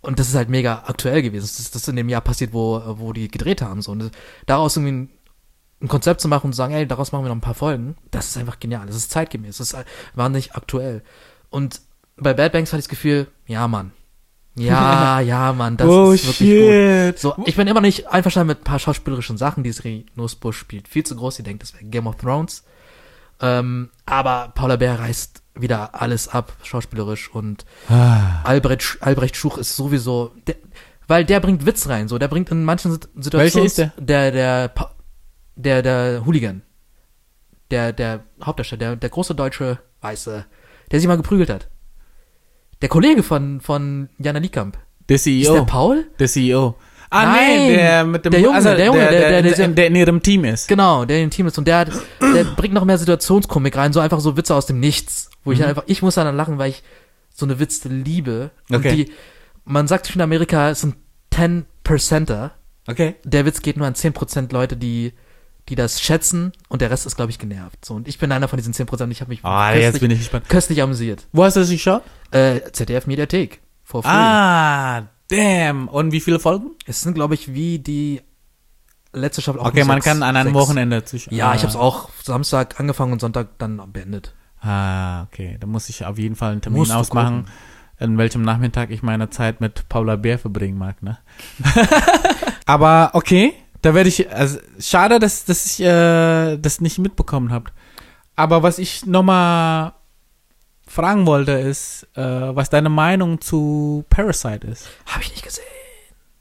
Und 0.00 0.18
das 0.18 0.28
ist 0.28 0.34
halt 0.34 0.50
mega 0.50 0.84
aktuell 0.86 1.22
gewesen. 1.22 1.44
Das 1.44 1.58
ist, 1.58 1.74
das 1.74 1.88
in 1.88 1.96
dem 1.96 2.08
Jahr 2.08 2.20
passiert, 2.20 2.52
wo, 2.52 2.82
wo 2.98 3.12
die 3.12 3.28
gedreht 3.28 3.62
haben. 3.62 3.80
So. 3.80 3.92
Und 3.92 4.10
daraus 4.46 4.76
irgendwie 4.76 4.92
ein, 4.92 5.10
ein 5.80 5.88
Konzept 5.88 6.20
zu 6.20 6.28
machen 6.28 6.46
und 6.46 6.52
zu 6.52 6.58
sagen, 6.58 6.74
ey, 6.74 6.86
daraus 6.86 7.12
machen 7.12 7.24
wir 7.24 7.28
noch 7.28 7.36
ein 7.36 7.40
paar 7.40 7.54
Folgen, 7.54 7.96
das 8.10 8.26
ist 8.26 8.36
einfach 8.36 8.60
genial. 8.60 8.86
Das 8.86 8.96
ist 8.96 9.10
zeitgemäß. 9.10 9.58
Das 9.58 9.72
ist 9.72 9.84
wahnsinnig 10.14 10.54
aktuell. 10.54 11.02
Und 11.48 11.80
bei 12.16 12.34
Bad 12.34 12.52
Banks 12.52 12.72
hatte 12.72 12.80
ich 12.80 12.84
das 12.84 12.90
Gefühl, 12.90 13.28
ja, 13.46 13.66
Mann. 13.66 13.92
Ja, 14.56 15.20
ja, 15.20 15.52
Mann, 15.52 15.76
das 15.76 15.88
oh, 15.88 16.12
ist 16.12 16.26
wirklich 16.26 16.48
shit. 16.48 17.14
gut. 17.14 17.18
So, 17.18 17.44
ich 17.46 17.56
bin 17.56 17.66
immer 17.66 17.80
nicht 17.80 18.06
einverstanden 18.06 18.48
mit 18.48 18.60
ein 18.60 18.64
paar 18.64 18.78
schauspielerischen 18.78 19.36
Sachen, 19.36 19.64
die 19.64 19.72
Sri 19.72 20.06
Nussbusch 20.14 20.58
spielt. 20.58 20.86
Viel 20.86 21.04
zu 21.04 21.16
groß, 21.16 21.36
die 21.36 21.42
denkt, 21.42 21.62
das 21.62 21.74
wäre 21.74 21.84
Game 21.84 22.06
of 22.06 22.16
Thrones. 22.16 22.62
Ähm, 23.40 23.90
aber 24.06 24.52
Paula 24.54 24.76
Bär 24.76 24.98
reißt 24.98 25.42
wieder 25.54 26.00
alles 26.00 26.28
ab, 26.28 26.52
schauspielerisch 26.62 27.30
und 27.32 27.64
Ah. 27.88 28.42
Albrecht, 28.44 28.98
Albrecht 29.00 29.36
Schuch 29.36 29.58
ist 29.58 29.76
sowieso, 29.76 30.32
der, 30.46 30.56
weil 31.06 31.24
der 31.24 31.40
bringt 31.40 31.64
Witz 31.66 31.88
rein, 31.88 32.08
so, 32.08 32.18
der 32.18 32.28
bringt 32.28 32.50
in 32.50 32.64
manchen 32.64 32.92
Sit- 32.92 33.08
Situationen. 33.16 33.40
Welcher 33.54 33.64
ist 33.64 33.78
der? 33.78 33.92
Der, 33.98 34.30
der, 34.32 34.72
der, 35.56 35.82
der 35.82 36.26
Hooligan. 36.26 36.62
Der, 37.70 37.92
der 37.92 38.24
Hauptdarsteller, 38.44 38.78
der, 38.78 38.96
der 38.96 39.10
große 39.10 39.34
deutsche 39.34 39.78
Weiße, 40.00 40.44
der 40.90 41.00
sich 41.00 41.06
mal 41.08 41.16
geprügelt 41.16 41.50
hat. 41.50 41.68
Der 42.82 42.88
Kollege 42.88 43.22
von, 43.22 43.60
von 43.60 44.08
Jana 44.18 44.38
Liekamp. 44.38 44.76
Der 45.08 45.16
Ist 45.16 45.26
der 45.26 45.32
CEO. 45.44 45.64
Paul? 45.66 46.06
Der 46.18 46.28
CEO. 46.28 46.74
Ah, 47.14 47.24
Nein, 47.26 47.56
nee, 47.58 47.76
der 47.76 48.04
mit 48.04 48.24
dem, 48.24 48.30
der 48.32 48.40
Junge, 48.40 48.56
also, 48.56 48.74
der 48.74 48.86
Junge, 48.86 48.98
der, 48.98 49.10
der- 49.10 49.42
der, 49.42 49.52
der- 49.54 49.68
der, 49.68 49.86
in 49.86 49.94
ihrem 49.96 50.22
Team 50.22 50.44
ist. 50.44 50.68
Genau, 50.68 51.04
der 51.04 51.22
im 51.22 51.30
Team 51.30 51.46
ist 51.46 51.56
und 51.58 51.66
der, 51.68 51.84
der 51.84 52.44
bringt 52.56 52.74
noch 52.74 52.84
mehr 52.84 52.98
Situationskomik 52.98 53.76
rein, 53.76 53.92
so 53.92 54.00
einfach 54.00 54.20
so 54.20 54.36
Witze 54.36 54.54
aus 54.54 54.66
dem 54.66 54.80
Nichts, 54.80 55.30
wo 55.44 55.52
ich 55.52 55.58
dann 55.58 55.68
einfach, 55.68 55.84
ich 55.86 56.02
muss 56.02 56.14
dann 56.16 56.34
lachen, 56.36 56.58
weil 56.58 56.70
ich 56.70 56.82
so 57.34 57.46
eine 57.46 57.58
Witze 57.60 57.88
liebe. 57.88 58.50
Und 58.68 58.76
Okay. 58.78 58.94
die, 59.06 59.12
man 59.64 59.86
sagt 59.88 60.14
in 60.14 60.20
Amerika, 60.20 60.70
es 60.70 60.80
sind 60.82 60.96
10%er. 61.32 62.52
Okay. 62.86 63.14
Der 63.24 63.46
Witz 63.46 63.62
geht 63.62 63.76
nur 63.76 63.86
an 63.86 63.94
10% 63.94 64.52
Leute, 64.52 64.76
die, 64.76 65.12
die 65.68 65.74
das 65.74 66.00
schätzen 66.02 66.52
und 66.68 66.82
der 66.82 66.90
Rest 66.90 67.06
ist, 67.06 67.16
glaube 67.16 67.30
ich, 67.30 67.38
genervt. 67.38 67.84
So, 67.84 67.94
und 67.94 68.06
ich 68.08 68.18
bin 68.18 68.30
einer 68.32 68.48
von 68.48 68.58
diesen 68.58 68.74
10% 68.74 69.02
und 69.04 69.10
ich 69.10 69.20
habe 69.20 69.30
mich 69.30 69.44
Ah, 69.44 69.72
jetzt 69.74 69.92
köstlich, 70.00 70.00
bin 70.30 70.40
ich 70.42 70.48
köstlich 70.48 70.82
amüsiert. 70.82 71.26
Wo 71.32 71.44
hast 71.44 71.56
du 71.56 71.60
das 71.60 71.70
geschaut? 71.70 72.02
Äh, 72.30 72.60
ZDF 72.72 73.06
Mediathek. 73.06 73.60
For 73.84 74.02
free. 74.02 74.10
Ah, 74.10 75.08
damn. 75.28 75.88
Und 75.88 76.12
wie 76.12 76.20
viele 76.20 76.38
Folgen? 76.38 76.70
Es 76.86 77.00
sind, 77.02 77.14
glaube 77.14 77.34
ich, 77.34 77.52
wie 77.54 77.78
die 77.78 78.22
letzte 79.12 79.42
Staffel 79.42 79.60
auch 79.60 79.66
Okay, 79.66 79.84
man 79.84 79.96
sechs- 79.96 80.06
kann 80.06 80.22
an 80.22 80.36
einem 80.36 80.54
sechs. 80.54 80.58
Wochenende 80.66 81.04
zwischen. 81.04 81.34
Ja, 81.34 81.50
ah. 81.50 81.54
ich 81.54 81.62
habe 81.62 81.70
es 81.70 81.76
auch 81.76 82.08
Samstag 82.22 82.78
angefangen 82.80 83.12
und 83.12 83.20
Sonntag 83.20 83.58
dann 83.58 83.80
beendet. 83.92 84.34
Ah, 84.60 85.22
okay. 85.24 85.56
Da 85.60 85.66
muss 85.66 85.88
ich 85.88 86.04
auf 86.04 86.18
jeden 86.18 86.36
Fall 86.36 86.52
einen 86.52 86.60
Termin 86.62 86.80
Musst 86.80 86.92
ausmachen, 86.92 87.46
in 87.98 88.18
welchem 88.18 88.42
Nachmittag 88.42 88.90
ich 88.90 89.02
meine 89.02 89.30
Zeit 89.30 89.60
mit 89.60 89.88
Paula 89.88 90.16
Bär 90.16 90.38
verbringen 90.38 90.78
mag, 90.78 91.02
ne? 91.02 91.18
Aber 92.66 93.10
okay, 93.12 93.52
da 93.82 93.94
werde 93.94 94.08
ich, 94.08 94.32
also 94.32 94.58
schade, 94.80 95.18
dass, 95.18 95.44
dass 95.44 95.66
ich 95.66 95.80
äh, 95.84 96.56
das 96.56 96.80
nicht 96.80 96.98
mitbekommen 96.98 97.52
habt. 97.52 97.72
Aber 98.36 98.62
was 98.62 98.78
ich 98.78 99.04
nochmal 99.04 99.92
fragen 100.94 101.26
wollte, 101.26 101.52
ist, 101.52 102.06
äh, 102.14 102.20
was 102.22 102.70
deine 102.70 102.88
Meinung 102.88 103.40
zu 103.40 104.04
Parasite 104.08 104.66
ist. 104.66 104.88
Habe 105.06 105.22
ich 105.22 105.30
nicht 105.32 105.44
gesehen. 105.44 105.64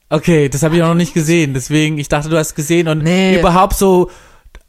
Okay, 0.10 0.48
das 0.48 0.62
habe 0.64 0.76
ich 0.76 0.84
auch 0.84 0.90
noch 0.90 0.94
nicht 0.96 1.14
gesehen, 1.16 1.54
deswegen, 1.56 1.98
ich 1.98 2.08
dachte, 2.08 2.30
du 2.30 2.38
hast 2.38 2.54
gesehen 2.56 2.88
und 2.88 3.00
Nee. 3.00 3.40
überhaupt 3.40 3.76
so, 3.76 4.12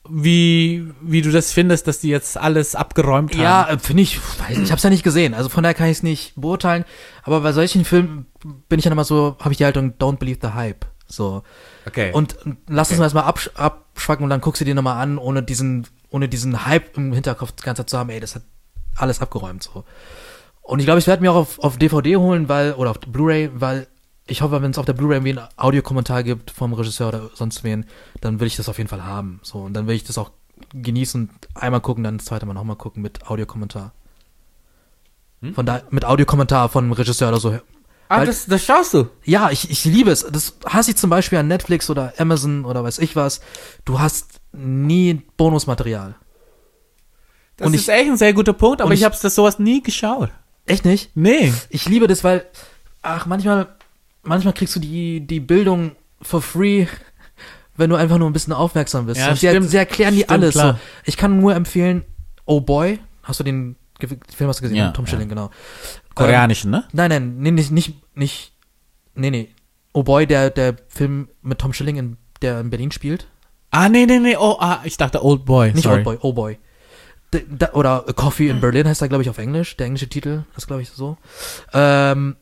wie, 0.08 0.90
wie 1.00 1.22
du 1.22 1.30
das 1.30 1.52
findest, 1.52 1.86
dass 1.86 1.98
die 2.00 2.08
jetzt 2.08 2.36
alles 2.36 2.74
abgeräumt 2.74 3.34
haben. 3.34 3.42
Ja, 3.42 3.68
äh, 3.68 3.78
finde 3.78 4.02
ich, 4.02 4.18
weiß 4.40 4.50
nicht, 4.50 4.62
ich 4.64 4.70
habe 4.70 4.76
es 4.78 4.82
ja 4.82 4.90
nicht 4.90 5.02
gesehen, 5.02 5.34
also 5.34 5.48
von 5.48 5.62
daher 5.62 5.74
kann 5.74 5.86
ich 5.88 5.98
es 5.98 6.02
nicht 6.02 6.32
beurteilen. 6.36 6.84
Aber 7.22 7.40
bei 7.40 7.52
solchen 7.52 7.84
Filmen 7.84 8.26
bin 8.68 8.78
ich 8.78 8.84
dann 8.84 8.92
immer 8.92 9.04
so, 9.04 9.36
habe 9.40 9.52
ich 9.52 9.58
die 9.58 9.64
Haltung, 9.64 9.94
don't 9.98 10.16
believe 10.18 10.38
the 10.42 10.48
hype. 10.54 10.86
So. 11.06 11.42
Okay. 11.86 12.10
Und, 12.12 12.36
und 12.44 12.56
lass 12.68 12.90
uns 12.90 12.98
mal 12.98 13.04
erstmal 13.04 13.24
absch 13.24 13.50
abschwacken 13.54 14.24
und 14.24 14.30
dann 14.30 14.40
guckst 14.40 14.60
du 14.60 14.64
dir 14.64 14.74
nochmal 14.74 15.02
an, 15.02 15.18
ohne 15.18 15.42
diesen, 15.42 15.86
ohne 16.10 16.28
diesen 16.28 16.66
Hype 16.66 16.96
im 16.96 17.12
Hinterkopf 17.12 17.52
die 17.52 17.62
ganze 17.62 17.82
Zeit 17.82 17.90
zu 17.90 17.98
haben, 17.98 18.10
ey, 18.10 18.20
das 18.20 18.34
hat 18.34 18.42
alles 18.96 19.20
abgeräumt, 19.20 19.62
so. 19.62 19.85
Und 20.62 20.78
ich 20.78 20.87
glaube, 20.87 20.98
ich 20.98 21.07
werde 21.07 21.22
mir 21.22 21.30
auch 21.33 21.37
auf, 21.37 21.59
auf 21.59 21.76
DVD 21.76 22.16
holen, 22.16 22.48
weil, 22.48 22.72
oder 22.74 22.90
auf 22.90 23.00
Blu-ray, 23.00 23.50
weil 23.54 23.87
ich 24.26 24.40
hoffe, 24.40 24.62
wenn 24.62 24.70
es 24.70 24.78
auf 24.78 24.87
der 24.87 24.94
Blu-ray 24.94 25.16
irgendwie 25.18 25.38
einen 25.38 25.48
Audiokommentar 25.57 26.22
gibt 26.22 26.50
vom 26.50 26.72
Regisseur 26.72 27.09
oder 27.09 27.30
sonst 27.35 27.62
wen, 27.64 27.85
dann 28.22 28.40
will 28.40 28.46
ich 28.46 28.57
das 28.57 28.68
auf 28.70 28.78
jeden 28.78 28.88
Fall 28.88 29.04
haben, 29.04 29.40
so. 29.42 29.59
Und 29.59 29.74
dann 29.74 29.87
will 29.87 29.94
ich 29.94 30.04
das 30.04 30.16
auch 30.16 30.30
genießen 30.72 31.28
einmal 31.54 31.80
gucken, 31.80 32.04
dann 32.04 32.16
das 32.18 32.26
zweite 32.26 32.46
Mal 32.46 32.54
nochmal 32.54 32.76
gucken 32.76 33.02
mit 33.02 33.26
Audiokommentar. 33.28 33.92
Hm? 35.42 35.54
Von 35.54 35.66
da, 35.66 35.83
mit 35.90 36.04
Audiokommentar 36.04 36.68
von 36.70 36.85
einem 36.85 36.92
Regisseur 36.92 37.28
oder 37.28 37.40
so. 37.40 37.50
ah, 38.09 38.18
weil- 38.18 38.26
das, 38.26 38.46
das 38.46 38.64
schaust 38.64 38.94
du. 38.94 39.09
Ja, 39.24 39.50
ich, 39.50 39.68
ich 39.70 39.85
liebe 39.85 40.11
es. 40.11 40.24
Das 40.30 40.57
hasse 40.64 40.92
ich 40.92 40.96
zum 40.96 41.11
Beispiel 41.11 41.38
an 41.38 41.48
Netflix 41.48 41.90
oder 41.90 42.14
Amazon 42.18 42.64
oder 42.64 42.83
weiß 42.85 42.98
ich 43.00 43.16
was. 43.16 43.40
Du 43.85 44.00
hast 44.00 44.40
nie 44.52 45.20
Bonusmaterial. 45.37 46.14
Das 47.56 47.68
Und 47.68 47.74
ist 47.74 47.82
ich- 47.82 47.88
echt 47.94 48.10
ein 48.10 48.16
sehr 48.16 48.32
guter 48.32 48.52
Punkt, 48.52 48.80
aber 48.80 48.92
ich, 48.92 49.00
ich- 49.00 49.04
habe 49.04 49.16
das 49.20 49.34
sowas 49.34 49.58
nie 49.58 49.82
geschaut. 49.82 50.30
Echt 50.66 50.84
nicht? 50.84 51.10
Nee. 51.14 51.52
Ich 51.68 51.86
liebe 51.88 52.06
das, 52.06 52.24
weil, 52.24 52.46
ach, 53.02 53.26
manchmal, 53.26 53.68
manchmal 54.22 54.54
kriegst 54.54 54.74
du 54.76 54.80
die, 54.80 55.20
die 55.20 55.40
Bildung 55.40 55.92
for 56.22 56.40
free, 56.40 56.86
wenn 57.76 57.90
du 57.90 57.96
einfach 57.96 58.18
nur 58.18 58.30
ein 58.30 58.32
bisschen 58.32 58.52
aufmerksam 58.54 59.06
bist. 59.06 59.20
Ja, 59.20 59.30
Und 59.30 59.38
sie, 59.38 59.48
stimmt. 59.48 59.68
sie 59.70 59.76
erklären 59.76 60.14
die 60.14 60.22
Stimmt, 60.22 60.30
alles. 60.32 60.54
So. 60.54 60.74
Ich 61.04 61.16
kann 61.16 61.38
nur 61.40 61.54
empfehlen, 61.54 62.04
Oh 62.46 62.60
Boy, 62.60 62.98
hast 63.22 63.40
du 63.40 63.44
den 63.44 63.76
Film 64.00 64.48
hast 64.48 64.58
du 64.60 64.62
gesehen? 64.62 64.76
Ja, 64.76 64.90
Tom 64.90 65.04
ja. 65.04 65.10
Schilling, 65.10 65.28
genau. 65.28 65.50
Koreanischen, 66.14 66.70
ne? 66.70 66.84
Nein, 66.92 67.08
nein, 67.10 67.36
nee, 67.38 67.50
nicht, 67.50 67.70
nicht, 67.70 67.94
nicht, 68.14 68.52
nee, 69.14 69.30
nee. 69.30 69.48
Oh 69.92 70.02
Boy, 70.02 70.26
der, 70.26 70.50
der 70.50 70.76
Film 70.88 71.28
mit 71.42 71.58
Tom 71.58 71.72
Schilling, 71.72 71.96
in, 71.96 72.16
der 72.42 72.60
in 72.60 72.70
Berlin 72.70 72.90
spielt. 72.90 73.28
Ah, 73.70 73.88
nee, 73.88 74.06
nee, 74.06 74.18
nee. 74.18 74.36
Oh, 74.36 74.56
ah, 74.60 74.80
ich 74.84 74.96
dachte 74.96 75.24
Old 75.24 75.44
Boy. 75.44 75.72
Nicht 75.72 75.84
sorry. 75.84 75.96
Old 75.96 76.04
Boy, 76.04 76.18
Oh 76.20 76.32
Boy. 76.32 76.58
Oder 77.72 78.08
A 78.08 78.12
Coffee 78.12 78.48
in 78.48 78.60
Berlin 78.60 78.86
heißt 78.86 79.02
er, 79.02 79.08
glaube 79.08 79.22
ich, 79.22 79.30
auf 79.30 79.38
Englisch. 79.38 79.76
Der 79.76 79.86
englische 79.86 80.08
Titel 80.08 80.44
ist, 80.56 80.66
glaube 80.66 80.82
ich, 80.82 80.90
so. 80.90 81.16
Ähm, 81.72 82.36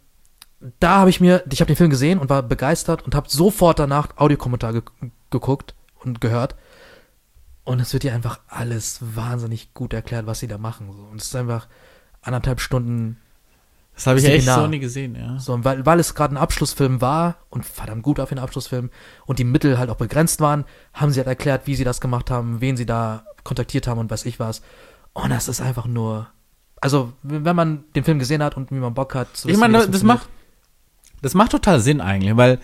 da 0.78 0.98
habe 0.98 1.10
ich 1.10 1.20
mir, 1.20 1.42
ich 1.50 1.60
habe 1.60 1.68
den 1.68 1.76
Film 1.76 1.90
gesehen 1.90 2.18
und 2.18 2.30
war 2.30 2.42
begeistert 2.42 3.02
und 3.02 3.14
habe 3.14 3.28
sofort 3.28 3.78
danach 3.78 4.16
Audiokommentar 4.16 4.72
ge 4.72 4.82
geguckt 5.30 5.74
und 6.00 6.20
gehört. 6.20 6.56
Und 7.64 7.80
es 7.80 7.92
wird 7.92 8.02
dir 8.02 8.14
einfach 8.14 8.40
alles 8.48 8.98
wahnsinnig 9.00 9.72
gut 9.72 9.94
erklärt, 9.94 10.26
was 10.26 10.40
sie 10.40 10.48
da 10.48 10.58
machen. 10.58 10.88
Und 10.88 11.20
es 11.20 11.28
ist 11.28 11.36
einfach 11.36 11.68
anderthalb 12.20 12.60
Stunden 12.60 13.21
Das 14.02 14.08
habe 14.08 14.18
ich 14.18 14.24
echt 14.24 14.48
so 14.48 14.66
nie 14.66 14.80
gesehen, 14.80 15.14
ja. 15.14 15.38
so, 15.38 15.64
weil, 15.64 15.86
weil 15.86 16.00
es 16.00 16.16
gerade 16.16 16.34
ein 16.34 16.36
Abschlussfilm 16.36 17.00
war 17.00 17.36
und 17.50 17.64
verdammt 17.64 18.02
gut 18.02 18.18
auf 18.18 18.30
den 18.30 18.40
Abschlussfilm 18.40 18.90
und 19.26 19.38
die 19.38 19.44
Mittel 19.44 19.78
halt 19.78 19.90
auch 19.90 19.96
begrenzt 19.96 20.40
waren, 20.40 20.64
haben 20.92 21.12
sie 21.12 21.20
halt 21.20 21.28
erklärt, 21.28 21.68
wie 21.68 21.76
sie 21.76 21.84
das 21.84 22.00
gemacht 22.00 22.28
haben, 22.28 22.60
wen 22.60 22.76
sie 22.76 22.84
da 22.84 23.24
kontaktiert 23.44 23.86
haben 23.86 23.98
und 24.00 24.10
weiß 24.10 24.24
ich 24.26 24.40
was. 24.40 24.62
Und 25.12 25.30
das 25.30 25.46
ist 25.46 25.60
einfach 25.60 25.86
nur, 25.86 26.26
also 26.80 27.12
wenn 27.22 27.54
man 27.54 27.84
den 27.94 28.02
Film 28.02 28.18
gesehen 28.18 28.42
hat 28.42 28.56
und 28.56 28.72
wie 28.72 28.76
man 28.76 28.92
Bock 28.92 29.14
hat, 29.14 29.36
zu 29.36 29.48
Ich 29.48 29.56
meine, 29.56 29.78
das, 29.78 29.88
das 29.88 30.02
macht 30.02 30.28
das 31.22 31.34
macht 31.34 31.52
total 31.52 31.80
Sinn 31.80 32.00
eigentlich, 32.00 32.36
weil 32.36 32.58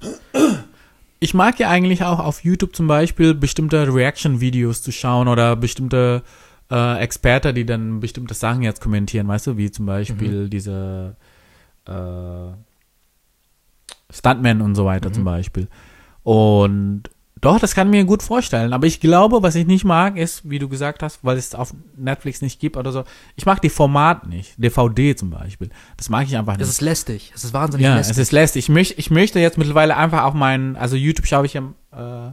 ich 1.20 1.34
mag 1.34 1.60
ja 1.60 1.68
eigentlich 1.68 2.02
auch 2.02 2.18
auf 2.18 2.42
YouTube 2.42 2.74
zum 2.74 2.86
Beispiel 2.86 3.34
bestimmte 3.34 3.94
Reaction-Videos 3.94 4.82
zu 4.82 4.90
schauen 4.90 5.28
oder 5.28 5.54
bestimmte 5.54 6.22
äh, 6.70 6.98
Experten, 6.98 7.54
die 7.54 7.66
dann 7.66 8.00
bestimmte 8.00 8.34
Sachen 8.34 8.62
jetzt 8.62 8.80
kommentieren, 8.80 9.26
weißt 9.28 9.48
du, 9.48 9.56
wie 9.56 9.70
zum 9.70 9.86
Beispiel 9.86 10.48
diese 10.48 11.16
äh, 11.86 12.52
Stuntman 14.12 14.60
und 14.60 14.74
so 14.74 14.84
weiter 14.84 15.12
zum 15.12 15.24
Beispiel. 15.24 15.68
Und 16.22 17.04
doch, 17.40 17.58
das 17.58 17.74
kann 17.74 17.86
ich 17.88 17.92
mir 17.92 18.04
gut 18.04 18.22
vorstellen. 18.22 18.74
Aber 18.74 18.86
ich 18.86 19.00
glaube, 19.00 19.42
was 19.42 19.54
ich 19.54 19.66
nicht 19.66 19.84
mag, 19.84 20.18
ist, 20.18 20.48
wie 20.50 20.58
du 20.58 20.68
gesagt 20.68 21.02
hast, 21.02 21.24
weil 21.24 21.38
es 21.38 21.54
auf 21.54 21.72
Netflix 21.96 22.42
nicht 22.42 22.60
gibt 22.60 22.76
oder 22.76 22.92
so. 22.92 23.04
Ich 23.34 23.46
mag 23.46 23.62
die 23.62 23.70
Format 23.70 24.26
nicht. 24.26 24.52
DVD 24.62 25.16
zum 25.16 25.30
Beispiel. 25.30 25.70
Das 25.96 26.10
mag 26.10 26.26
ich 26.26 26.36
einfach 26.36 26.54
nicht. 26.58 26.62
Es 26.62 26.68
ist 26.68 26.82
lästig, 26.82 27.32
es 27.34 27.44
ist 27.44 27.54
wahnsinnig 27.54 27.86
Ja, 27.86 27.96
lästig. 27.96 28.12
es 28.12 28.18
ist 28.18 28.32
lästig. 28.32 28.64
Ich, 28.64 28.68
möcht, 28.68 28.98
ich 28.98 29.10
möchte 29.10 29.40
jetzt 29.40 29.56
mittlerweile 29.56 29.96
einfach 29.96 30.24
auf 30.24 30.34
meinen, 30.34 30.76
also 30.76 30.96
YouTube 30.96 31.26
schaue 31.26 31.46
ich 31.46 31.54
ja 31.54 31.62
äh, 31.92 32.32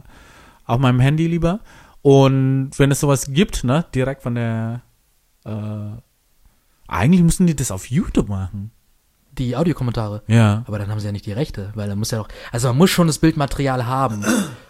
auf 0.66 0.78
meinem 0.78 1.00
Handy 1.00 1.26
lieber. 1.26 1.60
Und 2.08 2.70
wenn 2.78 2.90
es 2.90 3.00
sowas 3.00 3.26
gibt, 3.30 3.64
ne, 3.64 3.84
direkt 3.94 4.22
von 4.22 4.34
der, 4.34 4.80
äh, 5.44 5.50
eigentlich 6.86 7.22
müssen 7.22 7.46
die 7.46 7.54
das 7.54 7.70
auf 7.70 7.90
YouTube 7.90 8.30
machen. 8.30 8.70
die 9.36 9.54
Audiokommentare. 9.54 10.22
Ja. 10.26 10.64
Aber 10.66 10.78
dann 10.78 10.88
haben 10.88 11.00
sie 11.00 11.06
ja 11.06 11.12
nicht 11.12 11.26
die 11.26 11.32
Rechte, 11.32 11.70
weil 11.74 11.86
dann 11.86 11.98
muss 11.98 12.10
ja 12.10 12.16
doch, 12.16 12.28
also 12.50 12.68
man 12.68 12.78
muss 12.78 12.88
schon 12.88 13.08
das 13.08 13.18
Bildmaterial 13.18 13.84
haben. 13.84 14.24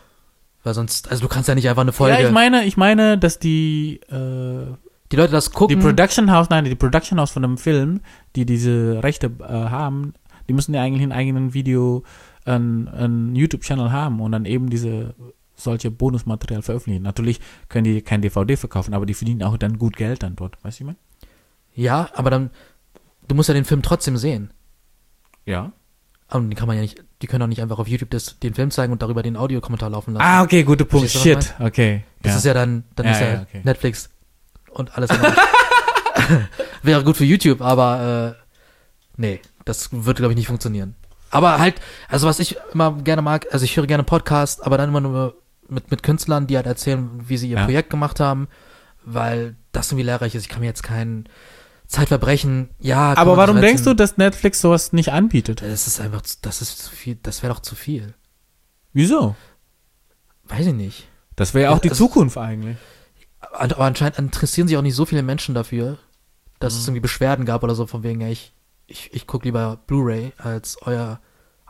weil 0.65 0.75
sonst, 0.75 1.09
also 1.13 1.23
du 1.23 1.29
kannst 1.29 1.49
ja 1.49 1.55
nicht 1.55 1.69
einfach 1.69 1.83
eine 1.83 1.93
Folge, 1.93 2.21
Ja, 2.21 2.27
ich 2.27 2.33
meine, 2.33 2.65
ich 2.65 2.77
meine, 2.77 3.17
dass 3.19 3.39
die, 3.39 4.01
äh, 4.11 4.75
die 5.13 5.17
Leute 5.17 5.31
das 5.31 5.51
die 5.51 5.53
gucken. 5.53 5.79
Production 5.79 6.33
House, 6.33 6.51
nein, 6.51 6.65
die 6.65 6.75
Production 6.75 7.21
House 7.21 7.31
von 7.31 7.45
einem 7.45 7.57
Film, 7.57 8.01
die 8.35 8.47
diese 8.47 9.01
Rechte 9.01 9.31
äh, 9.41 9.45
haben, 9.45 10.13
die 10.49 10.55
müssen 10.55 10.75
ja 10.75 10.83
eigentlich 10.83 11.05
einen 11.05 11.13
eigenen 11.13 11.55
Video, 11.55 12.03
einen, 12.45 12.89
einen 12.89 13.37
YouTube-Channel 13.37 13.93
haben 13.93 14.21
und 14.21 14.33
dann 14.33 14.45
eben 14.45 14.71
diese 14.71 15.15
solche 15.59 15.91
Bonusmaterial 15.91 16.63
veröffentlichen. 16.63 17.03
Natürlich 17.03 17.41
können 17.69 17.85
die 17.85 18.03
kein 18.03 18.23
DVD 18.23 18.57
verkaufen, 18.57 18.95
aber 18.95 19.07
die 19.07 19.15
verdienen 19.15 19.43
auch 19.43 19.57
dann 19.59 19.79
gut 19.79 19.97
Geld 19.97 20.23
dann 20.23 20.37
dort, 20.37 20.57
weißt 20.63 20.81
du, 20.81 20.85
ich 20.85 20.87
meine? 20.87 20.99
Ja, 21.75 22.09
aber 22.15 22.31
dann, 22.31 22.51
du 23.27 23.35
musst 23.35 23.49
ja 23.49 23.55
den 23.55 23.65
Film 23.65 23.83
trotzdem 23.83 24.17
sehen. 24.17 24.53
Ja. 25.45 25.73
Und 26.31 26.51
die 26.51 26.57
kann 26.57 26.67
man 26.67 26.77
ja 26.77 26.83
nicht, 26.83 27.03
die 27.23 27.27
können 27.27 27.43
auch 27.43 27.49
nicht 27.49 27.63
einfach 27.63 27.79
auf 27.79 27.89
YouTube 27.89 28.11
das, 28.11 28.39
den 28.39 28.55
Film 28.55 28.71
zeigen 28.71 28.93
und 28.93 29.03
darüber 29.03 29.23
den 29.23 29.37
Audiokommentar 29.37 29.91
laufen 29.91 30.13
lassen. 30.15 30.25
Ah, 30.25 30.43
okay, 30.43 30.63
guter 30.63 30.85
Punkt. 30.85 31.11
Shit, 31.11 31.55
okay. 31.59 32.05
Das 32.23 32.33
ja. 32.33 32.39
ist 32.39 32.45
ja 32.45 32.55
dann, 32.55 32.85
dann 32.97 33.07
Ja, 33.07 33.13
ist 33.13 33.21
ja, 33.21 33.29
ja, 33.29 33.43
okay. 33.43 33.61
Netflix 33.65 34.11
und 34.71 34.97
alles. 34.97 35.11
Wäre 36.83 37.03
gut 37.05 37.17
für 37.17 37.25
YouTube, 37.25 37.61
aber 37.63 38.37
äh, 38.37 38.43
nee, 39.17 39.41
das 39.65 39.91
würde 39.93 40.19
glaube 40.19 40.33
ich 40.33 40.37
nicht 40.37 40.49
funktionieren. 40.49 40.95
Aber 41.31 41.59
halt, 41.59 41.81
also 42.09 42.27
was 42.27 42.39
ich 42.39 42.57
immer 42.73 42.93
gerne 42.93 43.23
mag, 43.23 43.47
also 43.53 43.65
ich 43.65 43.77
höre 43.77 43.87
gerne 43.87 44.03
Podcasts, 44.03 44.61
aber 44.61 44.79
dann 44.79 44.89
immer 44.91 45.01
nur 45.01 45.37
mit 45.71 45.91
mit 45.91 46.03
Künstlern, 46.03 46.47
die 46.47 46.57
halt 46.57 46.67
erzählen, 46.67 47.09
wie 47.29 47.37
sie 47.37 47.49
ihr 47.51 47.59
Ja. 47.59 47.65
Projekt 47.65 47.91
gemacht 47.91 48.21
haben, 48.21 48.49
weil 49.05 49.57
das 49.73 49.91
irgendwie 49.91 50.05
lehrreich 50.07 50.35
ist. 50.35 50.43
Ich 50.43 50.49
kann 50.49 50.61
mir 50.61 50.67
jetzt 50.67 50.83
kein 50.83 51.29
Zeitverbrechen, 51.87 52.69
ja. 52.79 53.15
Aber 53.17 53.37
warum 53.37 53.61
denkst 53.61 53.83
du, 53.85 53.95
dass 53.95 54.17
Netflix 54.19 54.61
sowas 54.61 54.93
nicht 54.93 55.11
anbietet? 55.13 55.63
Das 55.63 55.87
ist 55.87 56.01
einfach, 56.01 56.23
das 56.43 56.61
ist 56.63 56.79
zu 56.79 56.91
viel, 56.95 57.17
das 57.23 57.43
wäre 57.43 57.55
doch 57.55 57.61
zu 57.61 57.75
viel. 57.75 58.15
Wieso? 58.93 59.37
Weiß 60.45 60.67
ich 60.67 60.75
nicht. 60.75 61.09
Das 61.37 61.55
wäre 61.55 61.65
ja 61.65 61.71
auch 61.71 61.79
die 61.79 61.91
Also- 61.91 62.07
Zukunft 62.07 62.37
eigentlich. 62.37 62.77
Aber 63.41 63.63
aber 63.63 63.85
anscheinend 63.85 64.19
interessieren 64.19 64.69
sich 64.69 64.77
auch 64.77 64.83
nicht 64.83 64.95
so 64.97 65.07
viele 65.07 65.23
Menschen 65.23 65.55
dafür, 65.55 65.99
dass 66.59 66.75
Mhm. 66.75 66.79
es 66.81 66.87
irgendwie 66.89 67.01
Beschwerden 67.01 67.45
gab 67.45 67.63
oder 67.63 67.75
so, 67.75 67.87
von 67.87 68.03
wegen, 68.03 68.21
ja, 68.21 68.29
ich, 68.29 68.53
ich, 68.87 69.13
ich 69.15 69.27
gucke 69.27 69.45
lieber 69.47 69.79
Blu-ray 69.87 70.33
als 70.39 70.77
euer 70.83 71.21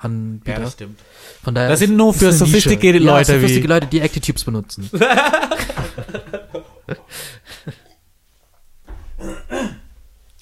Anbieter. 0.01 0.71
stimmt. 0.71 1.01
Von 1.43 1.55
daher 1.55 1.69
Das 1.71 1.81
sind 1.81 1.97
nur 1.97 2.15
für 2.15 2.33
sophisticated 2.33 3.03
ja, 3.03 3.13
Leute 3.17 3.33
wie- 3.35 3.41
sophisticated 3.41 3.69
Leute, 3.71 3.87
die 3.89 4.01
ActiTubes 4.03 4.45
benutzen. 4.45 4.89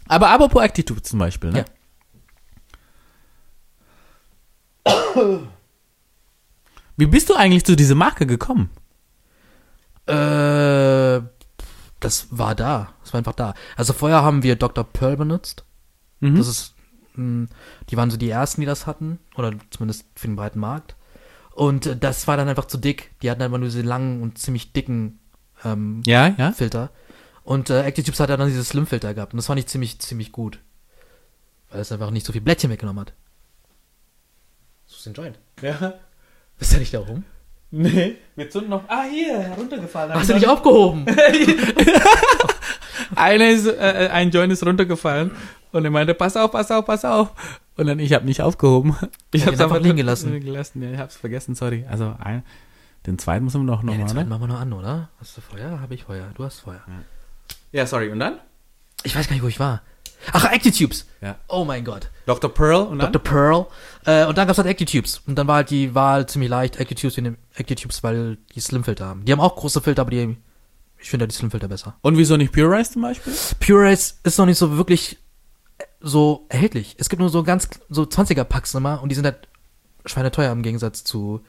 Aber 0.09 0.31
apropos 0.31 0.63
Attitude 0.63 1.03
zum 1.03 1.19
Beispiel, 1.19 1.51
ne? 1.51 1.65
Wie 6.97 7.07
bist 7.07 7.29
du 7.29 7.35
eigentlich 7.35 7.65
zu 7.65 7.77
dieser 7.77 7.95
Marke 7.95 8.27
gekommen? 8.27 8.71
Äh, 10.07 11.21
das 12.01 12.29
war 12.31 12.55
da. 12.55 12.95
Das 13.03 13.13
war 13.13 13.19
einfach 13.19 13.35
da. 13.35 13.55
Also 13.77 13.93
vorher 13.93 14.23
haben 14.23 14.43
wir 14.43 14.57
Dr. 14.57 14.85
Pearl 14.85 15.17
benutzt. 15.17 15.65
Mhm. 16.21 16.37
Das 16.37 16.47
ist, 16.49 16.75
die 17.17 17.97
waren 17.97 18.11
so 18.11 18.17
die 18.17 18.31
ersten, 18.31 18.61
die 18.61 18.67
das 18.67 18.87
hatten. 18.87 19.19
Oder 19.37 19.53
zumindest 19.71 20.05
für 20.15 20.27
den 20.29 20.37
breiten 20.37 20.61
Markt. 20.61 20.97
Und 21.53 21.87
äh, 21.87 21.97
das 21.97 22.27
war 22.29 22.37
dann 22.37 22.49
einfach 22.49 22.67
zu 22.67 22.79
dick. 22.79 23.13
Die 23.23 23.31
hatten 23.31 23.43
einfach 23.43 23.59
nur 23.59 23.69
diese 23.69 23.83
langen 23.83 24.23
und 24.23 24.39
ziemlich 24.39 24.73
dicken 24.73 25.19
ähm, 25.65 26.03
Ja, 26.05 26.35
ja. 26.37 26.53
Filter. 26.53 26.91
Und 27.45 27.71
äh, 27.71 27.81
ActiTubes 27.81 28.21
hat 28.21 28.29
ja 28.29 28.37
dann 28.37 28.49
dieses 28.49 28.69
Slim-Filter 28.69 29.15
gehabt. 29.15 29.33
Und 29.33 29.39
das 29.39 29.47
fand 29.47 29.59
ich 29.61 29.67
ziemlich, 29.67 29.99
ziemlich 30.01 30.33
gut. 30.33 30.59
Weil 31.71 31.81
es 31.81 31.93
einfach 31.93 32.11
nicht 32.11 32.27
so 32.27 32.33
viel 32.33 32.43
Blättchen 32.43 32.71
weggenommen 32.71 33.01
hat. 33.01 33.13
So 34.87 34.97
ist 34.97 35.07
ein 35.07 35.15
Joint. 35.15 35.39
Ja. 35.63 35.95
Bist 36.59 36.75
du 36.75 36.79
nicht 36.79 36.95
da 36.95 37.01
rum? 37.01 37.25
Nee. 37.71 38.17
Wir 38.37 38.49
zünden 38.51 38.71
noch. 38.71 38.89
Ah, 38.89 39.05
hier, 39.05 39.39
heruntergefallen. 39.39 40.15
Hast 40.15 40.31
du 40.31 40.35
nicht 40.35 40.49
aufgehoben? 40.49 41.05
Eine 43.15 43.51
ist, 43.51 43.67
äh, 43.67 44.09
ein 44.13 44.31
Joint 44.31 44.53
ist 44.53 44.65
runtergefallen 44.65 45.31
und 45.73 45.85
er 45.85 45.91
meinte, 45.91 46.15
pass 46.15 46.37
auf, 46.37 46.53
pass 46.53 46.71
auf, 46.71 46.85
pass 46.87 47.05
auf. 47.05 47.31
Und 47.77 47.87
dann, 47.87 47.99
ich 47.99 48.13
habe 48.13 48.25
nicht 48.25 48.41
aufgehoben. 48.43 48.97
Ich 49.33 49.43
Ja, 49.43 49.47
habe 49.49 49.57
den 49.57 49.65
einfach 49.65 49.81
liegen 49.81 49.97
gelassen. 49.97 50.41
gelassen. 50.45 50.83
Ja, 50.83 50.91
ich 50.93 50.99
hab's 50.99 51.17
vergessen, 51.17 51.55
sorry. 51.55 51.85
Also, 51.91 52.15
ein, 52.19 52.43
den 53.07 53.19
zweiten 53.19 53.45
müssen 53.45 53.61
wir 53.61 53.65
noch, 53.65 53.83
noch 53.83 53.93
Ja, 53.93 53.99
den 53.99 54.07
mal, 54.07 54.13
zweiten 54.13 54.29
ne? 54.29 54.35
machen 54.35 54.43
wir 54.49 54.55
noch 54.55 54.61
an, 54.61 54.73
oder? 54.73 55.11
Hast 55.21 55.37
du 55.37 55.41
Feuer? 55.41 55.81
Habe 55.81 55.95
ich 55.95 56.05
Feuer. 56.05 56.27
Du 56.35 56.45
hast 56.45 56.61
Feuer. 56.61 56.81
Ja, 57.73 57.87
sorry. 57.87 58.11
Und 58.11 58.21
dann? 58.21 58.39
Ich 59.03 59.15
weiß 59.15 59.29
gar 59.29 59.35
nicht, 59.35 59.43
wo 59.43 59.49
ich 59.49 59.61
war. 59.61 59.83
Ach, 60.33 60.45
ActiTubes. 60.47 61.07
Ja. 61.21 61.37
Oh 61.49 61.65
mein 61.65 61.85
Gott. 61.85 62.09
Dr. 62.25 62.53
Pearl 62.53 62.87
und 62.87 62.99
dann? 62.99 63.13
Dr. 63.13 63.23
Pearl. 63.23 63.67
Äh, 64.07 64.25
und 64.25 64.39
dann 64.39 64.47
gab's 64.47 64.59
halt 64.59 64.67
ActiTubes. 64.69 65.23
Und 65.27 65.37
dann 65.37 65.47
war 65.47 65.57
halt 65.57 65.71
die 65.71 65.95
Wahl 65.95 66.27
ziemlich 66.27 66.49
leicht. 66.51 66.81
ActiTubes, 66.81 67.21
ActiTubes, 67.59 68.03
weil 68.03 68.39
die 68.55 68.61
Slim-Filter 68.61 69.05
haben. 69.07 69.25
Die 69.27 69.33
haben 69.33 69.41
auch 69.41 69.55
große 69.55 69.83
Filter, 69.83 70.01
aber 70.03 70.11
die, 70.11 70.37
ich 70.99 71.11
finde 71.11 71.25
halt 71.25 71.33
die 71.33 71.37
Slim-Filter 71.37 71.69
besser. 71.69 71.97
Und 72.01 72.17
wieso 72.17 72.37
nicht 72.37 72.53
Pure 72.53 72.71
Rice 72.71 72.93
zum 72.93 73.03
Beispiel? 73.03 73.33
Purees 73.61 74.19
ist 74.23 74.39
noch 74.39 74.47
nicht 74.47 74.59
so 74.59 74.77
wirklich 74.77 75.19
äh, 75.79 75.85
so 76.01 76.47
erhältlich. 76.49 76.97
Es 76.99 77.09
gibt 77.09 77.21
nur 77.21 77.29
so 77.29 77.43
ganz, 77.43 77.69
so 77.89 78.03
20er-Packs 78.03 78.75
immer 78.75 79.03
und 79.03 79.11
die 79.11 79.15
sind 79.15 79.25
halt 79.25 79.49
schweineteuer 80.05 80.53
im 80.53 80.63
Gegensatz 80.63 81.05
zu 81.05 81.43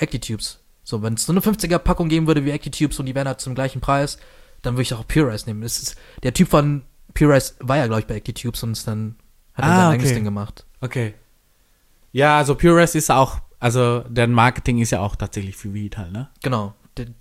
ActiTubes. 0.00 0.60
So, 0.84 1.02
wenn 1.02 1.14
es 1.14 1.26
so 1.26 1.32
eine 1.32 1.40
50er-Packung 1.40 2.08
geben 2.08 2.26
würde 2.26 2.44
wie 2.44 2.52
ActiTubes 2.52 2.98
und 2.98 3.06
die 3.06 3.14
wären 3.14 3.28
halt 3.28 3.40
zum 3.40 3.54
gleichen 3.54 3.80
Preis, 3.80 4.18
dann 4.62 4.74
würde 4.74 4.82
ich 4.82 4.94
auch 4.94 5.06
Pure 5.06 5.32
Rice 5.32 5.46
nehmen. 5.46 5.62
Ist, 5.62 5.96
der 6.22 6.34
Typ 6.34 6.48
von 6.48 6.82
Pure 7.14 7.34
Rice 7.34 7.56
war 7.60 7.76
ja, 7.76 7.86
glaube 7.86 8.00
ich, 8.00 8.06
bei 8.06 8.16
ActiTubes 8.16 8.62
und 8.62 8.86
dann 8.86 9.16
hat 9.54 9.64
er 9.64 9.70
Ah, 9.70 9.76
sein 9.76 9.86
okay. 9.86 9.94
eigenes 9.94 10.12
Ding 10.14 10.24
gemacht. 10.24 10.64
Okay. 10.80 11.14
Ja, 12.12 12.38
also 12.38 12.54
Pure 12.54 12.76
Rice 12.76 12.94
ist 12.96 13.10
auch, 13.10 13.38
also 13.60 14.00
deren 14.08 14.32
Marketing 14.32 14.78
ist 14.78 14.90
ja 14.90 15.00
auch 15.00 15.16
tatsächlich 15.16 15.56
für 15.56 15.72
Weed 15.74 15.96
halt, 15.96 16.12
ne? 16.12 16.28
Genau, 16.42 16.74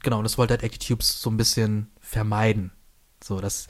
genau, 0.03 0.21
das 0.23 0.37
wollte 0.37 0.53
halt 0.53 0.63
ActiTubes 0.63 1.21
so 1.21 1.29
ein 1.29 1.37
bisschen 1.37 1.91
vermeiden. 1.99 2.71
So, 3.23 3.41
dass 3.41 3.67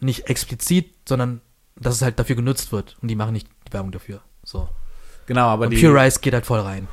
nicht 0.00 0.28
explizit, 0.28 1.08
sondern 1.08 1.40
dass 1.76 1.96
es 1.96 2.02
halt 2.02 2.18
dafür 2.18 2.36
genutzt 2.36 2.72
wird 2.72 2.96
und 3.00 3.08
die 3.08 3.16
machen 3.16 3.32
nicht 3.32 3.48
die 3.66 3.72
Werbung 3.72 3.92
dafür. 3.92 4.22
So. 4.42 4.68
Genau, 5.26 5.46
aber 5.48 5.64
Und 5.64 5.70
die. 5.70 5.80
Pure 5.80 6.02
Rice 6.02 6.20
geht 6.20 6.34
halt 6.34 6.46
voll 6.46 6.60
rein. 6.60 6.88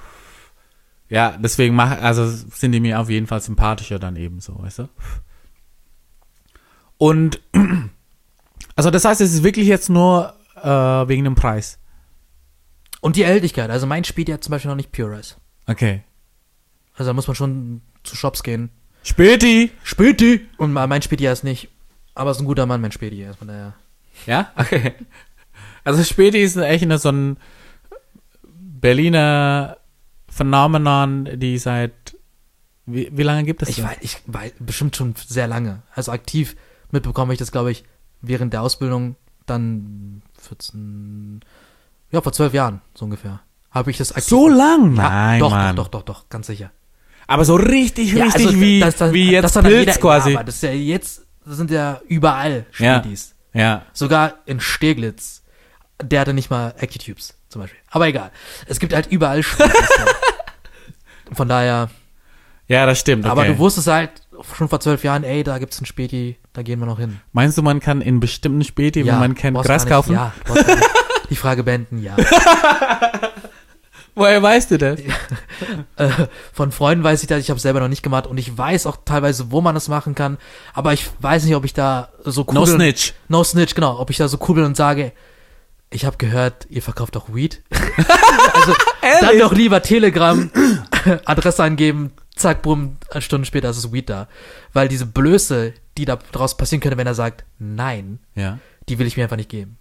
Ja, 1.10 1.38
deswegen 1.38 1.76
mach, 1.76 1.92
also 2.02 2.26
sind 2.26 2.72
die 2.72 2.80
mir 2.80 3.00
auf 3.00 3.10
jeden 3.10 3.28
Fall 3.28 3.42
sympathischer 3.42 4.00
dann 4.00 4.16
eben 4.16 4.40
so, 4.40 4.58
weißt 4.62 4.80
du? 4.80 4.90
Und 6.98 7.42
also 8.76 8.92
das 8.92 9.04
heißt, 9.04 9.20
es 9.22 9.34
ist 9.34 9.44
wirklich 9.44 9.68
jetzt 9.68 9.90
nur 9.90 10.34
äh, 10.56 10.68
wegen 10.68 11.26
dem 11.26 11.36
Preis. 11.36 11.80
Und 13.02 13.16
die 13.16 13.24
Erhältlichkeit. 13.24 13.70
Also 13.70 13.88
mein 13.88 14.04
spielt 14.04 14.30
ja 14.30 14.40
zum 14.40 14.52
Beispiel 14.52 14.70
noch 14.70 14.78
nicht 14.78 14.92
Pure 14.92 15.18
Rice. 15.18 15.36
Okay. 15.68 16.04
Also 16.94 17.10
da 17.10 17.14
muss 17.14 17.28
man 17.28 17.36
schon 17.36 17.82
zu 18.04 18.16
Shops 18.16 18.44
gehen. 18.44 18.70
Späti! 19.04 19.72
Späti! 19.84 20.48
Und 20.58 20.74
mein 20.74 21.02
Späti 21.02 21.26
ist 21.28 21.44
nicht. 21.44 21.70
Aber 22.14 22.32
es 22.32 22.38
ist 22.38 22.42
ein 22.44 22.46
guter 22.48 22.66
Mann, 22.66 22.82
mein 22.82 22.92
Späti. 22.92 23.28
Von 23.38 23.48
daher. 23.48 23.74
Ja? 24.26 24.52
Okay. 24.56 24.94
Also 25.84 26.04
Späti 26.04 26.42
ist 26.42 26.58
echt 26.58 26.86
so 27.00 27.10
ein 27.10 27.38
Berliner 28.44 29.78
Phänomenon, 30.30 31.28
die 31.40 31.58
seit 31.58 31.94
wie, 32.86 33.10
wie 33.16 33.24
lange 33.24 33.44
gibt 33.44 33.62
es 33.62 33.70
Ich 33.70 33.78
das? 33.78 33.86
weiß, 33.86 33.98
ich 34.02 34.18
weiß, 34.26 34.54
bestimmt 34.60 34.96
schon 34.96 35.14
sehr 35.16 35.48
lange. 35.48 35.82
Also 35.94 36.12
aktiv 36.12 36.56
mitbekomme 36.92 37.34
ich 37.34 37.40
das, 37.40 37.52
glaube 37.52 37.72
ich, 37.72 37.84
während 38.22 38.54
der 38.54 38.62
Ausbildung 38.62 39.16
dann 39.46 40.22
14, 40.40 41.42
ja, 42.12 42.22
vor 42.22 42.34
zwölf 42.34 42.54
Jahren, 42.54 42.82
so 42.94 43.06
ungefähr. 43.06 43.42
Habe 43.72 43.92
ich 43.92 43.98
das 43.98 44.12
aktiv. 44.12 44.26
So 44.30 44.48
lang? 44.48 44.96
Ja, 44.96 45.10
Nein, 45.10 45.40
doch, 45.40 45.52
Mann. 45.52 45.76
doch, 45.76 45.88
doch, 45.88 46.04
doch, 46.04 46.22
doch, 46.22 46.30
ganz 46.30 46.48
sicher. 46.48 46.72
Aber 47.32 47.46
so 47.46 47.56
richtig, 47.56 48.14
richtig 48.16 48.48
also, 48.48 48.60
wie, 48.60 48.80
das- 48.80 48.96
das- 48.98 49.14
wie 49.14 49.32
das 49.32 49.44
jetzt 49.44 49.56
dann 49.56 49.64
Pilz 49.66 49.80
jeder- 49.80 49.94
quasi. 50.00 50.30
Ja, 50.32 50.36
aber 50.38 50.44
das 50.46 50.56
ist 50.56 50.64
ja 50.64 50.72
jetzt, 50.72 51.22
das 51.46 51.58
sind 51.58 51.72
ja 51.72 52.02
überall 52.08 52.66
Ja. 52.78 53.00
Spätis. 53.00 53.34
ja. 53.54 53.84
Sogar 53.94 54.36
in 54.46 54.60
Steglitz. 54.60 55.42
Der 56.04 56.22
hatte 56.22 56.34
nicht 56.34 56.50
mal 56.50 56.74
ActiTubes, 56.82 57.36
zum 57.48 57.62
Beispiel. 57.62 57.80
Aber 57.92 58.08
egal. 58.08 58.32
Es 58.66 58.80
gibt 58.80 58.94
halt 58.94 59.08
überall 59.12 59.44
Spätis. 59.44 59.74
so. 59.98 61.36
Von 61.36 61.48
daher, 61.48 61.90
Ja, 62.68 62.86
das 62.86 63.00
stimmt. 63.00 63.24
Okay. 63.26 63.32
aber 63.32 63.46
du 63.46 63.58
wusstest 63.58 63.88
halt 63.88 64.10
schon 64.58 64.68
vor 64.68 64.80
zwölf 64.80 65.04
Jahren, 65.04 65.24
ey, 65.24 65.44
da 65.44 65.58
gibt's 65.60 65.78
einen 65.78 65.86
Späti, 65.86 66.38
da 66.54 66.64
gehen 66.64 66.80
wir 66.80 66.86
noch 66.88 67.00
hin. 67.00 67.20
Meinst 67.32 67.58
du, 67.58 67.62
man 67.62 67.80
kann 67.80 68.02
in 68.02 68.20
bestimmten 68.20 68.64
Späti, 68.64 69.06
wenn 69.06 69.20
man 69.20 69.36
kennt, 69.36 69.58
Gras 69.62 69.86
kaufen? 69.86 70.14
Ja. 70.16 70.34
Die 71.30 71.36
Frage 71.38 71.64
beenden, 71.64 72.02
ja. 72.04 72.16
Woher 74.16 74.42
weißt 74.44 74.72
du 74.72 74.78
das? 74.78 75.00
äh, 75.96 76.10
von 76.54 76.72
Freunden 76.72 77.04
weiß 77.04 77.22
ich 77.22 77.28
das, 77.28 77.40
ich 77.40 77.50
habe 77.50 77.60
selber 77.60 77.80
noch 77.80 77.88
nicht 77.88 78.04
gemacht 78.04 78.28
und 78.28 78.38
ich 78.38 78.58
weiß 78.58 78.86
auch 78.86 78.98
teilweise, 79.06 79.52
wo 79.52 79.62
man 79.62 79.74
das 79.76 79.88
machen 79.88 80.16
kann, 80.16 80.38
aber 80.74 80.94
ich 80.94 81.10
weiß 81.20 81.46
nicht, 81.46 81.56
ob 81.56 81.64
ich 81.66 81.74
da 81.74 82.10
so 82.26 82.46
cool 82.48 82.54
No 82.54 82.66
snitch. 82.66 83.14
No 83.30 83.44
Snitch, 83.44 83.74
genau, 83.76 84.00
ob 84.00 84.10
ich 84.10 84.18
da 84.18 84.28
so 84.28 84.38
cool 84.48 84.56
bin 84.56 84.66
und 84.66 84.76
sage, 84.76 85.14
ich 85.90 86.06
habe 86.06 86.18
gehört, 86.18 86.68
ihr 86.70 86.82
verkauft 86.82 87.16
auch 87.18 87.34
Weed. 87.34 87.62
also 88.54 88.74
dann 89.22 89.40
doch 89.40 89.54
lieber 89.54 89.82
Telegram, 89.82 90.50
Adresse 91.26 91.64
angeben, 91.64 92.12
zack, 92.36 92.62
bumm, 92.62 92.98
eine 93.12 93.22
Stunde 93.22 93.46
später 93.46 93.70
ist 93.70 93.78
es 93.78 93.92
Weed 93.92 94.10
da. 94.10 94.28
Weil 94.74 94.88
diese 94.88 95.06
Blöße, 95.06 95.74
die 95.98 96.06
da 96.06 96.18
draus 96.32 96.56
passieren 96.58 96.82
könnte, 96.82 96.98
wenn 96.98 97.08
er 97.08 97.14
sagt, 97.16 97.44
nein, 97.60 98.20
Ja. 98.36 98.60
die 98.88 99.00
will 99.00 99.08
ich 99.08 99.18
mir 99.18 99.24
einfach 99.24 99.38
nicht 99.38 99.50
geben. 99.50 99.78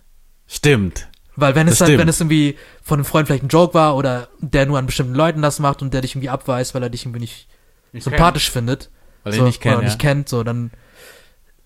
Stimmt. 0.49 1.09
Weil 1.41 1.55
wenn 1.55 1.69
es 1.69 1.79
dann, 1.79 1.87
stimmt. 1.89 2.01
wenn 2.01 2.09
es 2.09 2.21
irgendwie 2.21 2.57
von 2.83 2.99
einem 2.99 3.05
Freund 3.05 3.27
vielleicht 3.27 3.43
ein 3.45 3.49
Joke 3.49 3.75
war 3.75 3.97
oder 3.97 4.29
der 4.41 4.67
nur 4.67 4.79
an 4.79 4.87
bestimmten 4.87 5.15
Leuten 5.15 5.43
das 5.43 5.59
macht 5.59 5.83
und 5.83 5.93
der 5.95 6.01
dich 6.03 6.13
irgendwie 6.15 6.29
abweist, 6.29 6.75
weil 6.75 6.83
er 6.83 6.91
dich 6.91 7.05
irgendwie 7.05 7.21
nicht 7.21 7.49
sympathisch 7.95 8.51
findet, 8.51 8.91
Weil 9.25 9.33
so, 9.33 9.39
ich 9.41 9.45
nicht 9.45 9.61
kenne. 9.61 9.77
oder 9.77 9.85
Ja. 9.85 9.89
nicht 9.91 9.99
kennt, 10.01 10.29
so, 10.29 10.43
dann 10.45 10.71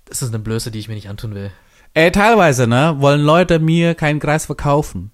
ist 0.08 0.22
es 0.22 0.28
eine 0.28 0.38
Blöße, 0.38 0.70
die 0.70 0.78
ich 0.78 0.88
mir 0.88 0.94
nicht 0.94 1.08
antun 1.08 1.34
will. 1.34 1.50
Ey, 1.94 2.10
teilweise, 2.10 2.66
ne, 2.66 2.96
wollen 2.98 3.20
Leute 3.22 3.58
mir 3.58 3.94
keinen 3.94 4.20
Gras 4.20 4.46
verkaufen. 4.46 5.10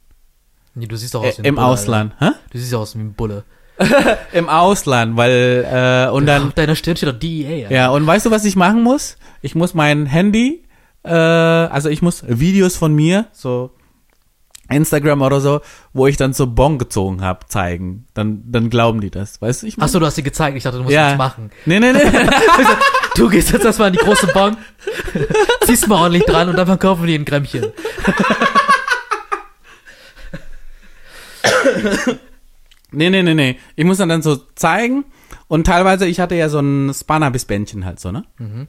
Nee, 0.75 0.87
du 0.87 0.97
siehst 0.97 1.15
doch 1.15 1.25
aus 1.25 1.39
wie 1.39 1.43
ein 1.43 1.45
Im 1.47 1.55
Bulle, 1.57 1.67
Ausland. 1.67 2.15
Hä? 2.21 2.31
Du 2.51 2.59
siehst 2.59 2.73
doch 2.73 2.81
aus 2.81 2.95
wie 2.97 3.01
ein 3.01 3.13
Bulle. 3.15 3.45
Im 4.33 4.49
Ausland, 4.49 5.17
weil, 5.17 5.67
äh, 5.71 6.11
und 6.11 6.27
dann, 6.27 6.49
Auf 6.49 6.55
deiner 6.55 6.77
Stirn 6.77 6.97
steht 6.97 7.09
doch 7.09 7.19
DEA, 7.19 7.65
Alter. 7.65 7.75
ja, 7.75 7.89
und 7.91 8.07
weißt 8.07 8.27
du, 8.27 8.31
was 8.31 8.45
ich 8.45 8.57
machen 8.57 8.83
muss? 8.83 9.17
Ich 9.43 9.55
muss 9.55 9.75
mein 9.75 10.07
Handy 10.07 10.65
äh, 11.03 11.11
also 11.11 11.89
ich 11.89 12.03
muss 12.03 12.23
Videos 12.27 12.77
von 12.77 12.95
mir, 12.95 13.27
so 13.33 13.71
Instagram 14.71 15.23
oder 15.23 15.41
so, 15.41 15.61
wo 15.93 16.07
ich 16.07 16.17
dann 16.17 16.33
so 16.33 16.47
Bon 16.47 16.79
gezogen 16.79 17.23
habe, 17.23 17.47
zeigen. 17.49 18.07
Dann, 18.15 18.43
dann 18.47 18.71
glauben 18.71 19.01
die 19.01 19.11
das, 19.11 19.41
weißt 19.43 19.63
du? 19.63 19.67
Ich 19.67 19.77
mein? 19.77 19.85
Achso, 19.85 19.99
du 19.99 20.07
hast 20.07 20.15
sie 20.17 20.23
gezeigt. 20.23 20.57
Ich 20.57 20.63
dachte, 20.63 20.79
du 20.79 20.85
musst 20.85 20.95
Ja. 20.95 21.11
das 21.11 21.19
machen. 21.19 21.51
Nee, 21.67 21.81
nee, 21.81 21.93
nee. 21.93 22.01
Du 23.17 23.29
gehst 23.29 23.51
jetzt 23.53 23.65
erstmal 23.65 23.89
in 23.89 23.95
die 23.95 23.99
große 23.99 24.29
Bank, 24.29 24.57
ziehst 25.65 25.89
mal 25.89 25.97
ordentlich 26.01 26.25
dran 26.25 26.49
und 26.49 26.57
dann 26.57 26.67
verkaufen 26.67 27.07
die 27.07 27.15
ein 27.17 27.25
Grämmchen. 27.25 27.67
nee, 32.93 33.11
nee, 33.11 33.23
nee, 33.23 33.35
nee. 33.35 33.59
Ich 33.77 33.85
muss 33.85 33.99
dann, 33.99 34.09
dann 34.09 34.23
so 34.23 34.37
zeigen 34.55 35.05
und 35.49 35.67
teilweise, 35.67 36.07
ich 36.07 36.21
hatte 36.21 36.35
ja 36.35 36.49
so 36.49 36.61
ein 36.61 36.93
Spanabis-Bändchen 36.95 37.85
halt 37.85 38.01
so, 38.01 38.13
ne? 38.13 38.25
Mhm. 38.39 38.69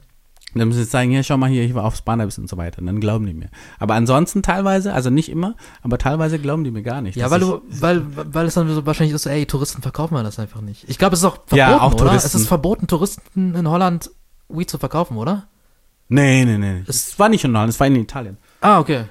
Dann 0.54 0.68
müssen 0.68 0.82
sie 0.84 0.88
zeigen, 0.88 1.10
hier, 1.12 1.22
schau 1.22 1.36
mal 1.36 1.48
hier, 1.48 1.62
ich 1.64 1.74
war 1.74 1.84
auf 1.84 1.96
Spanabis 1.96 2.38
und 2.38 2.48
so 2.48 2.56
weiter. 2.56 2.80
Und 2.80 2.86
dann 2.86 3.00
glauben 3.00 3.26
die 3.26 3.32
mir. 3.34 3.48
Aber 3.78 3.94
ansonsten 3.94 4.42
teilweise, 4.42 4.92
also 4.92 5.08
nicht 5.10 5.28
immer, 5.30 5.54
aber 5.82 5.96
teilweise 5.98 6.38
glauben 6.38 6.62
die 6.64 6.70
mir 6.70 6.82
gar 6.82 7.00
nicht. 7.00 7.16
Ja, 7.16 7.30
weil 7.30 7.40
du, 7.40 7.62
weil, 7.70 8.02
weil 8.14 8.46
es 8.46 8.54
dann 8.54 8.68
so 8.68 8.84
wahrscheinlich 8.84 9.14
ist, 9.14 9.26
ey, 9.26 9.46
Touristen 9.46 9.80
verkaufen 9.82 10.14
wir 10.14 10.22
das 10.22 10.38
einfach 10.38 10.60
nicht. 10.60 10.84
Ich 10.88 10.98
glaube, 10.98 11.14
es 11.14 11.20
ist 11.20 11.24
auch 11.24 11.36
verboten, 11.36 11.56
Ja, 11.56 11.80
auch 11.80 11.94
oder? 11.94 12.04
Touristen. 12.06 12.26
Es 12.26 12.34
ist 12.34 12.48
verboten, 12.48 12.86
Touristen 12.86 13.54
in 13.54 13.68
Holland 13.68 14.10
Weed 14.48 14.68
zu 14.68 14.78
verkaufen, 14.78 15.16
oder? 15.16 15.48
Nee, 16.08 16.44
nee, 16.44 16.58
nee. 16.58 16.82
Es 16.86 17.18
war 17.18 17.28
nicht 17.30 17.44
in 17.44 17.56
Holland, 17.56 17.70
es 17.70 17.80
war 17.80 17.86
in 17.86 17.96
Italien. 17.96 18.36
Ah, 18.60 18.78
okay. 18.80 19.04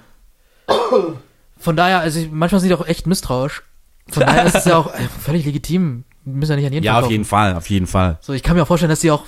Von 1.58 1.76
daher, 1.76 2.00
also 2.00 2.20
ich, 2.20 2.32
manchmal 2.32 2.60
sind 2.62 2.70
die 2.70 2.76
auch 2.76 2.86
echt 2.88 3.08
misstrauisch. 3.08 3.64
Von 4.10 4.24
daher 4.26 4.46
ist 4.46 4.56
es 4.56 4.66
ja 4.66 4.78
auch 4.78 4.88
äh, 4.94 5.08
völlig 5.20 5.46
legitim. 5.46 6.04
Die 6.26 6.32
müssen 6.32 6.52
ja 6.52 6.56
nicht 6.58 6.66
an 6.68 6.74
jeden 6.74 6.84
Ja, 6.86 6.92
auf 6.94 6.98
verkaufen. 7.00 7.12
jeden 7.12 7.26
Fall, 7.26 7.56
auf 7.56 7.70
jeden 7.70 7.88
Fall. 7.88 8.18
So, 8.22 8.34
ich 8.34 8.44
kann 8.44 8.56
mir 8.56 8.64
auch 8.64 8.68
vorstellen, 8.68 8.90
dass 8.90 9.02
sie 9.02 9.12
auch 9.12 9.26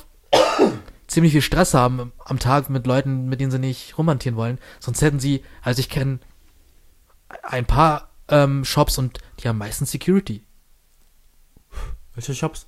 ziemlich 1.14 1.32
viel 1.34 1.42
Stress 1.42 1.74
haben 1.74 2.12
am 2.26 2.40
Tag 2.40 2.70
mit 2.70 2.88
Leuten, 2.88 3.28
mit 3.30 3.40
denen 3.40 3.52
sie 3.52 3.60
nicht 3.60 3.98
romantieren 3.98 4.36
wollen. 4.36 4.60
Sonst 4.80 5.02
hätten 5.02 5.20
sie, 5.20 5.44
also 5.62 5.80
ich 5.80 5.90
kenne 5.90 6.20
ein 7.44 7.66
paar 7.66 8.10
ähm, 8.28 8.66
Shops 8.66 8.98
und 8.98 9.20
die 9.40 9.48
haben 9.48 9.58
meistens 9.58 9.92
Security. 9.92 10.44
Welche 12.16 12.36
Shops? 12.36 12.68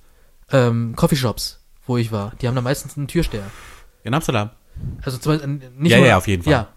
Ähm, 0.50 0.94
Coffeeshops, 0.96 1.64
wo 1.86 1.96
ich 1.96 2.12
war. 2.12 2.32
Die 2.40 2.48
haben 2.48 2.54
da 2.54 2.60
meistens 2.60 2.96
einen 2.96 3.08
Türsteher. 3.08 3.50
In 4.02 4.14
Amsterdam. 4.14 4.50
Also 5.02 5.18
zum 5.18 5.32
Beispiel, 5.32 5.62
äh, 5.62 5.70
nicht 5.76 5.92
Ja, 5.92 5.98
nur, 5.98 6.06
ja, 6.06 6.16
auf 6.16 6.28
jeden 6.28 6.42
Fall. 6.42 6.52
Ja, 6.52 6.68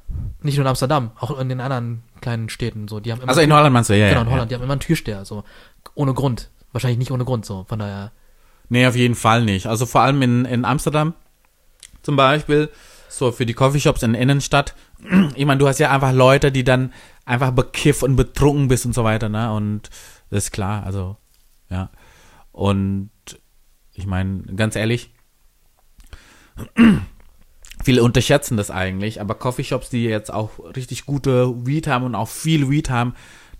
nicht 0.41 0.55
nur 0.55 0.63
in 0.63 0.69
Amsterdam, 0.69 1.11
auch 1.19 1.37
in 1.39 1.49
den 1.49 1.59
anderen 1.61 2.03
kleinen 2.21 2.49
Städten. 2.49 2.87
So, 2.87 2.99
die 2.99 3.11
haben 3.11 3.21
immer 3.21 3.29
Also 3.29 3.41
in 3.41 3.53
Holland 3.53 3.73
meinst 3.73 3.89
du, 3.89 3.97
ja, 3.97 4.09
genau, 4.09 4.21
ja. 4.21 4.25
in 4.25 4.31
Holland, 4.31 4.41
ja. 4.43 4.45
die 4.49 4.55
haben 4.55 4.63
immer 4.63 4.73
einen 4.73 4.81
Türsteher, 4.81 5.25
so 5.25 5.43
ohne 5.95 6.13
Grund. 6.13 6.49
Wahrscheinlich 6.71 6.99
nicht 6.99 7.11
ohne 7.11 7.25
Grund, 7.25 7.45
so. 7.45 7.65
Von 7.67 7.79
daher. 7.79 8.11
Nee, 8.69 8.85
auf 8.87 8.95
jeden 8.95 9.15
Fall 9.15 9.43
nicht. 9.43 9.65
Also 9.67 9.85
vor 9.85 10.01
allem 10.01 10.21
in, 10.21 10.45
in 10.45 10.65
Amsterdam 10.65 11.13
zum 12.01 12.15
Beispiel, 12.15 12.69
so 13.09 13.31
für 13.31 13.45
die 13.45 13.53
Coffeeshops 13.53 14.03
in 14.03 14.13
der 14.13 14.21
Innenstadt. 14.21 14.75
Ich 15.35 15.45
meine, 15.45 15.59
du 15.59 15.67
hast 15.67 15.79
ja 15.79 15.91
einfach 15.91 16.11
Leute, 16.11 16.51
die 16.51 16.63
dann 16.63 16.93
einfach 17.25 17.51
bekifft 17.51 18.03
und 18.03 18.15
betrunken 18.15 18.67
bist 18.67 18.85
und 18.85 18.93
so 18.93 19.03
weiter, 19.03 19.29
ne? 19.29 19.53
Und 19.53 19.89
das 20.29 20.45
ist 20.45 20.51
klar, 20.51 20.83
also, 20.83 21.17
ja. 21.69 21.89
Und 22.51 23.09
ich 23.93 24.05
meine, 24.05 24.43
ganz 24.55 24.75
ehrlich, 24.75 25.11
viele 27.83 28.03
unterschätzen 28.03 28.57
das 28.57 28.71
eigentlich, 28.71 29.21
aber 29.21 29.35
Coffeeshops, 29.35 29.89
die 29.89 30.03
jetzt 30.03 30.33
auch 30.33 30.59
richtig 30.75 31.05
gute 31.05 31.65
Weed 31.65 31.87
haben 31.87 32.05
und 32.05 32.15
auch 32.15 32.27
viel 32.27 32.69
Weed 32.69 32.89
haben, 32.89 33.13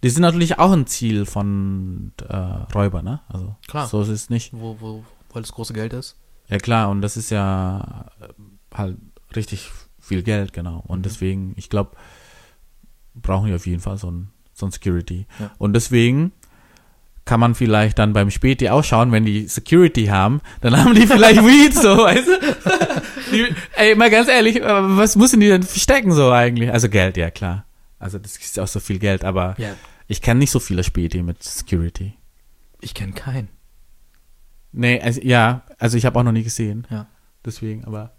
die 0.04 0.10
sind 0.10 0.22
natürlich 0.22 0.60
auch 0.60 0.72
ein 0.72 0.88
Ziel 0.88 1.26
von 1.26 2.14
äh, 2.28 2.36
Räuber, 2.74 3.02
ne? 3.02 3.22
Also, 3.28 3.56
Klar. 3.68 3.88
so 3.88 4.02
ist 4.02 4.10
es 4.10 4.30
nicht. 4.30 4.52
Wo, 4.54 4.78
wo, 4.80 5.04
weil 5.32 5.42
das 5.42 5.52
große 5.52 5.74
Geld 5.74 5.94
ist. 5.94 6.19
Ja 6.50 6.58
klar, 6.58 6.90
und 6.90 7.02
das 7.02 7.16
ist 7.18 7.30
ja 7.30 8.06
äh, 8.22 8.28
halt 8.76 8.98
richtig 9.36 9.70
viel 10.00 10.24
Geld, 10.24 10.54
genau. 10.54 10.84
Und 10.88 11.06
deswegen, 11.06 11.54
ich 11.56 11.70
glaube, 11.70 11.92
brauchen 13.14 13.48
wir 13.48 13.56
auf 13.56 13.68
jeden 13.68 13.82
Fall 13.82 13.98
so 13.98 14.10
ein, 14.10 14.30
so 14.54 14.66
ein 14.66 14.72
Security. 14.72 15.28
Ja. 15.40 15.52
Und 15.58 15.74
deswegen 15.74 16.32
kann 17.26 17.40
man 17.40 17.54
vielleicht 17.54 18.00
dann 18.00 18.14
beim 18.14 18.32
Späti 18.32 18.70
auch 18.70 18.84
schauen, 18.84 19.12
wenn 19.12 19.24
die 19.26 19.48
Security 19.48 20.06
haben, 20.08 20.42
dann 20.62 20.76
haben 20.84 20.96
die 20.96 21.06
vielleicht 21.06 21.44
Weed, 21.46 21.76
so, 21.76 21.98
weißt 21.98 22.28
du? 22.28 23.02
Die, 23.32 23.46
ey, 23.76 23.94
mal 23.94 24.10
ganz 24.10 24.28
ehrlich, 24.28 24.56
äh, 24.56 24.98
was 24.98 25.16
müssen 25.16 25.40
die 25.40 25.50
denn 25.50 25.62
verstecken 25.62 26.12
so 26.12 26.32
eigentlich? 26.32 26.72
Also 26.72 26.90
Geld, 26.90 27.16
ja 27.16 27.30
klar. 27.30 27.66
Also 28.00 28.18
das 28.18 28.38
ist 28.38 28.58
auch 28.60 28.68
so 28.68 28.80
viel 28.80 28.98
Geld, 28.98 29.24
aber 29.24 29.54
Ja, 29.60 29.76
ich 30.08 30.24
kenne 30.24 30.40
nicht 30.40 30.50
so 30.50 30.60
viele 30.60 30.84
Späti 30.84 31.22
mit 31.22 31.44
Security. 31.44 32.14
ich 32.82 32.96
kenne 32.96 33.12
keinen. 33.12 33.50
Nee, 34.72 35.02
also, 35.02 35.22
ja, 35.24 35.64
also 35.78 35.98
ich 35.98 36.06
habe 36.06 36.20
auch 36.20 36.24
noch 36.24 36.32
nie 36.32 36.44
gesehen. 36.44 36.86
Ja. 36.90 37.08
Deswegen, 37.46 37.86
aber 37.86 38.12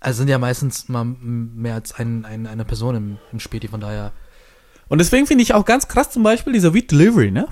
Also 0.00 0.18
sind 0.18 0.28
ja 0.28 0.38
meistens 0.38 0.88
mal 0.88 1.04
mehr 1.04 1.74
als 1.74 1.92
ein, 1.94 2.24
ein, 2.24 2.46
eine 2.46 2.64
Person 2.64 2.96
im, 2.96 3.18
im 3.32 3.40
Späti, 3.40 3.68
von 3.68 3.80
daher. 3.80 4.12
Und 4.88 4.98
deswegen 4.98 5.26
finde 5.26 5.42
ich 5.42 5.54
auch 5.54 5.64
ganz 5.64 5.88
krass 5.88 6.10
zum 6.10 6.22
Beispiel 6.22 6.52
dieser 6.52 6.74
Weed 6.74 6.90
Delivery, 6.90 7.30
ne? 7.30 7.46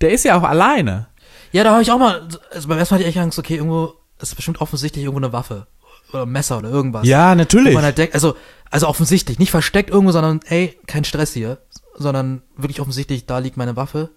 Der 0.00 0.10
ist 0.12 0.24
ja 0.24 0.36
auch 0.38 0.42
alleine. 0.44 1.08
Ja, 1.52 1.64
da 1.64 1.72
habe 1.72 1.82
ich 1.82 1.90
auch 1.90 1.98
mal, 1.98 2.26
also 2.52 2.68
beim 2.68 2.78
ersten 2.78 2.94
Mal 2.94 2.98
hatte 2.98 3.08
ich 3.08 3.14
echt 3.16 3.22
Angst, 3.22 3.38
okay, 3.38 3.56
irgendwo 3.56 3.94
ist 4.20 4.34
bestimmt 4.34 4.60
offensichtlich 4.60 5.04
irgendwo 5.04 5.24
eine 5.24 5.32
Waffe 5.32 5.66
oder 6.12 6.22
ein 6.22 6.30
Messer 6.30 6.58
oder 6.58 6.70
irgendwas. 6.70 7.06
Ja, 7.06 7.32
Wo 7.32 7.36
natürlich. 7.36 7.74
man 7.74 7.84
halt 7.84 7.98
denkt, 7.98 8.14
also, 8.14 8.34
also 8.70 8.88
offensichtlich, 8.88 9.38
nicht 9.38 9.50
versteckt 9.50 9.90
irgendwo, 9.90 10.12
sondern, 10.12 10.40
ey, 10.46 10.78
kein 10.86 11.04
Stress 11.04 11.32
hier, 11.32 11.58
sondern 11.94 12.42
wirklich 12.56 12.80
offensichtlich, 12.80 13.26
da 13.26 13.38
liegt 13.38 13.56
meine 13.56 13.76
Waffe. 13.76 14.10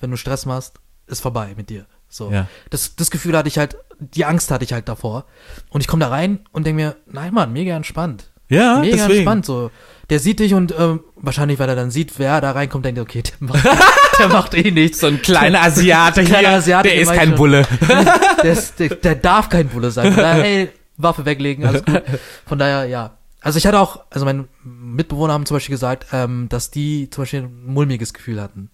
Wenn 0.00 0.10
du 0.10 0.16
Stress 0.16 0.44
machst, 0.44 0.80
ist 1.06 1.20
vorbei 1.20 1.54
mit 1.56 1.70
dir. 1.70 1.86
So. 2.08 2.30
Ja. 2.30 2.46
Das, 2.70 2.96
das 2.96 3.10
Gefühl 3.10 3.36
hatte 3.36 3.48
ich 3.48 3.58
halt, 3.58 3.76
die 3.98 4.24
Angst 4.24 4.50
hatte 4.50 4.64
ich 4.64 4.72
halt 4.72 4.88
davor. 4.88 5.26
Und 5.70 5.80
ich 5.80 5.88
komme 5.88 6.00
da 6.00 6.08
rein 6.08 6.40
und 6.52 6.66
denke 6.66 6.82
mir, 6.82 6.96
nein, 7.06 7.34
Mann, 7.34 7.52
mega 7.52 7.74
entspannt. 7.76 8.30
ja, 8.48 8.78
mega 8.80 8.96
deswegen. 8.96 9.18
entspannt, 9.18 9.46
so. 9.46 9.70
Der 10.08 10.20
sieht 10.20 10.38
dich 10.38 10.54
und 10.54 10.72
ähm, 10.78 11.00
wahrscheinlich, 11.16 11.58
weil 11.58 11.68
er 11.68 11.74
dann 11.74 11.90
sieht, 11.90 12.18
wer 12.18 12.40
da 12.40 12.52
reinkommt, 12.52 12.84
denkt 12.84 12.98
er, 12.98 13.02
okay, 13.02 13.22
der 13.22 13.34
macht, 13.40 13.64
der 14.18 14.28
macht 14.28 14.54
eh 14.54 14.70
nichts. 14.70 15.00
So 15.00 15.08
ein 15.08 15.20
kleiner 15.20 15.62
Asiate 15.62 16.20
hier, 16.20 16.30
Kleiner 16.30 16.50
Asiate, 16.50 16.88
der 16.88 17.00
ist 17.00 17.12
kein 17.12 17.34
Bulle. 17.34 17.66
der, 18.42 18.52
ist, 18.52 18.78
der, 18.78 18.90
der 18.90 19.14
darf 19.16 19.48
kein 19.48 19.68
Bulle 19.68 19.90
sein. 19.90 20.14
Daher, 20.14 20.44
ey, 20.44 20.68
Waffe 20.96 21.24
weglegen, 21.24 21.66
alles 21.66 21.84
gut. 21.84 22.02
Von 22.46 22.58
daher, 22.58 22.86
ja. 22.86 23.18
Also 23.40 23.58
ich 23.58 23.66
hatte 23.66 23.78
auch, 23.78 24.04
also 24.10 24.24
meine 24.24 24.48
Mitbewohner 24.64 25.32
haben 25.32 25.46
zum 25.46 25.56
Beispiel 25.56 25.74
gesagt, 25.74 26.06
ähm, 26.12 26.48
dass 26.48 26.70
die 26.70 27.10
zum 27.10 27.22
Beispiel 27.22 27.42
ein 27.42 27.66
mulmiges 27.66 28.12
Gefühl 28.14 28.40
hatten. 28.40 28.70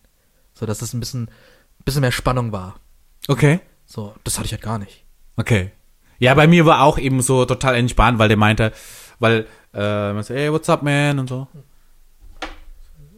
So, 0.54 0.66
dass 0.66 0.80
es 0.82 0.94
ein 0.94 1.00
bisschen, 1.00 1.30
bisschen 1.84 2.00
mehr 2.02 2.12
Spannung 2.12 2.52
war. 2.52 2.76
Okay. 3.28 3.60
So, 3.84 4.14
das 4.24 4.38
hatte 4.38 4.46
ich 4.46 4.52
halt 4.52 4.62
gar 4.62 4.78
nicht. 4.78 5.04
Okay. 5.36 5.70
Ja, 6.18 6.34
bei 6.34 6.46
mir 6.46 6.66
war 6.66 6.82
auch 6.82 6.98
eben 6.98 7.20
so 7.20 7.44
total 7.44 7.74
entspannt, 7.74 8.18
weil 8.18 8.28
der 8.28 8.36
meinte, 8.36 8.72
weil, 9.18 9.46
äh, 9.74 10.12
man 10.12 10.22
so, 10.22 10.34
hey, 10.34 10.52
what's 10.52 10.68
up, 10.68 10.82
man? 10.82 11.18
Und 11.18 11.28
so. 11.28 11.48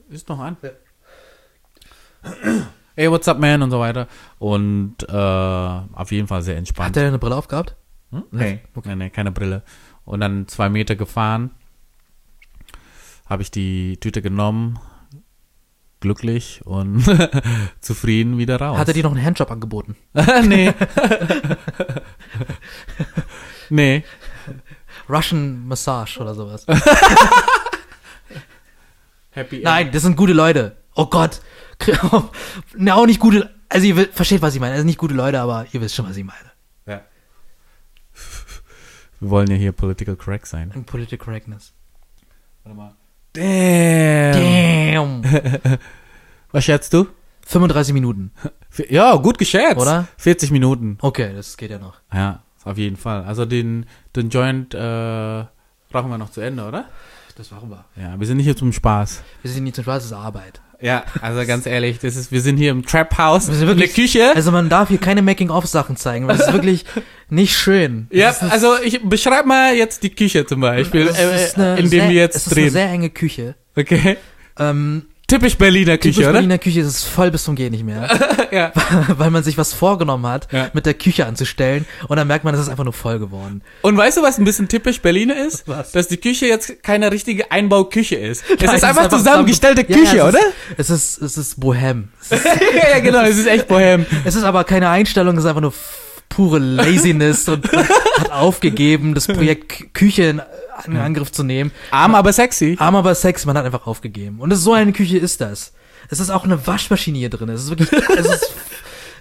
Ist 0.09 0.29
noch 0.29 0.39
an? 0.39 0.57
Hey, 2.97 3.11
what's 3.11 3.27
up, 3.27 3.41
man? 3.41 3.61
Und 3.61 3.73
so 3.73 3.81
weiter. 3.81 4.07
Und 4.39 4.95
äh, 5.09 5.13
auf 5.13 6.13
jeden 6.13 6.29
Fall 6.29 6.43
sehr 6.43 6.57
entspannt. 6.57 6.91
Hat 6.91 6.97
der 6.97 7.09
eine 7.09 7.19
Brille 7.19 7.35
aufgehabt? 7.35 7.75
Hm? 8.11 8.23
Nee, 8.31 8.61
nee, 8.85 8.95
nee, 8.95 9.11
keine 9.11 9.33
Brille. 9.33 9.65
Und 10.05 10.21
dann 10.21 10.47
zwei 10.47 10.69
Meter 10.69 10.95
gefahren, 10.95 11.51
habe 13.27 13.43
ich 13.43 13.51
die 13.51 13.97
Tüte 13.97 14.23
genommen, 14.23 14.79
glücklich 16.05 16.61
und 16.67 17.03
zufrieden 17.81 18.37
wieder 18.37 18.61
raus. 18.61 18.77
Hat 18.77 18.89
er 18.89 18.95
dir 18.95 19.05
noch 19.05 19.13
einen 19.13 19.25
Handjob 19.25 19.51
angeboten? 19.51 19.97
nee. 20.45 20.71
nee. 23.71 24.05
Russian 25.09 25.67
Massage 25.67 26.21
oder 26.21 26.35
sowas. 26.35 26.67
Happy 29.31 29.57
End. 29.57 29.65
Nein, 29.65 29.91
das 29.93 30.03
sind 30.03 30.15
gute 30.15 30.35
Leute. 30.35 30.77
Oh 30.95 31.07
Gott. 31.07 31.41
Ne, 32.77 32.95
auch 32.95 33.07
nicht 33.07 33.19
gute, 33.19 33.51
also 33.71 33.87
ihr 33.87 34.07
versteht, 34.13 34.43
was 34.43 34.55
ich 34.55 34.61
meine. 34.61 34.75
Also 34.75 34.85
nicht 34.85 34.99
gute 34.99 35.15
Leute, 35.15 35.41
aber 35.41 35.67
ihr 35.73 35.81
wisst 35.81 35.95
schon, 35.95 36.07
was 36.07 36.19
ich 36.19 36.25
meine. 36.25 36.53
Ja. 36.87 37.01
Wir 39.21 39.31
wollen 39.31 39.51
ja 39.51 39.57
hier 39.57 39.73
political 39.73 40.17
correct 40.17 40.47
sein. 40.47 40.71
In 40.75 40.85
Political 40.85 41.25
Correctness. 41.25 41.73
Warte 42.63 42.77
mal. 42.77 42.95
Damn. 43.35 45.23
Damn. 45.23 45.23
Was 46.53 46.65
schätzt 46.65 46.93
du? 46.95 47.07
35 47.47 47.93
Minuten. 47.95 48.33
Ja, 48.89 49.15
gut 49.15 49.39
geschätzt. 49.39 49.77
Oder? 49.77 50.09
40 50.17 50.51
Minuten. 50.51 50.99
Okay, 51.01 51.33
das 51.33 51.57
geht 51.57 51.71
ja 51.71 51.79
noch. 51.79 52.01
Ja, 52.13 52.43
auf 52.65 52.77
jeden 52.77 52.97
Fall. 52.97 53.23
Also 53.23 53.45
den, 53.45 53.87
den 54.17 54.31
Joint 54.31 54.75
äh, 54.75 55.45
brauchen 55.91 56.11
wir 56.11 56.19
noch 56.19 56.31
zu 56.31 56.41
Ende, 56.41 56.67
oder? 56.67 56.87
Das 57.37 57.53
machen 57.53 57.71
wir. 57.71 57.85
Ja, 57.95 58.19
wir 58.19 58.27
sind 58.27 58.39
nicht 58.39 58.47
hier 58.47 58.57
zum 58.57 58.73
Spaß. 58.73 59.23
Wir 59.43 59.51
sind 59.53 59.63
nicht 59.63 59.77
zum 59.77 59.85
Spaß, 59.85 59.99
das 59.99 60.07
ist 60.07 60.13
Arbeit. 60.13 60.61
Ja, 60.81 61.05
also 61.23 61.47
ganz 61.47 61.67
ehrlich, 61.67 61.99
das 61.99 62.17
ist, 62.17 62.31
wir 62.33 62.41
sind 62.41 62.57
hier 62.57 62.71
im 62.71 62.85
Trap 62.85 63.17
House, 63.19 63.49
Wir 63.49 63.55
sind 63.55 63.69
in 63.69 63.77
der 63.79 63.87
wirklich- 63.89 63.95
Küche. 64.13 64.33
Also 64.35 64.51
man 64.51 64.69
darf 64.69 64.89
hier 64.89 64.99
keine 64.99 65.23
Making-of-Sachen 65.23 65.97
zeigen, 65.97 66.27
weil 66.29 66.37
das 66.37 66.49
ist 66.49 66.53
wirklich 66.55 66.85
nicht 67.31 67.57
schön. 67.57 68.07
ja, 68.11 68.29
Das 68.29 68.43
ist, 68.43 68.53
also 68.53 68.75
ich 68.83 69.01
beschreib 69.03 69.47
mal 69.47 69.75
jetzt 69.75 70.03
die 70.03 70.11
Küche 70.11 70.45
zum 70.47 70.61
Beispiel, 70.61 71.07
es 71.09 71.19
ist 71.19 71.59
äh, 71.59 71.61
eine 71.61 71.71
in 71.79 71.83
dem 71.85 71.89
sehr, 71.89 72.09
wir 72.11 72.17
jetzt 72.21 72.37
es 72.37 72.47
ist 72.47 72.53
eine 72.53 72.63
drehen. 72.63 72.73
sehr 72.73 72.89
enge 72.91 73.11
Küche. 73.11 73.55
Okay. 73.77 74.17
Ähm, 74.59 75.07
typisch 75.27 75.57
Berliner 75.57 75.97
Küche, 75.99 76.13
Typisch 76.15 76.25
oder? 76.25 76.33
Berliner 76.35 76.59
Küche 76.59 76.81
ist 76.81 76.87
es 76.87 77.03
voll 77.05 77.31
bis 77.31 77.45
zum 77.45 77.55
Gehen 77.57 77.73
nicht 77.73 77.85
mehr. 77.85 78.09
Ja. 78.55 78.71
Weil 79.19 79.31
man 79.33 79.43
sich 79.43 79.59
was 79.59 79.73
vorgenommen 79.73 80.27
hat, 80.29 80.47
Ja. 80.53 80.71
mit 80.75 80.87
der 80.87 80.95
Küche 80.95 81.27
anzustellen 81.27 81.87
und 82.07 82.17
dann 82.19 82.29
merkt 82.29 82.45
man, 82.45 82.55
es 82.55 82.61
ist 82.61 82.69
einfach 82.69 82.85
nur 82.85 82.93
voll 82.93 83.19
geworden. 83.19 83.63
Und 83.83 83.97
weißt 83.97 84.19
du, 84.19 84.23
was 84.23 84.39
ein 84.39 84.45
bisschen 84.45 84.69
typisch 84.69 85.01
Berliner 85.01 85.37
ist? 85.45 85.67
Was? 85.67 85.91
Dass 85.91 86.07
die 86.07 86.19
Küche 86.19 86.47
jetzt 86.47 86.83
keine 86.85 87.11
richtige 87.11 87.51
Einbauküche 87.51 88.15
ist. 88.17 88.45
Es 88.61 88.61
Nein, 88.67 88.77
ist 88.77 88.85
einfach 88.85 89.09
zusammengestellte 89.09 89.85
Ja, 89.89 89.97
Küche, 89.99 90.17
ja, 90.19 90.29
es 90.29 90.35
oder? 90.35 90.45
Ist, 90.77 90.91
es 90.91 91.19
ist, 91.19 91.23
es 91.23 91.37
ist 91.37 91.61
Bohem. 91.61 92.09
Es 92.21 92.31
ist, 92.33 92.45
ja, 92.93 93.01
genau, 93.01 93.23
es 93.23 93.37
ist 93.39 93.47
echt 93.47 93.67
bohem. 93.67 94.07
es 94.25 94.37
ist 94.37 94.45
aber 94.45 94.63
keine 94.63 94.89
Einstellung, 94.89 95.37
es 95.37 95.43
ist 95.45 95.49
einfach 95.49 95.61
nur 95.63 95.75
pure 96.29 96.59
Laziness 96.61 97.49
und 97.49 97.71
hat 97.73 98.31
aufgegeben, 98.31 99.15
das 99.15 99.27
Projekt 99.27 99.73
Kü- 99.73 99.87
Küche 99.93 100.23
in, 100.25 100.43
in 100.87 100.97
Angriff 100.97 101.33
zu 101.33 101.43
nehmen. 101.43 101.71
Arm, 101.91 102.15
aber 102.15 102.33
sexy. 102.33 102.77
Arm 102.79 102.97
aber 102.97 103.15
Sex, 103.15 103.47
man 103.47 103.57
hat 103.57 103.65
einfach 103.65 103.87
aufgegeben. 103.87 104.41
Und 104.41 104.55
so 104.55 104.73
eine 104.73 104.93
Küche 104.93 105.19
ist 105.19 105.41
das. 105.41 105.73
Es 106.11 106.21
ist 106.21 106.31
auch 106.31 106.45
eine 106.45 106.67
Waschmaschine 106.67 107.19
hier 107.19 107.31
drin. 107.31 107.49
Es 107.49 107.65
ist 107.65 107.71
wirklich, 107.71 107.91
es 108.19 108.27
ist, 108.27 108.53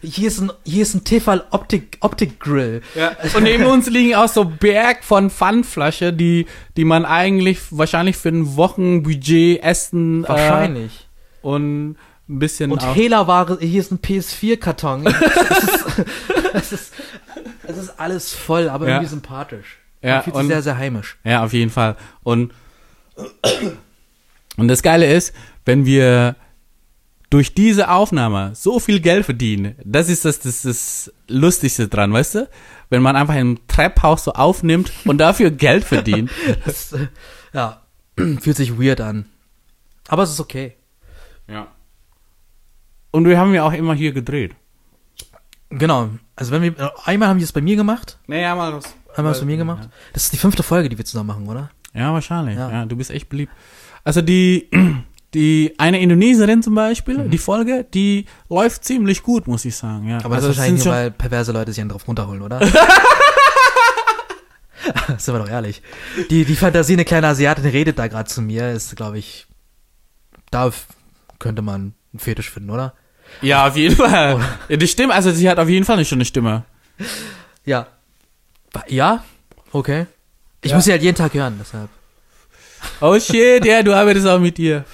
hier 0.01 0.27
ist 0.27 0.39
ein, 0.41 0.51
hier 0.65 0.81
ist 0.83 0.93
ein 0.95 1.03
Tefal 1.03 1.45
Optik, 1.51 1.97
Optik 2.01 2.39
Grill. 2.39 2.81
Ja. 2.95 3.13
Und 3.35 3.43
neben 3.43 3.65
uns 3.65 3.89
liegen 3.89 4.15
auch 4.15 4.27
so 4.27 4.43
Berg 4.45 5.03
von 5.03 5.29
Pfandflasche, 5.29 6.11
die, 6.11 6.45
die 6.75 6.83
man 6.85 7.05
eigentlich 7.05 7.59
wahrscheinlich 7.71 8.17
für 8.17 8.29
ein 8.29 8.55
Wochenbudget 8.57 9.61
essen 9.63 10.27
Wahrscheinlich. 10.27 10.91
Äh, 10.91 11.47
und 11.47 11.91
ein 12.29 12.39
bisschen 12.39 12.71
Und 12.71 12.83
auch. 12.83 12.95
Hehlerware, 12.95 13.57
hier 13.59 13.81
ist 13.81 13.91
ein 13.91 13.99
PS4-Karton. 13.99 15.05
es, 15.07 15.11
ist, 15.61 15.99
es, 16.53 16.71
ist, 16.71 16.93
es 17.67 17.77
ist 17.77 17.99
alles 17.99 18.33
voll, 18.33 18.69
aber 18.69 18.87
Ja. 18.87 18.93
irgendwie 18.95 19.09
sympathisch. 19.09 19.77
Ja, 20.03 20.15
Man 20.15 20.23
fühlt 20.23 20.35
sich 20.35 20.47
sehr, 20.47 20.61
sehr 20.61 20.77
heimisch. 20.77 21.17
Ja, 21.23 21.43
auf 21.43 21.53
jeden 21.53 21.71
Fall. 21.71 21.95
Und, 22.23 22.53
und 24.57 24.67
das 24.67 24.83
Geile 24.83 25.11
ist, 25.11 25.33
wenn 25.65 25.85
wir 25.85 26.35
durch 27.29 27.55
diese 27.55 27.89
Aufnahme 27.89 28.51
so 28.53 28.79
viel 28.79 28.99
Geld 28.99 29.25
verdienen, 29.25 29.75
das 29.83 30.09
ist 30.09 30.25
das, 30.25 30.39
das, 30.39 30.61
das 30.61 31.11
Lustigste 31.27 31.87
dran, 31.87 32.13
weißt 32.13 32.35
du? 32.35 32.49
Wenn 32.89 33.01
man 33.01 33.15
einfach 33.15 33.35
im 33.35 33.65
Trap-Haus 33.67 34.25
so 34.25 34.33
aufnimmt 34.33 34.91
und 35.05 35.17
dafür 35.17 35.49
Geld 35.49 35.83
verdient. 35.83 36.29
Das, 36.65 36.93
äh, 36.93 37.07
ja, 37.53 37.81
fühlt 38.15 38.57
sich 38.57 38.79
weird 38.79 39.01
an. 39.01 39.25
Aber 40.09 40.23
es 40.23 40.31
ist 40.31 40.39
okay. 40.39 40.75
Ja. 41.47 41.67
Und 43.11 43.25
wir 43.25 43.39
haben 43.39 43.53
ja 43.53 43.63
auch 43.63 43.73
immer 43.73 43.93
hier 43.95 44.11
gedreht. 44.11 44.55
Genau. 45.69 46.09
Also 46.35 46.51
wenn 46.51 46.61
wir, 46.61 46.93
einmal 47.05 47.29
haben 47.29 47.37
die 47.37 47.43
es 47.45 47.51
bei 47.51 47.61
mir 47.61 47.75
gemacht, 47.75 48.19
Naja, 48.27 48.55
mal 48.55 48.73
was. 48.73 48.95
Einmal 49.17 49.33
hast 49.33 49.41
du 49.41 49.45
mir 49.45 49.57
gemacht. 49.57 49.89
Das 50.13 50.23
ist 50.25 50.33
die 50.33 50.37
fünfte 50.37 50.63
Folge, 50.63 50.89
die 50.89 50.97
wir 50.97 51.05
zusammen 51.05 51.27
machen, 51.27 51.47
oder? 51.47 51.69
Ja, 51.93 52.13
wahrscheinlich. 52.13 52.55
Ja. 52.57 52.71
Ja. 52.71 52.85
du 52.85 52.95
bist 52.95 53.11
echt 53.11 53.29
beliebt. 53.29 53.51
Also 54.03 54.21
die, 54.21 54.69
die 55.33 55.73
eine 55.77 55.99
Indonesierin 56.01 56.63
zum 56.63 56.75
Beispiel, 56.75 57.27
die 57.29 57.37
Folge, 57.37 57.85
die 57.93 58.25
läuft 58.49 58.83
ziemlich 58.85 59.21
gut, 59.23 59.47
muss 59.47 59.65
ich 59.65 59.75
sagen. 59.75 60.09
Ja. 60.09 60.17
Aber 60.23 60.35
also 60.35 60.47
das 60.47 60.55
ist 60.55 60.55
es 60.55 60.59
wahrscheinlich 60.59 60.85
nur, 60.85 60.93
schon- 60.93 61.03
weil 61.03 61.11
perverse 61.11 61.51
Leute 61.51 61.71
sich 61.73 61.81
einen 61.81 61.89
drauf 61.89 62.07
runterholen, 62.07 62.41
oder? 62.41 62.59
Sind 65.17 65.33
wir 65.33 65.39
doch 65.39 65.49
ehrlich. 65.49 65.81
Die, 66.29 66.45
die 66.45 66.55
Fantasie, 66.55 66.93
eine 66.93 67.05
kleine 67.05 67.27
Asiatin 67.27 67.65
redet 67.65 67.97
da 67.99 68.07
gerade 68.07 68.29
zu 68.29 68.41
mir, 68.41 68.71
ist, 68.71 68.95
glaube 68.95 69.17
ich, 69.17 69.47
da 70.51 70.71
könnte 71.39 71.61
man 71.61 71.93
einen 72.11 72.19
Fetisch 72.19 72.49
finden, 72.49 72.69
oder? 72.69 72.93
Ja, 73.41 73.67
auf 73.67 73.77
jeden 73.77 73.95
Fall. 73.95 74.39
Ja, 74.67 74.77
die 74.77 74.87
Stimme, 74.87 75.13
also 75.13 75.31
sie 75.31 75.49
hat 75.49 75.57
auf 75.57 75.69
jeden 75.69 75.85
Fall 75.85 75.95
eine 75.95 76.05
schöne 76.05 76.25
Stimme. 76.25 76.65
Ja. 77.65 77.87
Ja? 78.87 79.23
Okay. 79.71 80.07
Ich 80.61 80.71
Ja. 80.71 80.77
muss 80.77 80.85
sie 80.85 80.91
halt 80.91 81.01
jeden 81.01 81.17
Tag 81.17 81.33
hören, 81.33 81.57
deshalb. 81.59 81.89
Oh 83.01 83.17
shit, 83.19 83.65
ja, 83.65 83.81
du 83.83 83.93
arbeitest 83.95 84.27
auch 84.27 84.39
mit 84.39 84.59
ihr. 84.59 84.85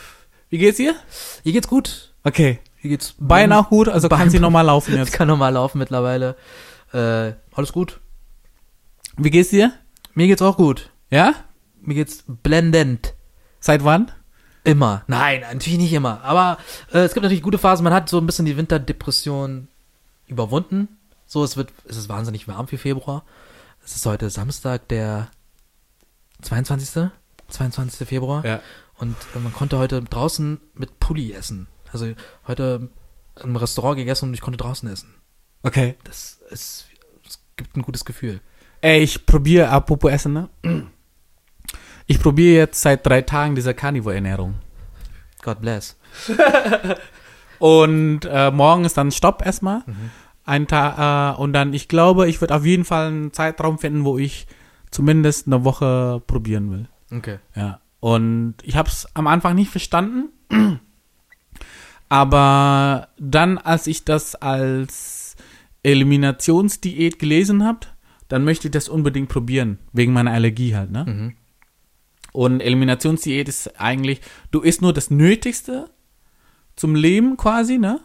Wie 0.50 0.58
geht's 0.58 0.80
ihr? 0.80 0.96
Ihr 1.44 1.54
geht's 1.54 1.68
gut. 1.68 2.14
Okay. 2.24 2.60
Ihr 2.82 2.92
geht's 2.92 3.16
Bein 3.20 3.52
auch 3.52 3.70
gut, 3.70 3.90
also 3.90 4.10
kann 4.10 4.20
Bein- 4.20 4.30
sie 4.30 4.40
nochmal 4.40 4.66
laufen 4.66 4.92
Ich 4.94 5.00
jetzt. 5.00 5.12
kann 5.14 5.28
normal 5.28 5.54
laufen 5.54 5.78
mittlerweile. 5.80 6.36
Äh, 6.94 7.34
alles 7.54 7.72
gut. 7.74 8.00
Wie 9.18 9.30
geht's 9.30 9.50
dir? 9.50 9.74
Mir 10.14 10.28
geht's 10.28 10.42
auch 10.42 10.58
gut. 10.58 10.90
Ja? 11.10 11.34
Mir 11.82 11.96
geht's 11.96 12.24
blendend. 12.28 13.14
Seit 13.60 13.84
wann? 13.84 14.12
Immer. 14.64 15.04
Nein, 15.08 15.42
natürlich 15.52 15.80
nicht 15.80 15.94
immer. 15.94 16.22
Aber 16.24 16.58
äh, 16.94 17.00
es 17.00 17.14
gibt 17.14 17.24
natürlich 17.24 17.44
gute 17.44 17.58
Phasen. 17.58 17.84
Man 17.84 17.94
hat 17.94 18.10
so 18.10 18.18
ein 18.18 18.26
bisschen 18.26 18.46
die 18.46 18.58
Winterdepression 18.58 19.68
überwunden. 20.28 20.88
So, 21.26 21.44
es 21.44 21.58
wird, 21.58 21.72
es 21.88 21.98
ist 21.98 22.10
wahnsinnig 22.10 22.48
warm 22.48 22.68
für 22.68 22.78
Februar. 22.78 23.24
Es 23.90 23.96
ist 23.96 24.06
heute 24.06 24.30
Samstag, 24.30 24.88
der 24.90 25.32
22. 26.44 27.10
22. 27.48 28.08
Februar. 28.08 28.46
Ja. 28.46 28.62
Und 29.00 29.16
äh, 29.36 29.40
man 29.40 29.52
konnte 29.52 29.80
heute 29.80 30.00
draußen 30.04 30.62
mit 30.76 31.00
Pulli 31.00 31.34
essen. 31.34 31.68
Also 31.92 32.14
heute 32.46 32.90
im 33.42 33.56
Restaurant 33.56 33.98
gegessen 33.98 34.26
und 34.26 34.36
ich 34.36 34.42
konnte 34.42 34.58
draußen 34.58 34.88
essen. 34.88 35.16
Okay. 35.64 35.96
Das 36.04 36.40
ist, 36.52 36.86
es 37.26 37.40
gibt 37.58 37.76
ein 37.76 37.82
gutes 37.82 38.06
Gefühl. 38.06 38.42
Ey, 38.82 39.02
ich 39.02 39.26
probiere, 39.26 39.70
apropos 39.70 40.12
Essen, 40.12 40.34
ne? 40.34 40.50
Ich 42.06 42.20
probiere 42.22 42.60
jetzt 42.60 42.80
seit 42.80 43.04
drei 43.08 43.24
Tagen 43.24 43.56
diese 43.56 43.74
Carnivore-Ernährung. 43.74 44.60
God 45.42 45.62
bless. 45.62 45.98
Und 47.58 48.22
äh, 48.24 48.52
morgen 48.52 48.86
ist 48.86 48.98
dann 48.98 49.12
Stopp 49.12 49.44
erstmal. 49.44 49.82
Ein 50.50 50.66
Tag, 50.66 51.38
äh, 51.38 51.40
und 51.40 51.54
dann, 51.54 51.74
ich 51.74 51.88
glaube, 51.88 52.28
ich 52.28 52.42
würde 52.42 52.56
auf 52.56 52.66
jeden 52.66 52.84
Fall 52.84 53.08
einen 53.08 53.34
Zeitraum 53.34 53.78
finden, 53.78 54.04
wo 54.04 54.18
ich 54.18 54.48
zumindest 54.90 55.46
eine 55.46 55.64
Woche 55.64 56.24
probieren 56.26 56.72
will. 56.72 56.88
Okay. 57.16 57.38
Ja. 57.56 57.82
Und 58.00 58.56
ich 58.64 58.76
habe 58.76 58.90
es 58.90 59.08
am 59.14 59.28
Anfang 59.28 59.54
nicht 59.54 59.70
verstanden. 59.70 60.30
Aber 62.10 63.10
dann, 63.20 63.60
als 63.60 63.86
ich 63.86 64.06
das 64.06 64.34
als 64.34 65.36
Eliminationsdiät 65.84 67.20
gelesen 67.20 67.64
habe, 67.64 67.82
dann 68.28 68.44
möchte 68.44 68.70
ich 68.70 68.72
das 68.72 68.90
unbedingt 68.90 69.30
probieren. 69.30 69.78
Wegen 69.94 70.14
meiner 70.14 70.32
Allergie 70.32 70.76
halt, 70.76 70.90
ne? 70.90 71.06
Mhm. 71.06 71.36
Und 72.32 72.62
Eliminationsdiät 72.62 73.48
ist 73.48 73.80
eigentlich, 73.80 74.22
du 74.50 74.62
isst 74.62 74.82
nur 74.82 74.94
das 74.94 75.12
Nötigste 75.12 75.92
zum 76.76 76.96
Leben 76.96 77.38
quasi, 77.38 77.78
ne? 77.78 78.00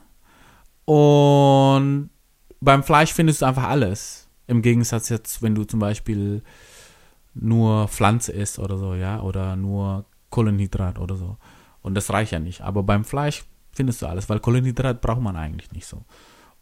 Und 0.85 2.11
beim 2.65 2.83
Fleisch 2.83 3.13
findest 3.13 3.43
du 3.43 3.47
einfach 3.47 3.69
alles. 3.69 4.29
Im 4.47 4.63
Gegensatz 4.63 5.09
jetzt, 5.09 5.43
wenn 5.43 5.55
du 5.55 5.65
zum 5.65 5.81
Beispiel 5.81 6.43
nur 7.35 7.89
Pflanze 7.89 8.33
isst 8.33 8.59
oder 8.59 8.79
so, 8.79 8.95
ja, 8.95 9.21
oder 9.21 9.57
nur 9.57 10.05
Kohlenhydrat 10.31 10.99
oder 10.99 11.17
so. 11.17 11.37
Und 11.83 11.95
das 11.95 12.11
reicht 12.11 12.33
ja 12.33 12.39
nicht. 12.39 12.63
Aber 12.63 12.83
beim 12.83 13.05
Fleisch 13.05 13.45
findest 13.73 14.03
du 14.03 14.07
alles, 14.07 14.29
weil 14.29 14.41
Kohlenhydrat 14.41 15.01
braucht 15.01 15.21
man 15.21 15.37
eigentlich 15.37 15.73
nicht 15.73 15.87
so. 15.87 16.05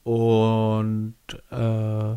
Und 0.05 1.15
äh, 1.51 2.17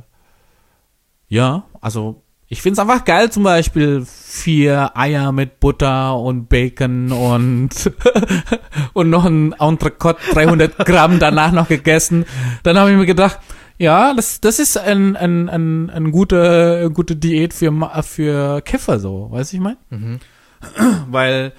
ja, 1.28 1.64
also 1.82 2.24
ich 2.48 2.62
find's 2.62 2.80
einfach 2.80 3.06
geil, 3.06 3.32
zum 3.32 3.44
Beispiel 3.44 4.06
vier 4.06 4.96
Eier 4.96 5.32
mit 5.32 5.60
Butter 5.60 6.18
und 6.18 6.48
Bacon 6.48 7.12
und, 7.12 7.70
und 8.94 9.10
noch 9.10 9.26
ein 9.26 9.54
Entrecote, 9.54 10.20
300 10.32 10.86
Gramm 10.86 11.20
danach 11.20 11.52
noch 11.52 11.68
gegessen. 11.68 12.26
Dann 12.64 12.78
habe 12.78 12.92
ich 12.92 12.98
mir 12.98 13.08
gedacht, 13.08 13.40
ja, 13.78 14.14
das, 14.14 14.40
das 14.42 14.60
ist 14.60 14.78
ein, 14.78 15.16
ein, 15.16 15.50
ein, 15.50 15.90
ein 15.90 16.12
gute, 16.12 16.90
gute 16.94 17.16
Diät 17.16 17.54
für, 17.54 17.72
für 18.04 18.62
Kiffer 18.62 19.00
so, 19.00 19.30
weißt 19.32 19.52
du, 19.54 19.58
ich 19.58 19.62
mein? 19.62 19.78
Mhm. 19.90 20.20
Weil 21.10 21.54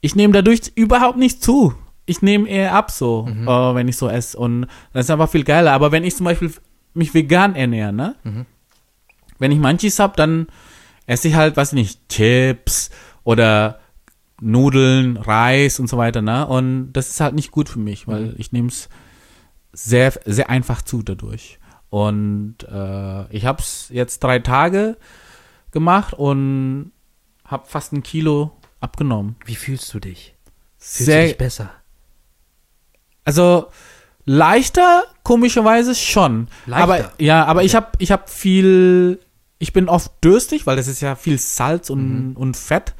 ich 0.00 0.14
nehme 0.16 0.32
dadurch 0.34 0.72
überhaupt 0.74 1.16
nicht 1.18 1.42
zu. 1.42 1.74
Ich 2.06 2.20
nehme 2.20 2.48
eher 2.48 2.74
ab 2.74 2.90
so, 2.90 3.26
Mhm. 3.26 3.48
äh, 3.48 3.74
wenn 3.74 3.88
ich 3.88 3.96
so 3.96 4.08
esse. 4.08 4.36
Und 4.38 4.66
das 4.92 5.06
ist 5.06 5.10
einfach 5.10 5.30
viel 5.30 5.44
geiler. 5.44 5.72
Aber 5.72 5.90
wenn 5.92 6.04
ich 6.04 6.14
zum 6.16 6.24
Beispiel 6.24 6.52
mich 6.92 7.14
vegan 7.14 7.54
ernähre, 7.54 7.92
ne? 7.92 8.14
Mhm. 8.24 8.44
Wenn 9.38 9.50
ich 9.52 9.58
Munchies 9.58 9.98
hab, 9.98 10.16
dann 10.16 10.46
esse 11.06 11.28
ich 11.28 11.34
halt, 11.34 11.56
weiß 11.56 11.68
ich 11.72 11.74
nicht, 11.78 12.08
Chips 12.10 12.90
oder 13.24 13.80
Nudeln, 14.40 15.16
Reis 15.16 15.80
und 15.80 15.88
so 15.88 15.96
weiter, 15.96 16.20
ne? 16.20 16.46
Und 16.46 16.92
das 16.92 17.08
ist 17.10 17.20
halt 17.20 17.34
nicht 17.34 17.50
gut 17.50 17.68
für 17.70 17.78
mich, 17.78 18.06
weil 18.06 18.26
Mhm. 18.26 18.34
ich 18.36 18.52
nehme 18.52 18.68
es 18.68 18.88
sehr, 19.74 20.12
sehr 20.24 20.48
einfach 20.48 20.80
zu 20.82 21.02
dadurch. 21.02 21.58
Und 21.90 22.56
äh, 22.70 23.26
ich 23.36 23.44
habe 23.44 23.60
es 23.60 23.88
jetzt 23.90 24.22
drei 24.24 24.38
Tage 24.38 24.96
gemacht 25.70 26.14
und 26.14 26.92
habe 27.44 27.66
fast 27.66 27.92
ein 27.92 28.02
Kilo 28.02 28.52
abgenommen. 28.80 29.36
Wie 29.44 29.54
fühlst 29.56 29.92
du 29.92 30.00
dich? 30.00 30.34
Fühlst 30.78 31.00
du 31.00 31.04
Sehr, 31.04 31.24
dich 31.26 31.38
besser? 31.38 31.70
also 33.24 33.68
leichter, 34.24 35.02
komischerweise 35.22 35.94
schon. 35.94 36.48
Leichter? 36.66 36.82
Aber 36.82 37.12
ja, 37.18 37.44
aber 37.44 37.62
ich 37.64 37.74
habe 37.74 37.88
ich 37.98 38.10
habe 38.12 38.24
viel 38.28 39.20
ich 39.58 39.72
bin 39.72 39.88
oft 39.88 40.12
dürstig, 40.22 40.66
weil 40.66 40.76
das 40.76 40.88
ist 40.88 41.00
ja 41.00 41.14
viel 41.16 41.38
Salz 41.38 41.88
und, 41.90 42.30
Mhm. 42.30 42.36
und 42.36 42.56
Fett. 42.56 42.94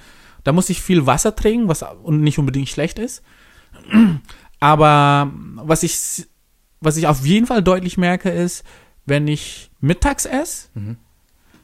Da 0.44 0.52
muss 0.52 0.70
ich 0.70 0.80
viel 0.80 1.04
Wasser 1.06 1.34
trinken, 1.36 1.68
was 1.68 1.82
und 2.02 2.20
nicht 2.20 2.38
unbedingt 2.38 2.68
schlecht 2.68 2.98
ist. 2.98 3.22
Aber 4.60 5.30
was 5.56 5.82
ich 5.82 6.26
was 6.84 6.96
ich 6.96 7.06
auf 7.06 7.24
jeden 7.26 7.46
Fall 7.46 7.62
deutlich 7.62 7.96
merke 7.98 8.30
ist, 8.30 8.64
wenn 9.06 9.26
ich 9.28 9.70
mittags 9.80 10.24
esse, 10.26 10.68
Mhm. 10.74 10.96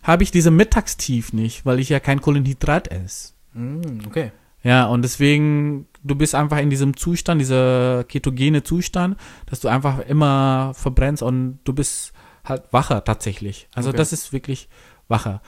habe 0.02 0.22
ich 0.22 0.30
diese 0.30 0.50
Mittagstief 0.50 1.32
nicht, 1.32 1.64
weil 1.66 1.78
ich 1.78 1.88
ja 1.88 2.00
kein 2.00 2.20
Kohlenhydrat 2.20 2.88
esse. 2.88 3.32
Mm, 3.54 4.00
okay. 4.06 4.32
Ja, 4.62 4.86
und 4.86 5.02
deswegen, 5.02 5.86
du 6.04 6.14
bist 6.14 6.34
einfach 6.34 6.58
in 6.58 6.68
diesem 6.70 6.96
Zustand, 6.96 7.40
dieser 7.40 8.04
ketogene 8.04 8.62
Zustand, 8.62 9.16
dass 9.46 9.60
du 9.60 9.68
einfach 9.68 10.00
immer 10.00 10.72
verbrennst 10.74 11.22
und 11.22 11.60
du 11.64 11.72
bist 11.72 12.12
halt 12.44 12.64
wacher 12.72 13.02
tatsächlich. 13.04 13.68
Also 13.74 13.88
Okay. 13.90 13.96
das 13.98 14.12
ist 14.12 14.32
wirklich 14.32 14.68
wacher. 15.08 15.40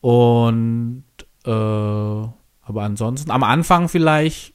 Und 0.00 1.04
äh, 1.44 1.50
aber 1.50 2.82
ansonsten, 2.82 3.30
am 3.32 3.42
Anfang 3.42 3.88
vielleicht 3.88 4.54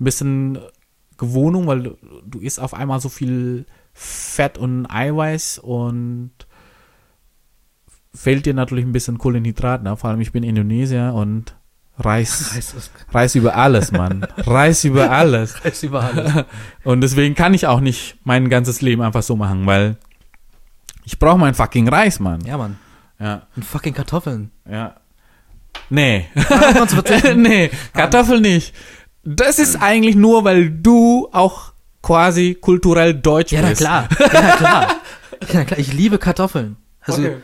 ein 0.00 0.04
bisschen 0.04 0.58
Gewohnung, 1.22 1.68
weil 1.68 1.82
du, 1.84 1.96
du 2.26 2.40
isst 2.40 2.58
auf 2.58 2.74
einmal 2.74 3.00
so 3.00 3.08
viel 3.08 3.64
Fett 3.94 4.58
und 4.58 4.86
Eiweiß 4.86 5.60
und 5.60 6.32
fehlt 8.12 8.44
dir 8.44 8.54
natürlich 8.54 8.84
ein 8.84 8.92
bisschen 8.92 9.18
Kohlenhydrat, 9.18 9.84
ne? 9.84 9.96
vor 9.96 10.10
allem 10.10 10.20
ich 10.20 10.32
bin 10.32 10.42
Indonesier 10.42 11.12
und 11.14 11.54
Reis, 11.96 12.52
Reis 12.56 12.90
Reis 13.12 13.34
über 13.36 13.54
alles, 13.54 13.92
Mann. 13.92 14.26
Reis 14.38 14.82
über 14.84 15.10
alles. 15.10 15.64
Reis 15.64 15.82
über 15.84 16.02
alles. 16.02 16.44
Und 16.84 17.02
deswegen 17.02 17.34
kann 17.34 17.52
ich 17.52 17.66
auch 17.66 17.80
nicht 17.80 18.16
mein 18.24 18.48
ganzes 18.48 18.80
Leben 18.80 19.02
einfach 19.02 19.22
so 19.22 19.36
machen, 19.36 19.66
weil 19.66 19.98
ich 21.04 21.18
brauche 21.18 21.38
meinen 21.38 21.54
fucking 21.54 21.88
Reis, 21.88 22.18
Mann. 22.18 22.40
Ja, 22.46 22.56
Mann. 22.56 22.78
Ja, 23.20 23.46
Und 23.54 23.64
fucking 23.64 23.94
Kartoffeln. 23.94 24.50
ja. 24.68 24.96
Nee. 25.90 26.26
Verzichten. 26.34 27.42
nee, 27.42 27.70
Kartoffel 27.92 28.40
nicht. 28.40 28.74
Das 29.24 29.58
ist 29.58 29.76
eigentlich 29.76 30.16
nur, 30.16 30.44
weil 30.44 30.70
du 30.70 31.01
auch 31.32 31.72
quasi 32.02 32.54
kulturell 32.60 33.14
deutsch 33.14 33.52
Ja, 33.52 33.62
na 33.62 33.68
bist. 33.68 33.80
klar. 33.80 34.08
Ja, 34.32 34.40
na 34.42 34.56
klar. 34.56 34.88
Ja, 35.48 35.54
na 35.54 35.64
klar. 35.64 35.78
Ich 35.78 35.92
liebe 35.92 36.18
Kartoffeln. 36.18 36.76
Also, 37.00 37.22
Okay. 37.22 37.36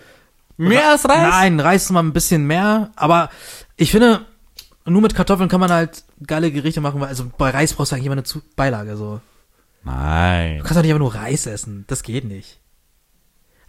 Mehr 0.60 0.90
als 0.90 1.08
Reis? 1.08 1.18
Nein, 1.30 1.60
Reis 1.60 1.84
ist 1.84 1.90
mal 1.90 2.02
ein 2.02 2.12
bisschen 2.12 2.44
mehr, 2.44 2.90
aber 2.96 3.30
ich 3.76 3.92
finde, 3.92 4.22
nur 4.84 5.00
mit 5.02 5.14
Kartoffeln 5.14 5.48
kann 5.48 5.60
man 5.60 5.70
halt 5.70 6.02
geile 6.26 6.50
Gerichte 6.50 6.80
machen, 6.80 7.00
weil 7.00 7.06
also 7.08 7.30
bei 7.38 7.50
Reis 7.50 7.74
brauchst 7.74 7.92
du 7.92 7.94
eigentlich 7.96 8.06
immer 8.06 8.14
eine 8.14 8.24
Zu 8.24 8.42
Beilage 8.56 8.96
so. 8.96 9.20
Nein. 9.84 10.56
Du 10.58 10.62
kannst 10.64 10.76
doch 10.76 10.82
nicht 10.82 10.90
einfach 10.90 10.98
nur 10.98 11.14
Reis 11.14 11.46
essen. 11.46 11.84
Das 11.86 12.02
geht 12.02 12.24
nicht. 12.24 12.58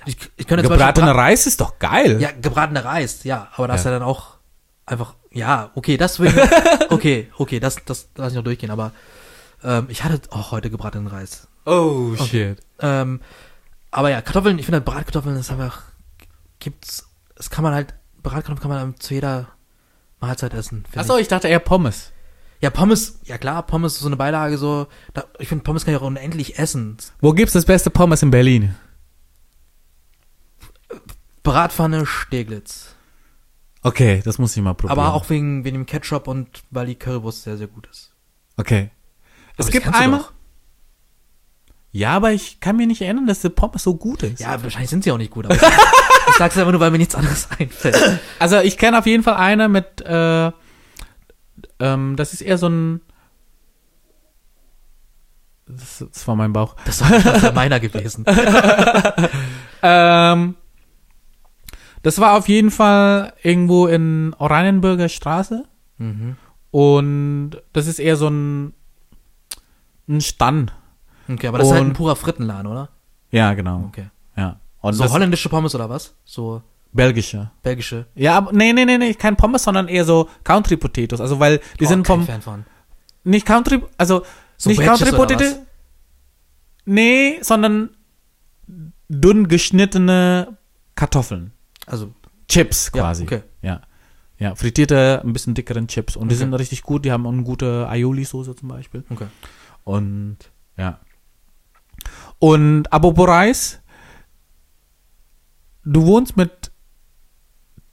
Ich, 0.06 0.18
ich 0.38 0.48
könnte 0.48 0.68
Gebratener 0.68 1.14
Reis 1.14 1.46
ist 1.46 1.62
doch 1.62 1.78
geil. 1.78 2.20
Ja, 2.20 2.30
gebratener 2.32 2.84
Reis, 2.86 3.24
ja, 3.24 3.50
aber 3.56 3.68
das 3.68 3.82
ist 3.82 3.86
Ja. 3.86 3.92
ja 3.92 4.00
dann 4.00 4.08
auch 4.08 4.38
einfach, 4.88 5.14
ja, 5.32 5.70
okay, 5.76 5.98
das 5.98 6.20
will 6.20 6.30
ich, 6.36 6.90
okay, 6.92 7.30
okay, 7.38 7.60
das, 7.60 7.76
das 7.86 8.08
lass 8.16 8.32
ich 8.32 8.36
noch 8.38 8.44
durchgehen, 8.44 8.72
aber 8.72 8.94
ähm, 9.64 9.88
ich 9.90 10.04
hatte 10.04 10.22
auch 10.32 10.52
heute 10.52 10.70
gebratenen 10.70 11.08
Reis. 11.08 11.48
Oh, 11.66 12.16
shit. 12.16 12.60
Ähm, 12.80 13.22
aber 13.92 14.10
ja, 14.10 14.22
Kartoffeln, 14.22 14.60
ich 14.60 14.66
finde 14.66 14.82
Bratkartoffeln 14.82 15.36
ist 15.38 15.52
einfach, 15.52 15.84
gibt's, 16.60 17.08
das 17.36 17.50
kann 17.50 17.64
man 17.64 17.74
halt, 17.74 17.94
Bratkartoffeln 18.22 18.60
kann 18.60 18.70
man 18.70 19.00
zu 19.00 19.14
jeder 19.14 19.50
Mahlzeit 20.20 20.54
essen. 20.54 20.86
Achso, 20.96 21.16
ich. 21.16 21.24
ich 21.24 21.28
dachte 21.28 21.48
eher 21.48 21.60
Pommes. 21.60 22.12
Ja, 22.62 22.70
Pommes, 22.70 23.20
ja 23.24 23.38
klar, 23.38 23.64
Pommes 23.64 23.94
ist 23.94 24.02
so 24.02 24.08
eine 24.08 24.18
Beilage 24.18 24.58
so, 24.58 24.88
da, 25.14 25.24
ich 25.40 25.48
finde 25.48 25.64
Pommes 25.64 25.86
kann 25.86 25.94
ich 25.94 26.00
auch 26.00 26.06
unendlich 26.06 26.60
essen. 26.60 26.98
Wo 27.22 27.32
gibt's 27.32 27.54
das 27.54 27.66
beste 27.66 27.90
Pommes 27.90 28.22
in 28.22 28.32
Berlin? 28.32 28.76
Bratpfanne 31.44 32.06
Steglitz. 32.06 32.96
Okay, 33.82 34.22
das 34.26 34.40
muss 34.40 34.56
ich 34.56 34.62
mal 34.62 34.74
probieren. 34.74 35.00
Aber 35.00 35.14
auch 35.14 35.30
wegen, 35.30 35.64
wegen 35.64 35.78
dem 35.78 35.86
Ketchup 35.86 36.28
und 36.28 36.50
weil 36.70 36.88
die 36.88 36.96
Currywurst 36.96 37.44
sehr, 37.44 37.58
sehr 37.58 37.68
gut 37.68 37.88
ist. 37.88 38.14
Okay. 38.58 38.92
Es 39.60 39.72
gibt 39.72 39.88
einmal. 39.94 40.22
Ja, 41.92 42.12
aber 42.12 42.32
ich 42.34 42.60
kann 42.60 42.76
mir 42.78 42.86
nicht 42.88 43.02
erinnern, 43.02 43.26
dass 43.26 43.42
die 43.42 43.50
Pommes 43.50 43.84
so 43.84 43.96
gut 43.96 44.22
ist. 44.24 44.40
Ja, 44.40 44.62
wahrscheinlich 44.62 44.90
sind 44.92 45.04
sie 45.04 45.12
auch 45.12 45.18
nicht 45.18 45.32
gut, 45.32 45.46
aber 45.46 45.56
ich, 45.56 45.62
ich 46.28 46.36
sag's 46.38 46.56
einfach 46.58 46.72
nur, 46.72 46.80
weil 46.80 46.92
mir 46.92 47.00
nichts 47.00 47.16
anderes 47.16 47.48
einfällt. 47.60 48.20
Also 48.38 48.60
ich 48.60 48.78
kenne 48.78 49.00
auf 49.00 49.06
jeden 49.08 49.24
Fall 49.24 49.36
eine 49.36 49.68
mit, 49.70 50.02
äh, 50.02 50.52
ähm, 51.80 52.16
das 52.16 52.34
ist 52.34 52.42
eher 52.42 52.58
so 52.58 52.70
ein. 52.70 53.02
Das, 55.68 56.04
das 56.12 56.28
war 56.28 56.36
mein 56.36 56.52
Bauch. 56.54 56.76
Das 56.86 57.00
das 57.00 57.54
meiner 57.54 57.80
gewesen. 57.80 58.26
Ähm, 59.82 60.56
das 62.04 62.20
war 62.20 62.38
auf 62.38 62.50
jeden 62.50 62.70
Fall 62.70 63.34
irgendwo 63.44 63.88
in 63.88 64.36
Oranienburger 64.38 65.08
Straße 65.10 65.64
Mhm. 65.98 66.36
und 66.72 67.52
das 67.72 67.88
ist 67.88 68.00
eher 68.00 68.16
so 68.18 68.28
ein, 68.30 68.74
ein 70.10 70.22
Stand. 70.22 70.74
Okay, 71.32 71.48
aber 71.48 71.60
das 71.60 71.68
ist 71.68 71.74
halt 71.74 71.84
ein 71.84 71.88
Und- 71.90 71.94
purer 71.94 72.16
Frittenladen, 72.16 72.68
oder? 72.68 72.90
Ja, 73.32 73.54
genau. 73.54 73.84
Okay. 73.88 74.10
Ja. 74.36 74.60
Und 74.82 74.94
so 74.94 75.10
holländische 75.12 75.50
Pommes 75.50 75.76
oder 75.76 75.90
was? 75.90 76.16
So 76.26 76.62
belgische. 76.92 77.52
belgische? 77.62 78.08
Ja, 78.16 78.36
aber 78.38 78.52
nee, 78.52 78.74
nee, 78.74 78.86
nee, 78.86 78.98
nee, 78.98 79.14
kein 79.14 79.36
Pommes, 79.36 79.64
sondern 79.64 79.88
eher 79.88 80.06
so 80.06 80.28
Country 80.44 80.78
Potatoes. 80.78 81.22
Also 81.22 81.40
weil 81.40 81.60
die 81.80 81.86
Oh, 81.86 81.90
sind 81.90 82.08
vom 82.08 82.26
Fan 82.26 82.42
von. 82.42 82.66
nicht 83.24 83.46
Country, 83.46 83.84
also 83.98 84.24
So 84.58 84.70
nicht 84.70 84.80
Wedges 84.80 85.00
Country 85.00 85.10
oder 85.10 85.18
Potato. 85.18 85.44
was? 85.44 85.60
Nee, 86.86 87.40
sondern 87.44 87.92
dünn 89.10 89.48
geschnittene 89.48 90.58
Kartoffeln. 90.96 91.52
Also, 91.86 92.12
Chips 92.48 92.92
Ja, 92.96 93.02
quasi. 93.02 93.24
okay. 93.24 93.44
Ja. 93.62 93.82
Ja, 94.40 94.56
frittierte, 94.56 95.22
ein 95.24 95.34
bisschen 95.34 95.54
dickeren 95.54 95.88
Chips. 95.88 96.16
Und 96.16 96.30
die 96.30 96.36
Okay. 96.36 96.40
sind 96.46 96.54
richtig 96.54 96.82
gut. 96.84 97.04
Die 97.06 97.12
haben 97.12 97.28
auch 97.28 97.32
eine 97.34 97.44
gute 97.44 97.88
Aioli-Soße 97.90 98.56
zum 98.56 98.70
Beispiel. 98.70 99.04
okay. 99.10 99.28
Und 99.90 100.38
ja. 100.78 101.00
Und 102.38 102.92
apropos 102.94 103.28
Reis, 103.28 103.80
du 105.84 106.06
wohnst 106.06 106.38
mit 106.38 106.72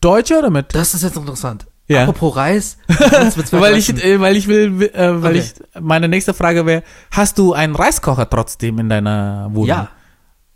Deutscher 0.03 0.41
oder 0.41 0.51
mit? 0.51 0.75
Das 0.75 0.93
ist 0.93 1.03
jetzt 1.03 1.17
interessant. 1.17 1.67
Ja. 1.89 2.03
Apropos 2.03 2.37
Reis. 2.37 2.77
weil 3.53 3.77
ich, 3.77 3.89
äh, 4.05 4.21
weil 4.21 4.37
ich 4.37 4.47
will, 4.47 4.83
äh, 4.93 5.23
weil 5.23 5.37
Okay. 5.37 5.53
ich, 5.75 5.81
meine 5.83 6.09
nächste 6.09 6.35
Frage 6.35 6.67
wäre, 6.67 6.83
hast 7.11 7.39
du 7.39 7.55
einen 7.55 7.75
Reiskocher 7.75 8.29
trotzdem 8.29 8.79
in 8.79 8.89
deiner 8.91 9.49
Wohnung? 9.53 9.69
ja, 9.69 9.89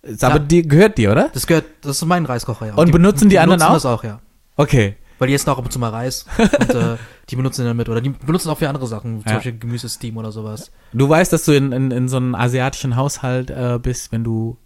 Aber 0.04 0.16
klar. 0.16 0.38
die 0.40 0.62
gehört 0.68 0.98
dir, 0.98 1.12
oder? 1.12 1.30
das 1.32 1.46
gehört, 1.46 1.64
das 1.80 1.96
ist 1.96 2.04
mein 2.04 2.26
Reiskocher, 2.26 2.66
ja. 2.66 2.74
Und 2.74 2.92
benutzen 2.92 3.28
die 3.30 3.38
anderen 3.38 3.60
benutzen 3.60 3.70
auch? 3.70 3.74
das 3.76 3.86
auch, 3.86 4.04
ja. 4.04 4.20
Okay. 4.56 4.96
Weil 5.20 5.28
die 5.28 5.34
essen 5.34 5.48
auch 5.50 5.58
ab 5.58 5.64
und 5.64 5.70
zu 5.70 5.78
mal 5.78 5.90
Reis 5.90 6.26
und 6.38 6.70
äh, 6.74 6.96
die 7.30 7.36
benutzen 7.36 7.60
den 7.60 7.68
dann 7.68 7.76
mit. 7.76 7.88
Oder 7.88 8.00
die 8.00 8.08
benutzen 8.10 8.50
auch 8.50 8.58
für 8.58 8.68
andere 8.68 8.88
Sachen, 8.88 9.20
zum 9.20 9.28
Ja. 9.28 9.34
Beispiel 9.36 9.56
Gemüsesteam 9.58 10.16
oder 10.16 10.32
sowas. 10.32 10.72
Du 10.92 11.08
weißt, 11.08 11.32
dass 11.32 11.44
du 11.44 11.52
in, 11.52 11.70
in, 11.70 11.90
in 11.92 12.08
so 12.08 12.16
einem 12.16 12.34
asiatischen 12.34 12.96
Haushalt 12.96 13.50
äh, 13.50 13.78
bist, 13.80 14.10
wenn 14.10 14.24
du 14.24 14.56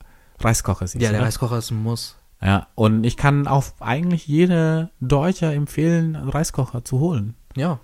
Reiskocher 0.40 0.86
siehst. 0.86 1.02
Ja, 1.02 1.10
der 1.10 1.18
oder? 1.20 1.26
Reiskocher 1.26 1.58
ist 1.58 1.70
ein 1.70 1.82
Muss. 1.82 2.16
Ja, 2.42 2.68
und 2.74 3.04
ich 3.04 3.16
kann 3.16 3.46
auch 3.46 3.64
eigentlich 3.80 4.26
jede 4.26 4.90
Deutscher 5.00 5.52
empfehlen, 5.52 6.14
einen 6.16 6.28
Reiskocher 6.28 6.84
zu 6.84 6.98
holen. 7.00 7.34
Ja. 7.56 7.78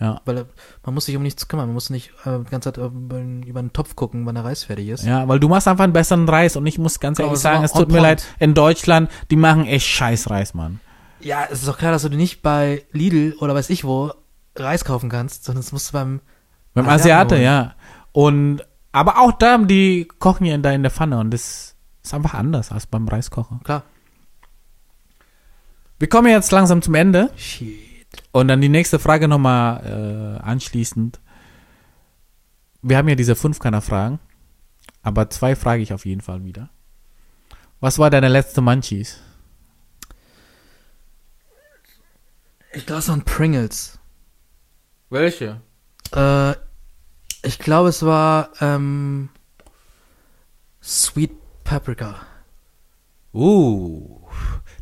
Ja. 0.00 0.20
Weil 0.24 0.38
äh, 0.38 0.44
man 0.84 0.94
muss 0.94 1.04
sich 1.06 1.14
um 1.16 1.22
nichts 1.22 1.46
kümmern. 1.46 1.66
Man 1.66 1.74
muss 1.74 1.88
nicht 1.90 2.10
äh, 2.24 2.38
die 2.40 2.50
ganze 2.50 2.72
Zeit 2.72 2.78
äh, 2.78 2.86
über, 2.86 3.18
den- 3.18 3.44
über 3.44 3.60
den 3.60 3.72
Topf 3.72 3.94
gucken, 3.94 4.26
wann 4.26 4.34
der 4.34 4.44
Reis 4.44 4.64
fertig 4.64 4.88
ist. 4.88 5.04
Ja, 5.04 5.28
weil 5.28 5.38
du 5.38 5.48
machst 5.48 5.68
einfach 5.68 5.84
einen 5.84 5.92
besseren 5.92 6.28
Reis 6.28 6.56
und 6.56 6.66
ich 6.66 6.78
muss 6.78 6.98
ganz 6.98 7.18
Genau, 7.18 7.28
ehrlich 7.28 7.40
sagen, 7.42 7.62
es 7.62 7.72
tut 7.72 7.92
mir 7.92 8.00
leid, 8.00 8.24
in 8.40 8.54
Deutschland, 8.54 9.08
die 9.30 9.36
machen 9.36 9.66
echt 9.66 9.86
scheiß 9.86 10.28
Reis, 10.30 10.54
Mann. 10.54 10.80
Ja, 11.22 11.44
es 11.50 11.60
ist 11.60 11.68
doch 11.68 11.78
klar, 11.78 11.92
dass 11.92 12.02
du 12.02 12.08
nicht 12.08 12.42
bei 12.42 12.84
Lidl 12.92 13.34
oder 13.38 13.54
weiß 13.54 13.70
ich 13.70 13.84
wo 13.84 14.12
Reis 14.56 14.84
kaufen 14.84 15.08
kannst, 15.08 15.44
sondern 15.44 15.62
das 15.62 15.72
musst 15.72 15.88
du 15.90 15.92
beim 15.94 16.20
Beim 16.74 16.88
Asiaten 16.88 17.34
Asiate, 17.34 17.34
holen. 17.36 17.44
ja. 17.44 17.74
Und, 18.12 18.62
aber 18.92 19.18
auch 19.20 19.32
da, 19.32 19.58
die 19.58 20.06
kochen 20.18 20.46
ja 20.46 20.58
da 20.58 20.70
in 20.72 20.82
der 20.82 20.90
Pfanne 20.90 21.18
und 21.18 21.30
das 21.30 21.76
ist 22.02 22.14
einfach 22.14 22.34
anders 22.34 22.72
als 22.72 22.86
beim 22.86 23.08
Reiskocher. 23.08 23.60
Klar. 23.64 23.84
Wir 25.98 26.08
kommen 26.08 26.28
jetzt 26.28 26.50
langsam 26.50 26.82
zum 26.82 26.94
Ende 26.94 27.30
Shit. 27.36 27.78
und 28.32 28.48
dann 28.48 28.60
die 28.60 28.68
nächste 28.68 28.98
Frage 28.98 29.28
nochmal 29.28 30.38
äh, 30.40 30.42
anschließend. 30.42 31.20
Wir 32.82 32.96
haben 32.96 33.08
ja 33.08 33.14
diese 33.14 33.36
fünf 33.36 33.58
Fragen, 33.58 34.18
aber 35.02 35.30
zwei 35.30 35.54
frage 35.54 35.82
ich 35.82 35.94
auf 35.94 36.04
jeden 36.04 36.20
Fall 36.20 36.44
wieder. 36.44 36.70
Was 37.80 37.98
war 37.98 38.10
deine 38.10 38.28
letzte 38.28 38.60
Munchies? 38.60 39.20
Ich 42.74 42.86
glaube, 42.86 43.00
es 43.00 43.08
waren 43.08 43.22
Pringles. 43.22 43.98
Welche? 45.10 45.60
Äh, 46.14 46.52
ich 47.42 47.58
glaube, 47.58 47.90
es 47.90 48.02
war 48.04 48.50
ähm, 48.60 49.28
Sweet 50.82 51.32
Paprika. 51.64 52.16
Uh, 53.34 54.20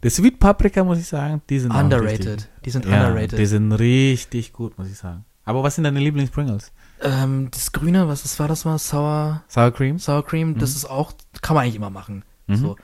die 0.02 0.10
Sweet 0.10 0.38
Paprika, 0.40 0.82
muss 0.82 0.98
ich 0.98 1.06
sagen, 1.06 1.40
die 1.48 1.58
sind 1.58 1.70
Underrated. 1.72 2.26
Richtig, 2.26 2.48
Die 2.64 2.70
sind 2.70 2.84
ja, 2.84 3.06
underrated. 3.08 3.38
die 3.38 3.46
sind 3.46 3.72
richtig 3.72 4.52
gut, 4.52 4.76
muss 4.78 4.88
ich 4.88 4.96
sagen. 4.98 5.24
Aber 5.44 5.62
was 5.62 5.74
sind 5.74 5.84
deine 5.84 6.00
Lieblings-Pringles? 6.00 6.72
ähm, 7.02 7.48
das 7.50 7.72
Grüne, 7.72 8.08
was 8.08 8.22
das 8.22 8.38
war 8.38 8.46
das 8.48 8.64
mal? 8.64 8.78
Sour, 8.78 9.42
Sour 9.48 9.72
Cream? 9.72 9.98
Sour 9.98 10.24
Cream, 10.24 10.58
das 10.58 10.76
ist 10.76 10.84
auch, 10.84 11.12
kann 11.42 11.54
man 11.54 11.64
eigentlich 11.64 11.76
immer 11.76 11.90
machen. 11.90 12.24
Mhm. 12.46 12.56
So. 12.56 12.76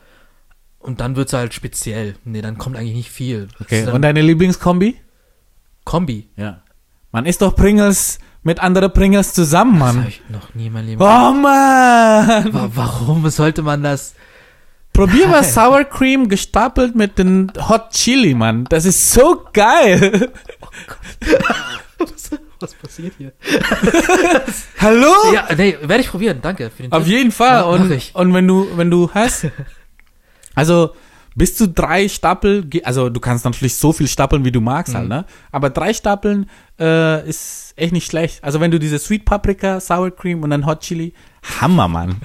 Und 0.87 1.01
dann 1.01 1.17
wird's 1.17 1.33
halt 1.33 1.53
speziell. 1.53 2.15
Nee, 2.25 2.43
dann 2.43 2.59
kommt 2.59 2.77
eigentlich 2.77 2.95
nicht 2.95 3.11
viel. 3.11 3.49
Das 3.59 3.61
Okay, 3.63 3.83
ist 3.83 3.89
und 3.89 4.03
deine 4.03 4.23
Lieblingskombi? 4.23 4.97
Kombi. 5.85 6.29
Ja. 6.37 6.63
Man 7.13 7.27
isst 7.27 7.43
doch 7.43 7.57
Pringles 7.57 8.19
mit 8.43 8.61
anderen 8.61 8.93
Pringles 8.93 9.33
zusammen, 9.35 9.79
Das 9.81 9.89
habe 9.89 9.99
Mann. 9.99 10.07
ich 10.09 10.23
noch 10.29 10.55
nie 10.55 10.67
in 10.69 10.73
meinem 10.73 10.87
Leben. 10.87 11.03
Oh, 11.03 11.33
Mann! 11.33 12.55
Wa- 12.55 12.71
Warum 12.73 13.29
sollte 13.31 13.63
man 13.63 13.83
das? 13.83 14.15
Probier 14.93 15.27
mal 15.27 15.43
Sour 15.57 15.83
Cream 15.85 16.29
gestapelt 16.29 16.95
mit 16.95 17.19
den 17.19 17.53
Hot 17.69 17.91
Chili, 17.91 18.35
Mann. 18.35 18.65
Das 18.69 18.85
ist 18.85 19.13
so 19.13 19.45
geil. 19.53 20.31
Was 22.61 22.75
passiert 22.75 23.13
hier? 23.19 23.33
Hallo? 24.81 25.13
Ja, 25.35 25.47
nee, 25.57 25.77
werde 25.83 26.01
ich 26.03 26.09
probieren. 26.11 26.39
Danke 26.41 26.71
für 26.75 26.83
den 26.85 26.93
Auf 26.93 27.03
Tipp. 27.05 27.13
jeden 27.13 27.31
Fall. 27.33 27.59
Ja, 27.59 27.63
und, 27.65 27.91
und 28.15 28.35
wenn 28.35 28.47
du, 28.49 28.67
wenn 28.77 28.91
du 28.91 29.11
hast, 29.13 29.47
also 30.57 30.91
bis 31.37 31.55
zu 31.55 31.69
drei 31.69 32.09
Stapel, 32.09 32.69
also 32.83 33.11
du 33.11 33.21
kannst 33.21 33.45
natürlich 33.45 33.77
so 33.77 33.93
viel 33.93 34.09
stapeln, 34.09 34.45
wie 34.47 34.51
du 34.53 34.61
magst 34.63 34.95
Mhm. 34.95 34.99
halt, 34.99 35.09
ne? 35.09 35.25
Aber 35.53 35.69
drei 35.71 35.93
Stapeln 35.93 36.49
äh, 36.81 37.29
ist 37.29 37.75
echt 37.77 37.93
nicht 37.93 38.07
schlecht. 38.11 38.43
Also 38.43 38.59
wenn 38.59 38.71
du 38.71 38.79
diese 38.79 38.99
Sweet 38.99 39.27
Paprika, 39.27 39.79
Sour 39.79 40.11
Cream 40.11 40.43
und 40.43 40.49
dann 40.51 40.65
Hot 40.65 40.81
Chili, 40.81 41.13
Hammer, 41.61 41.89
Mann. 41.89 42.17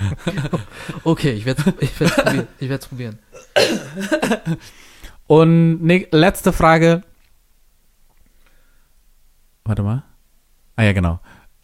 Okay, 1.03 1.31
ich 1.31 1.45
werde 1.45 1.73
ich 1.81 1.99
werd's 1.99 2.15
probieren. 2.15 2.47
Ich 2.59 2.69
werde 2.69 2.87
probieren. 2.87 3.19
Und 5.27 5.81
ne, 5.83 6.07
letzte 6.11 6.51
Frage. 6.51 7.03
Warte 9.65 9.83
mal. 9.83 10.03
Ah 10.75 10.83
ja, 10.83 10.91
genau. 10.93 11.19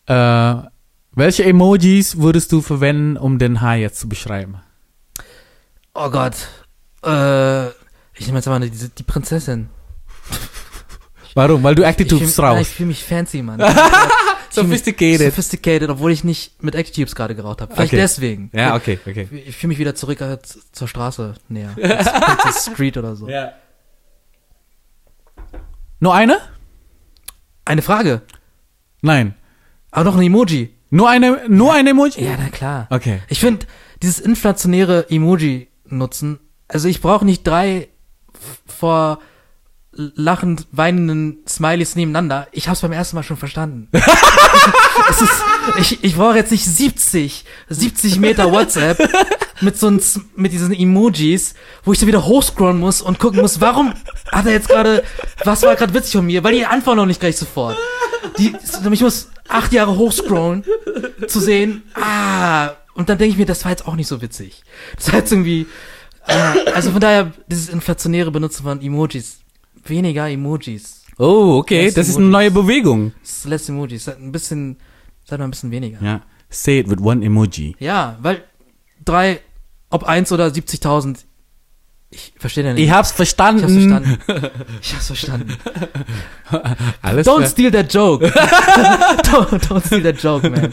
Äh, 0.06 0.68
welche 1.14 1.44
Emojis 1.46 2.18
würdest 2.20 2.52
du 2.52 2.62
verwenden, 2.62 3.18
um 3.18 3.40
den 3.40 3.62
Hai 3.62 3.82
jetzt 3.82 4.00
zu 4.00 4.08
beschreiben? 4.08 4.60
Oh 6.00 6.10
Gott. 6.12 6.36
Äh, 7.04 7.68
ich 8.14 8.26
nehme 8.28 8.38
jetzt 8.38 8.46
mal 8.46 8.60
diese, 8.60 8.90
die 8.90 9.04
Prinzessin. 9.04 9.70
Warum? 11.34 11.64
Weil 11.64 11.76
du 11.76 11.84
fühl- 11.84 12.28
ja, 12.56 12.62
Ich 12.62 12.68
fühle 12.70 12.88
mich 12.88 13.04
fancy, 13.04 13.42
Mann. 13.42 13.60
Sophisticated. 14.52 15.28
Sophisticated, 15.28 15.90
obwohl 15.90 16.12
ich 16.12 16.24
nicht 16.24 16.62
mit 16.64 16.76
Active 16.76 17.08
obwohl 17.08 17.34
geraucht 17.36 17.62
habe. 17.62 17.74
Vielleicht 17.74 17.94
Okay. 17.94 18.02
deswegen. 18.02 18.50
Ja, 18.54 18.76
okay, 18.76 19.00
okay. 19.08 19.28
Ich 19.46 19.56
fühle 19.58 19.70
mich 19.70 19.78
wieder 19.80 19.94
zurück 19.96 20.22
äh, 20.22 20.38
zur 20.72 20.88
Straße 20.88 21.34
näher. 21.50 21.76
Zur 22.44 22.74
Street 22.74 22.98
oder 22.98 23.16
so. 23.16 23.28
Ja. 23.28 23.54
Nur 26.00 26.14
eine? 26.14 26.40
Eine 27.66 27.82
Frage. 27.82 28.22
Nein. 29.02 29.36
Aber 29.92 30.06
noch 30.06 30.16
ein 30.16 30.24
Emoji. 30.24 30.74
Nur 30.90 31.10
eine, 31.10 31.44
nur 31.50 31.74
ein 31.74 31.86
Emoji? 31.88 32.24
Ja, 32.24 32.36
na 32.40 32.50
klar. 32.50 32.88
Okay. 32.90 33.22
Ich 33.30 33.40
finde, 33.40 33.66
dieses 34.02 34.20
inflationäre 34.20 35.10
Emoji 35.10 35.68
nutzen, 35.90 36.40
also 36.68 36.88
ich 36.88 37.02
brauche 37.02 37.26
nicht 37.26 37.46
drei 37.46 37.90
vor 38.66 39.20
lachend 39.92 40.68
weinenden 40.72 41.40
Smileys 41.48 41.96
nebeneinander. 41.96 42.48
Ich 42.52 42.68
habe 42.68 42.76
es 42.76 42.82
beim 42.82 42.92
ersten 42.92 43.16
Mal 43.16 43.24
schon 43.24 43.38
verstanden. 43.38 43.90
ist, 45.10 45.44
ich 45.80 46.04
ich 46.04 46.16
brauche 46.16 46.36
jetzt 46.36 46.52
nicht 46.52 46.66
70, 46.66 47.46
70 47.70 48.20
Meter 48.20 48.52
WhatsApp 48.52 49.00
mit 49.62 49.78
so 49.78 49.88
ein, 49.88 50.02
mit 50.36 50.52
diesen 50.52 50.72
Emojis, 50.72 51.56
wo 51.84 51.94
ich 51.94 52.00
so 52.00 52.06
wieder 52.06 52.26
hochscrollen 52.26 52.80
muss 52.80 53.02
und 53.02 53.18
gucken 53.18 53.42
muss, 53.42 53.60
warum 53.60 53.94
hat 54.32 54.46
er 54.46 54.52
jetzt 54.52 54.70
gerade, 54.70 55.04
was 55.44 55.64
war 55.64 55.76
gerade 55.76 55.94
witzig 55.96 56.14
von 56.14 56.26
mir, 56.26 56.44
weil 56.44 56.54
die 56.54 56.66
antworten 56.66 56.98
noch 56.98 57.06
nicht 57.08 57.20
gleich 57.20 57.38
sofort. 57.38 57.78
Die, 58.38 58.56
ich 58.92 59.02
muss 59.02 59.30
acht 59.48 59.74
Jahre 59.74 59.98
hochscrollen, 59.98 60.64
zu 61.28 61.40
sehen, 61.40 61.84
ah, 61.96 62.72
und 62.98 63.08
dann 63.10 63.18
denke 63.18 63.32
ich 63.32 63.38
mir, 63.38 63.46
das 63.46 63.64
war 63.64 63.72
jetzt 63.72 63.88
auch 63.88 63.96
nicht 63.96 64.08
so 64.08 64.22
witzig. 64.22 64.64
Das 64.98 65.12
war 65.14 65.20
jetzt 65.20 65.32
irgendwie, 65.32 65.66
ah, 66.28 66.54
also 66.76 66.92
von 66.92 67.00
daher, 67.00 67.32
dieses 67.48 67.70
inflationäre 67.70 68.32
Benutzen 68.32 68.64
von 68.64 68.82
Emojis, 68.82 69.40
weniger 69.86 70.30
Emojis, 70.30 71.04
Oh, 71.20 71.58
okay. 71.58 71.86
Less 71.86 71.96
Das 71.96 72.10
ist 72.10 72.18
eine 72.18 72.26
Emojis. 72.28 72.32
neue 72.34 72.52
Bewegung. 72.52 73.14
less 73.46 73.70
Emojis, 73.70 74.04
seid 74.06 74.20
ein 74.20 74.32
bisschen, 74.32 74.78
seid 75.26 75.40
mal 75.40 75.46
ein 75.46 75.52
bisschen 75.52 75.72
weniger. 75.72 75.98
Ja. 76.04 76.22
Say 76.50 76.80
it 76.80 76.90
with 76.90 77.00
one 77.00 77.26
emoji. 77.26 77.76
Ja, 77.80 78.18
weil 78.22 78.44
drei, 79.04 79.40
ob 79.90 80.04
eins 80.04 80.32
oder 80.32 80.46
70.000, 80.48 81.18
ich 82.12 82.34
verstehe 82.38 82.64
ja 82.66 82.74
nicht. 82.74 82.84
Ich 82.86 82.92
hab's 82.92 83.10
Ich 83.10 83.16
verstanden. 83.16 83.64
hab's 83.64 83.74
verstanden. 83.74 84.18
Ich 84.82 84.94
hab's 84.94 85.08
verstanden. 85.08 85.58
Alles 87.02 87.28
Don't 87.28 87.48
steal 87.50 87.72
that 87.72 87.92
joke. 87.94 88.26
don't, 89.24 89.60
don't 89.68 89.86
steal 89.86 90.04
that 90.04 90.22
joke, 90.24 90.50
man. 90.50 90.72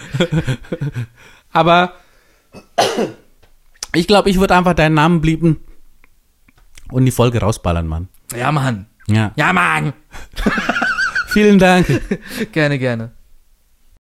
Aber 1.53 1.95
ich 3.95 4.07
glaube, 4.07 4.31
ich 4.31 4.39
würde 4.39 4.55
einfach 4.55 4.75
deinen 4.75 4.95
Namen 4.95 5.21
blieben 5.21 5.61
und 6.91 7.05
die 7.05 7.11
Folge 7.11 7.41
rausballern, 7.41 7.87
Mann. 7.87 8.09
Ja, 8.37 8.53
Mann. 8.53 8.87
Ja. 9.07 9.33
Ja, 9.37 9.53
Mann. 9.53 9.93
Vielen 11.29 11.59
Dank. 11.59 11.87
Gerne, 12.53 12.79
gerne. 12.79 13.13